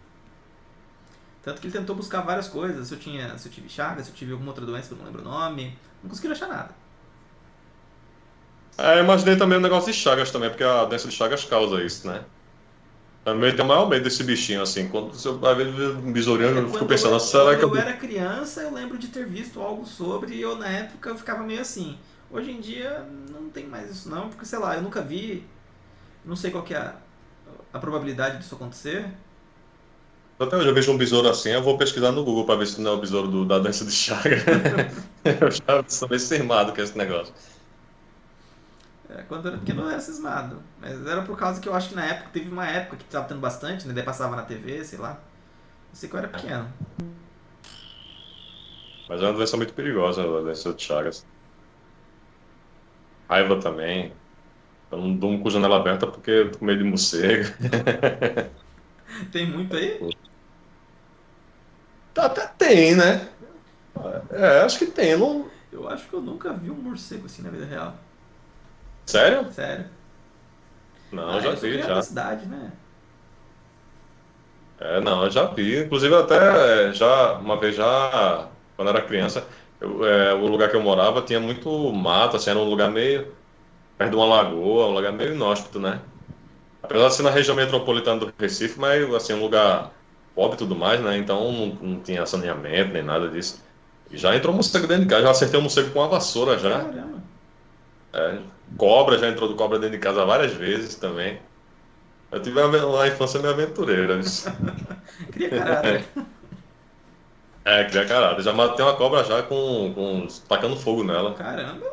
[1.43, 2.87] Tanto que ele tentou buscar várias coisas.
[2.87, 4.97] Se eu, tinha, se eu tive chagas, se eu tive alguma outra doença que eu
[4.97, 5.77] não lembro o nome.
[6.01, 6.73] Não conseguiram achar nada.
[8.77, 11.83] É, eu imaginei também o negócio de Chagas também, porque a doença de Chagas causa
[11.83, 12.23] isso, né?
[13.23, 14.89] Também tenho o maior medo desse bichinho, assim.
[14.89, 15.67] Quando você vai ver
[15.97, 17.71] um besourinho, eu fico Quando pensando, eu, será que quando eu.
[17.77, 21.43] era criança, eu lembro de ter visto algo sobre e eu, na época, eu ficava
[21.43, 21.97] meio assim.
[22.31, 25.47] Hoje em dia, não tem mais isso não, porque, sei lá, eu nunca vi.
[26.25, 26.95] Não sei qual que é a,
[27.73, 29.11] a probabilidade disso acontecer.
[30.39, 32.79] Até hoje eu vejo um besouro assim, eu vou pesquisar no Google pra ver se
[32.79, 34.41] não é o besouro do- da doença de Chagas.
[35.23, 37.33] eu já sou meio cismado com esse negócio.
[39.09, 40.61] É, quando eu era pequeno eu era cismado.
[40.79, 43.27] Mas era por causa que eu acho que na época, teve uma época que tava
[43.27, 43.93] tendo bastante, né?
[43.93, 45.19] Daí passava na TV, sei lá.
[45.89, 46.71] Eu sei que eu era pequeno.
[49.09, 51.25] Mas é uma doença muito perigosa, a doença de Chagas.
[53.27, 54.13] Raiva também.
[54.91, 57.49] Eu não durmo com janela aberta porque eu tô com medo de morcego.
[59.31, 59.99] Tem muito aí?
[62.15, 63.27] Até tem, né?
[64.31, 65.17] É, acho que tem.
[65.17, 65.49] Não...
[65.71, 67.95] Eu acho que eu nunca vi um morcego assim na vida real.
[69.11, 69.49] Sério?
[69.49, 69.89] Sério.
[71.11, 72.01] Não, Ah, eu já vi, já.
[72.01, 72.77] cidade, né?
[74.77, 75.83] É, não, eu já vi.
[75.83, 79.47] Inclusive, até já, uma vez já, quando era criança,
[79.79, 83.37] eu, é, o lugar que eu morava tinha muito mato, assim, era um lugar meio
[83.97, 86.07] perto de uma lagoa, um lugar meio inóspito, né?
[86.83, 89.93] Apesar de ser na região metropolitana do Recife, mas, assim, um lugar
[90.35, 91.17] pobre e tudo mais, né?
[91.17, 93.63] Então não, não tinha saneamento nem nada disso.
[94.09, 96.57] E já entrou um morcego dentro de casa, já acertei um morcego com uma vassoura
[96.59, 96.91] já.
[96.91, 97.28] Caramba.
[98.13, 98.41] É,
[98.77, 101.41] cobra, já entrou do cobra dentro de casa várias vezes também.
[102.31, 104.19] Eu tive uma, uma infância meio aventureira.
[105.31, 106.09] Cria caráter.
[107.65, 108.41] É, cria caráter.
[108.43, 111.35] Já matei uma cobra já com, com tacando fogo nela.
[111.35, 111.85] Caramba.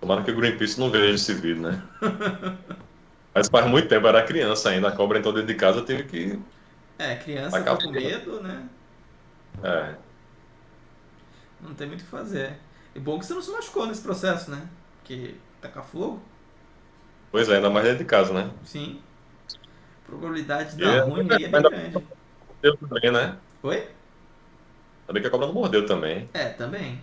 [0.00, 1.82] Tomara que o Greenpeace não veja esse vídeo, né?
[3.34, 4.88] Mas faz muito tempo, era criança ainda.
[4.88, 6.40] A cobra entrou dentro de casa, eu tive que.
[6.98, 8.68] É, criança tá com medo, né?
[9.62, 9.96] É,
[11.60, 12.63] Não tem muito o que fazer.
[12.94, 14.68] E bom que você não se machucou nesse processo, né?
[14.98, 16.22] Porque tacar fogo,
[17.30, 18.50] pois é, ainda mais dentro de casa, né?
[18.62, 19.02] sim.
[20.02, 22.06] A probabilidade de É, dar ruim aí é bem grande.
[22.48, 23.40] Mordeu também, né?
[23.62, 23.88] Oi?
[25.12, 26.30] Bem que a cobra não mordeu também.
[26.32, 27.00] É, também.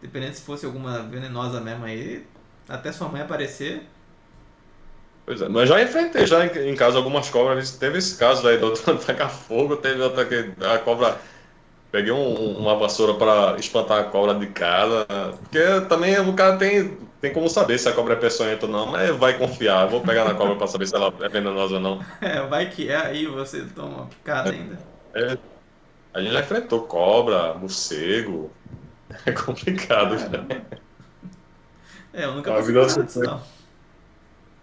[0.00, 2.26] Dependendo se fosse alguma venenosa mesmo aí,
[2.68, 3.86] até sua mãe aparecer.
[5.26, 7.76] Pois é, mas já enfrentei já em, em casa algumas cobras.
[7.78, 8.72] Teve esse caso aí do
[9.06, 11.18] tacar fogo, teve outra que a cobra.
[11.94, 15.06] Peguei um- uma vassoura para espantar a cobra de casa.
[15.42, 18.86] Porque também o cara tem, tem como saber se a cobra é peçonhenta ou não,
[18.88, 19.86] mas vai confiar.
[19.86, 22.04] Vou pegar na cobra para saber se ela é venenosa ou não.
[22.20, 24.76] É, vai que é aí você toma uma picada ainda.
[25.14, 25.38] É,
[26.12, 28.50] a gente já enfrentou cobra, morcego.
[29.24, 30.18] É complicado.
[30.18, 30.28] já.
[30.30, 30.62] Caramba.
[32.12, 33.40] É, eu nunca passei por do disso, não.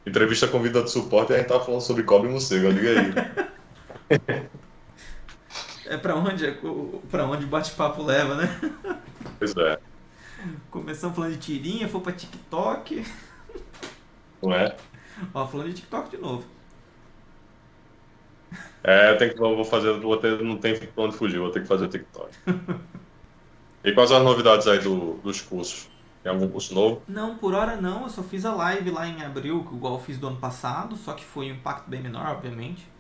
[0.06, 2.68] Entrevista com vida de suporte e a gente tava falando sobre cobra e morcego.
[2.68, 4.50] Liga aí.
[5.92, 6.50] É pra onde,
[7.10, 8.48] pra onde o bate-papo leva, né?
[9.38, 9.78] Pois é,
[10.70, 13.04] Começamos falando de tirinha, foi pra TikTok.
[14.42, 14.78] não é?
[15.34, 16.46] Ó, falando de TikTok de novo.
[18.84, 21.62] É, tem que, eu vou fazer, vou ter, não tem pra onde fugir, vou ter
[21.62, 22.32] que fazer o TikTok.
[23.84, 25.90] E quais as novidades aí do, dos cursos?
[26.24, 27.02] Tem algum curso novo?
[27.08, 30.00] Não, por hora não, eu só fiz a live lá em abril, que igual eu
[30.00, 32.91] fiz do ano passado, só que foi um impacto bem menor, obviamente.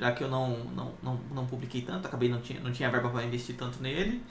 [0.00, 3.10] Já que eu não, não, não, não publiquei tanto, acabei não tinha, não tinha verba
[3.10, 4.24] para investir tanto nele.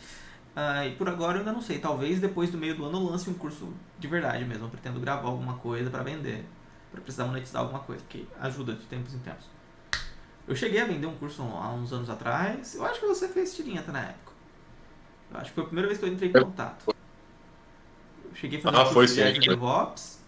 [0.55, 3.03] Ah, e por agora eu ainda não sei, talvez depois do meio do ano eu
[3.03, 4.65] lance um curso de verdade mesmo.
[4.65, 6.43] Eu pretendo gravar alguma coisa para vender,
[6.91, 9.45] para precisar monetizar alguma coisa, porque ajuda de tempos em tempos.
[10.47, 13.55] Eu cheguei a vender um curso há uns anos atrás, eu acho que você fez
[13.55, 14.33] tirinha até na época.
[15.31, 16.85] Eu acho que foi a primeira vez que eu entrei em contato.
[16.87, 19.47] Eu cheguei a fazer Ah, um curso foi de sim.
[19.47, 20.19] DevOps.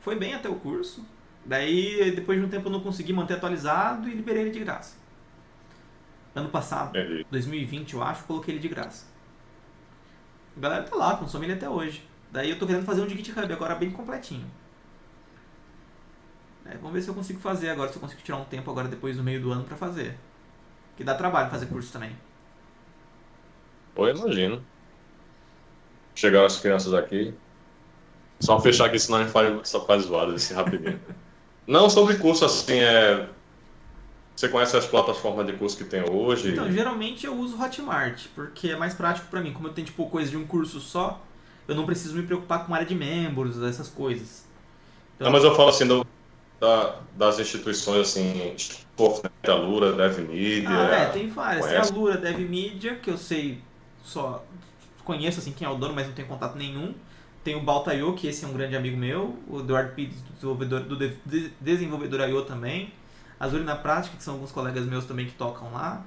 [0.00, 1.04] Foi bem até o curso.
[1.44, 4.96] Daí, depois de um tempo, eu não consegui manter atualizado e liberei ele de graça.
[6.34, 7.26] Ano passado, Entendi.
[7.30, 9.06] 2020, eu acho, coloquei ele de graça.
[10.56, 12.06] A galera tá lá, consome ele até hoje.
[12.32, 14.50] Daí eu tô querendo fazer um de GitHub agora bem completinho.
[16.64, 18.88] É, vamos ver se eu consigo fazer agora, se eu consigo tirar um tempo agora
[18.88, 20.16] depois do meio do ano pra fazer.
[20.96, 22.16] Que dá trabalho fazer curso também.
[23.94, 24.64] Pô, eu imagino.
[26.14, 27.34] Chegaram as crianças aqui.
[28.40, 31.00] Só fechar aqui, senão a gente faz, só faz zoada assim rapidinho.
[31.66, 33.28] Não sobre curso assim, é.
[34.36, 36.50] Você conhece as plataformas de curso que tem hoje?
[36.50, 39.52] Então, geralmente eu uso Hotmart, porque é mais prático pra mim.
[39.52, 41.22] Como eu tenho tipo coisa de um curso só,
[41.68, 44.44] eu não preciso me preocupar com área de membros, essas coisas.
[45.14, 46.04] Então, Não, mas eu falo assim do-
[46.60, 48.54] da- das instituições assim,
[48.96, 50.68] Fortnite, Alura, DevMedia.
[50.68, 51.66] Ah, é, tem várias.
[51.66, 51.84] Tem a?
[51.96, 53.60] Lura Dev Media, que eu sei
[54.02, 54.44] só
[55.04, 56.94] conheço assim quem é o dono, mas não tenho contato nenhum.
[57.44, 60.80] Tem o Baltayo, que esse é um grande amigo meu, o Eduardo Pires, do desenvolvedor,
[60.80, 62.92] do de, desenvolvedor IO também,
[63.38, 66.02] Azul na Prática, que são alguns colegas meus também que tocam lá.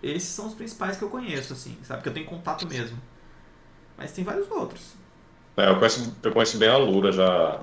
[0.00, 2.02] Esses são os principais que eu conheço, assim, sabe?
[2.02, 2.96] Que eu tenho contato mesmo.
[3.96, 4.94] Mas tem vários outros.
[5.56, 7.60] É, eu, conheço, eu conheço bem a Lura já.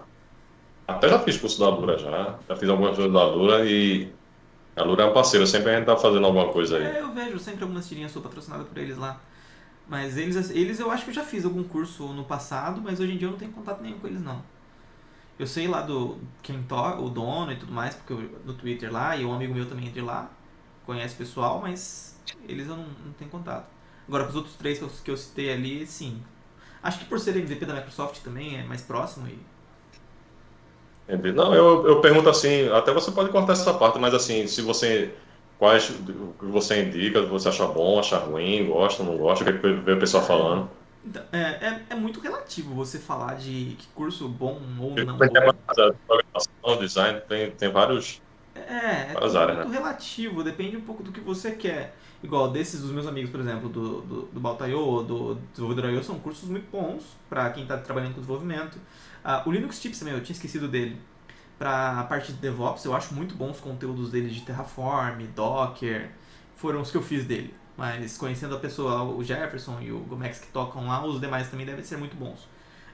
[0.85, 2.37] Até já fiz curso da Lura já.
[2.47, 4.11] Já fiz algumas coisas da Lura e
[4.75, 6.83] a Lura é um parceiro, sempre a gente tá fazendo alguma coisa aí.
[6.83, 9.21] É, eu vejo sempre algumas tirinhas sou patrocinada por eles lá.
[9.87, 13.13] Mas eles, eles eu acho que eu já fiz algum curso no passado, mas hoje
[13.13, 14.41] em dia eu não tenho contato nenhum com eles não.
[15.37, 18.91] Eu sei lá do quem toca, o dono e tudo mais, porque eu, no Twitter
[18.91, 20.31] lá, e um amigo meu também é de lá,
[20.85, 23.67] conhece o pessoal, mas eles eu não, não tenho contato.
[24.07, 26.23] Agora com os outros três que eu, que eu citei ali, sim.
[26.81, 29.39] Acho que por ser MVP da Microsoft também é mais próximo e.
[31.33, 35.13] Não, eu, eu pergunto assim, até você pode cortar essa parte, mas assim, se você
[35.57, 39.93] quais que você indica, você acha bom, acha ruim, gosta, não gosta, o que vê
[39.93, 40.69] o pessoal falando.
[41.05, 45.29] Então, é, é, é, muito relativo você falar de que curso bom ou não tem
[45.29, 48.21] programação, design, tem, tem vários.
[48.55, 49.77] É, é várias áreas, muito né?
[49.77, 51.95] relativo, depende um pouco do que você quer.
[52.23, 56.17] Igual desses dos meus amigos, por exemplo, do, do, do Baltaio, do Desenvolvedor IO, são
[56.17, 58.77] cursos muito bons para quem está trabalhando com desenvolvimento.
[59.23, 60.97] Uh, o Linux Tips também, eu tinha esquecido dele
[61.57, 66.11] para a parte de DevOps, eu acho muito bons os conteúdos dele de Terraform, Docker,
[66.55, 67.53] foram os que eu fiz dele.
[67.77, 71.65] Mas conhecendo a pessoa, o Jefferson e o Gomex que tocam lá, os demais também
[71.65, 72.47] devem ser muito bons.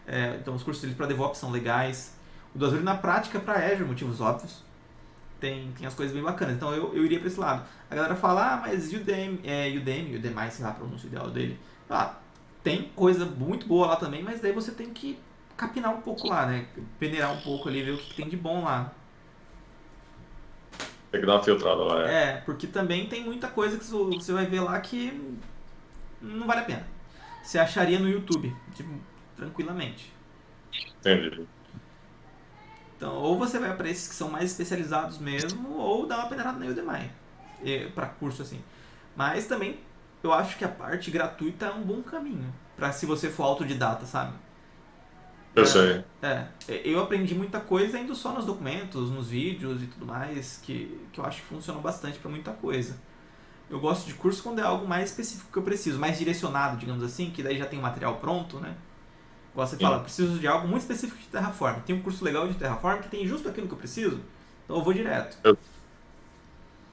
[0.07, 2.15] É, então os cursos dele para DevOps são legais.
[2.53, 4.63] O do Azure na prática para Azure, motivos óbvios.
[5.39, 6.55] Tem, tem as coisas bem bacanas.
[6.55, 7.63] Então eu, eu iria para esse lado.
[7.89, 11.59] A galera fala, ah, mas Udemy, é, Udemy, Udemy, sei lá a pronúncia ideal dele.
[11.89, 12.15] Ah,
[12.63, 15.19] tem coisa muito boa lá também, mas daí você tem que
[15.55, 16.67] capinar um pouco lá, né?
[16.99, 18.91] Peneirar um pouco ali, ver o que, que tem de bom lá.
[21.11, 22.23] Tem que dar uma filtrada lá, é.
[22.23, 25.37] É, porque também tem muita coisa que você vai ver lá que
[26.21, 26.87] não vale a pena.
[27.43, 28.89] Você acharia no YouTube, tipo,
[29.35, 30.13] tranquilamente.
[30.99, 31.45] Entendi.
[32.95, 36.59] Então, ou você vai para esses que são mais especializados mesmo, ou dá uma peneirada
[36.59, 37.11] no Udemy,
[37.95, 38.61] para curso assim.
[39.15, 39.79] Mas também,
[40.23, 44.05] eu acho que a parte gratuita é um bom caminho, para se você for autodidata,
[44.05, 44.33] sabe?
[45.55, 46.03] Eu é, sei.
[46.21, 46.47] É,
[46.85, 51.19] eu aprendi muita coisa indo só nos documentos, nos vídeos e tudo mais, que, que
[51.19, 52.97] eu acho que funcionam bastante para muita coisa.
[53.69, 57.03] Eu gosto de curso quando é algo mais específico que eu preciso, mais direcionado, digamos
[57.03, 58.75] assim, que daí já tem o material pronto, né?
[59.53, 61.81] Você fala, preciso de algo muito específico de Terraform.
[61.81, 64.21] Tem um curso legal de Terraform que tem justo aquilo que eu preciso,
[64.63, 65.37] então eu vou direto.
[65.43, 65.57] Eu...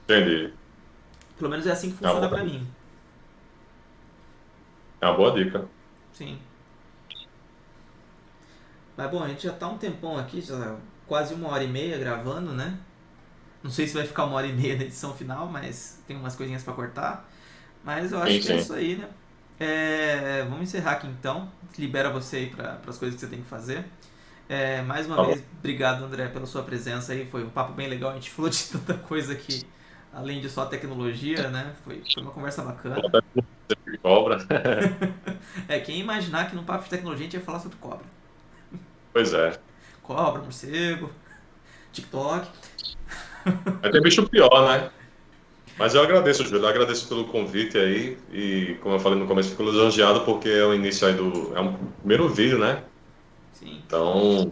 [0.03, 0.53] Entendi.
[1.37, 2.67] Pelo menos é assim que funciona é para mim.
[4.99, 5.65] É uma boa dica.
[6.11, 6.37] Sim.
[8.99, 10.75] Mas bom, a gente já tá um tempão aqui, já
[11.07, 12.77] quase uma hora e meia gravando, né?
[13.63, 16.35] Não sei se vai ficar uma hora e meia na edição final, mas tem umas
[16.35, 17.25] coisinhas para cortar.
[17.81, 19.07] Mas eu acho sim, que é isso aí, né?
[19.57, 21.49] É, vamos encerrar aqui então.
[21.77, 23.85] Libera você aí para as coisas que você tem que fazer.
[24.49, 27.25] É, mais uma tá vez, obrigado André pela sua presença aí.
[27.25, 28.11] Foi um papo bem legal.
[28.11, 29.65] A gente falou de tanta coisa aqui,
[30.11, 31.73] além de só tecnologia, né?
[31.85, 32.97] Foi, foi uma conversa bacana.
[34.03, 34.39] Cobra.
[35.69, 38.18] é, quem imaginar que no papo de tecnologia a gente ia falar sobre cobra.
[39.13, 39.59] Pois é.
[40.03, 41.11] Cobra, morcego,
[41.91, 42.47] TikTok.
[43.81, 44.89] Vai ter bicho pior, né?
[45.77, 49.51] Mas eu agradeço, Júlio, eu agradeço pelo convite aí e, como eu falei no começo,
[49.51, 51.55] fico lisonjeado porque é o início aí do...
[51.55, 52.83] é um primeiro vídeo, né?
[53.53, 53.81] Sim.
[53.85, 54.51] Então,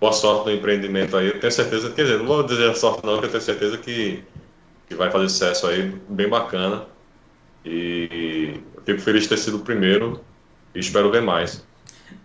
[0.00, 1.26] boa sorte no empreendimento aí.
[1.26, 4.24] Eu tenho certeza, quer dizer, não vou dizer sorte não, porque eu tenho certeza que,
[4.88, 6.86] que vai fazer sucesso aí, bem bacana.
[7.62, 10.24] E eu fico feliz de ter sido o primeiro
[10.74, 11.62] e espero ver mais.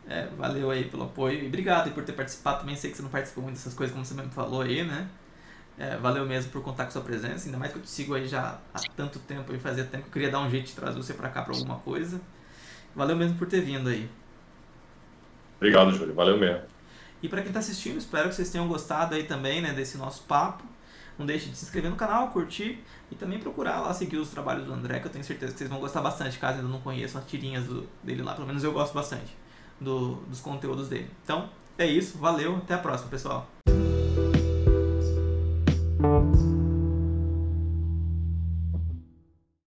[0.09, 2.75] É, valeu aí pelo apoio e obrigado por ter participado também.
[2.75, 5.07] Sei que você não participou muito dessas coisas, como você mesmo falou aí, né?
[5.77, 8.27] É, valeu mesmo por contar com sua presença, ainda mais que eu te sigo aí
[8.27, 10.97] já há tanto tempo e fazia tempo que eu queria dar um jeito de trazer
[10.97, 12.19] você para cá para alguma coisa.
[12.95, 14.09] Valeu mesmo por ter vindo aí.
[15.57, 16.15] Obrigado, Júlio.
[16.15, 16.63] Valeu mesmo.
[17.21, 20.23] E para quem está assistindo, espero que vocês tenham gostado aí também, né, desse nosso
[20.23, 20.63] papo.
[21.19, 24.65] Não deixe de se inscrever no canal, curtir e também procurar lá seguir os trabalhos
[24.65, 27.21] do André, que eu tenho certeza que vocês vão gostar bastante, caso ainda não conheçam
[27.21, 28.33] as tirinhas do, dele lá.
[28.33, 29.37] Pelo menos eu gosto bastante
[29.79, 31.09] do, dos conteúdos dele.
[31.23, 32.17] Então, é isso.
[32.17, 32.57] Valeu.
[32.57, 33.47] Até a próxima, pessoal.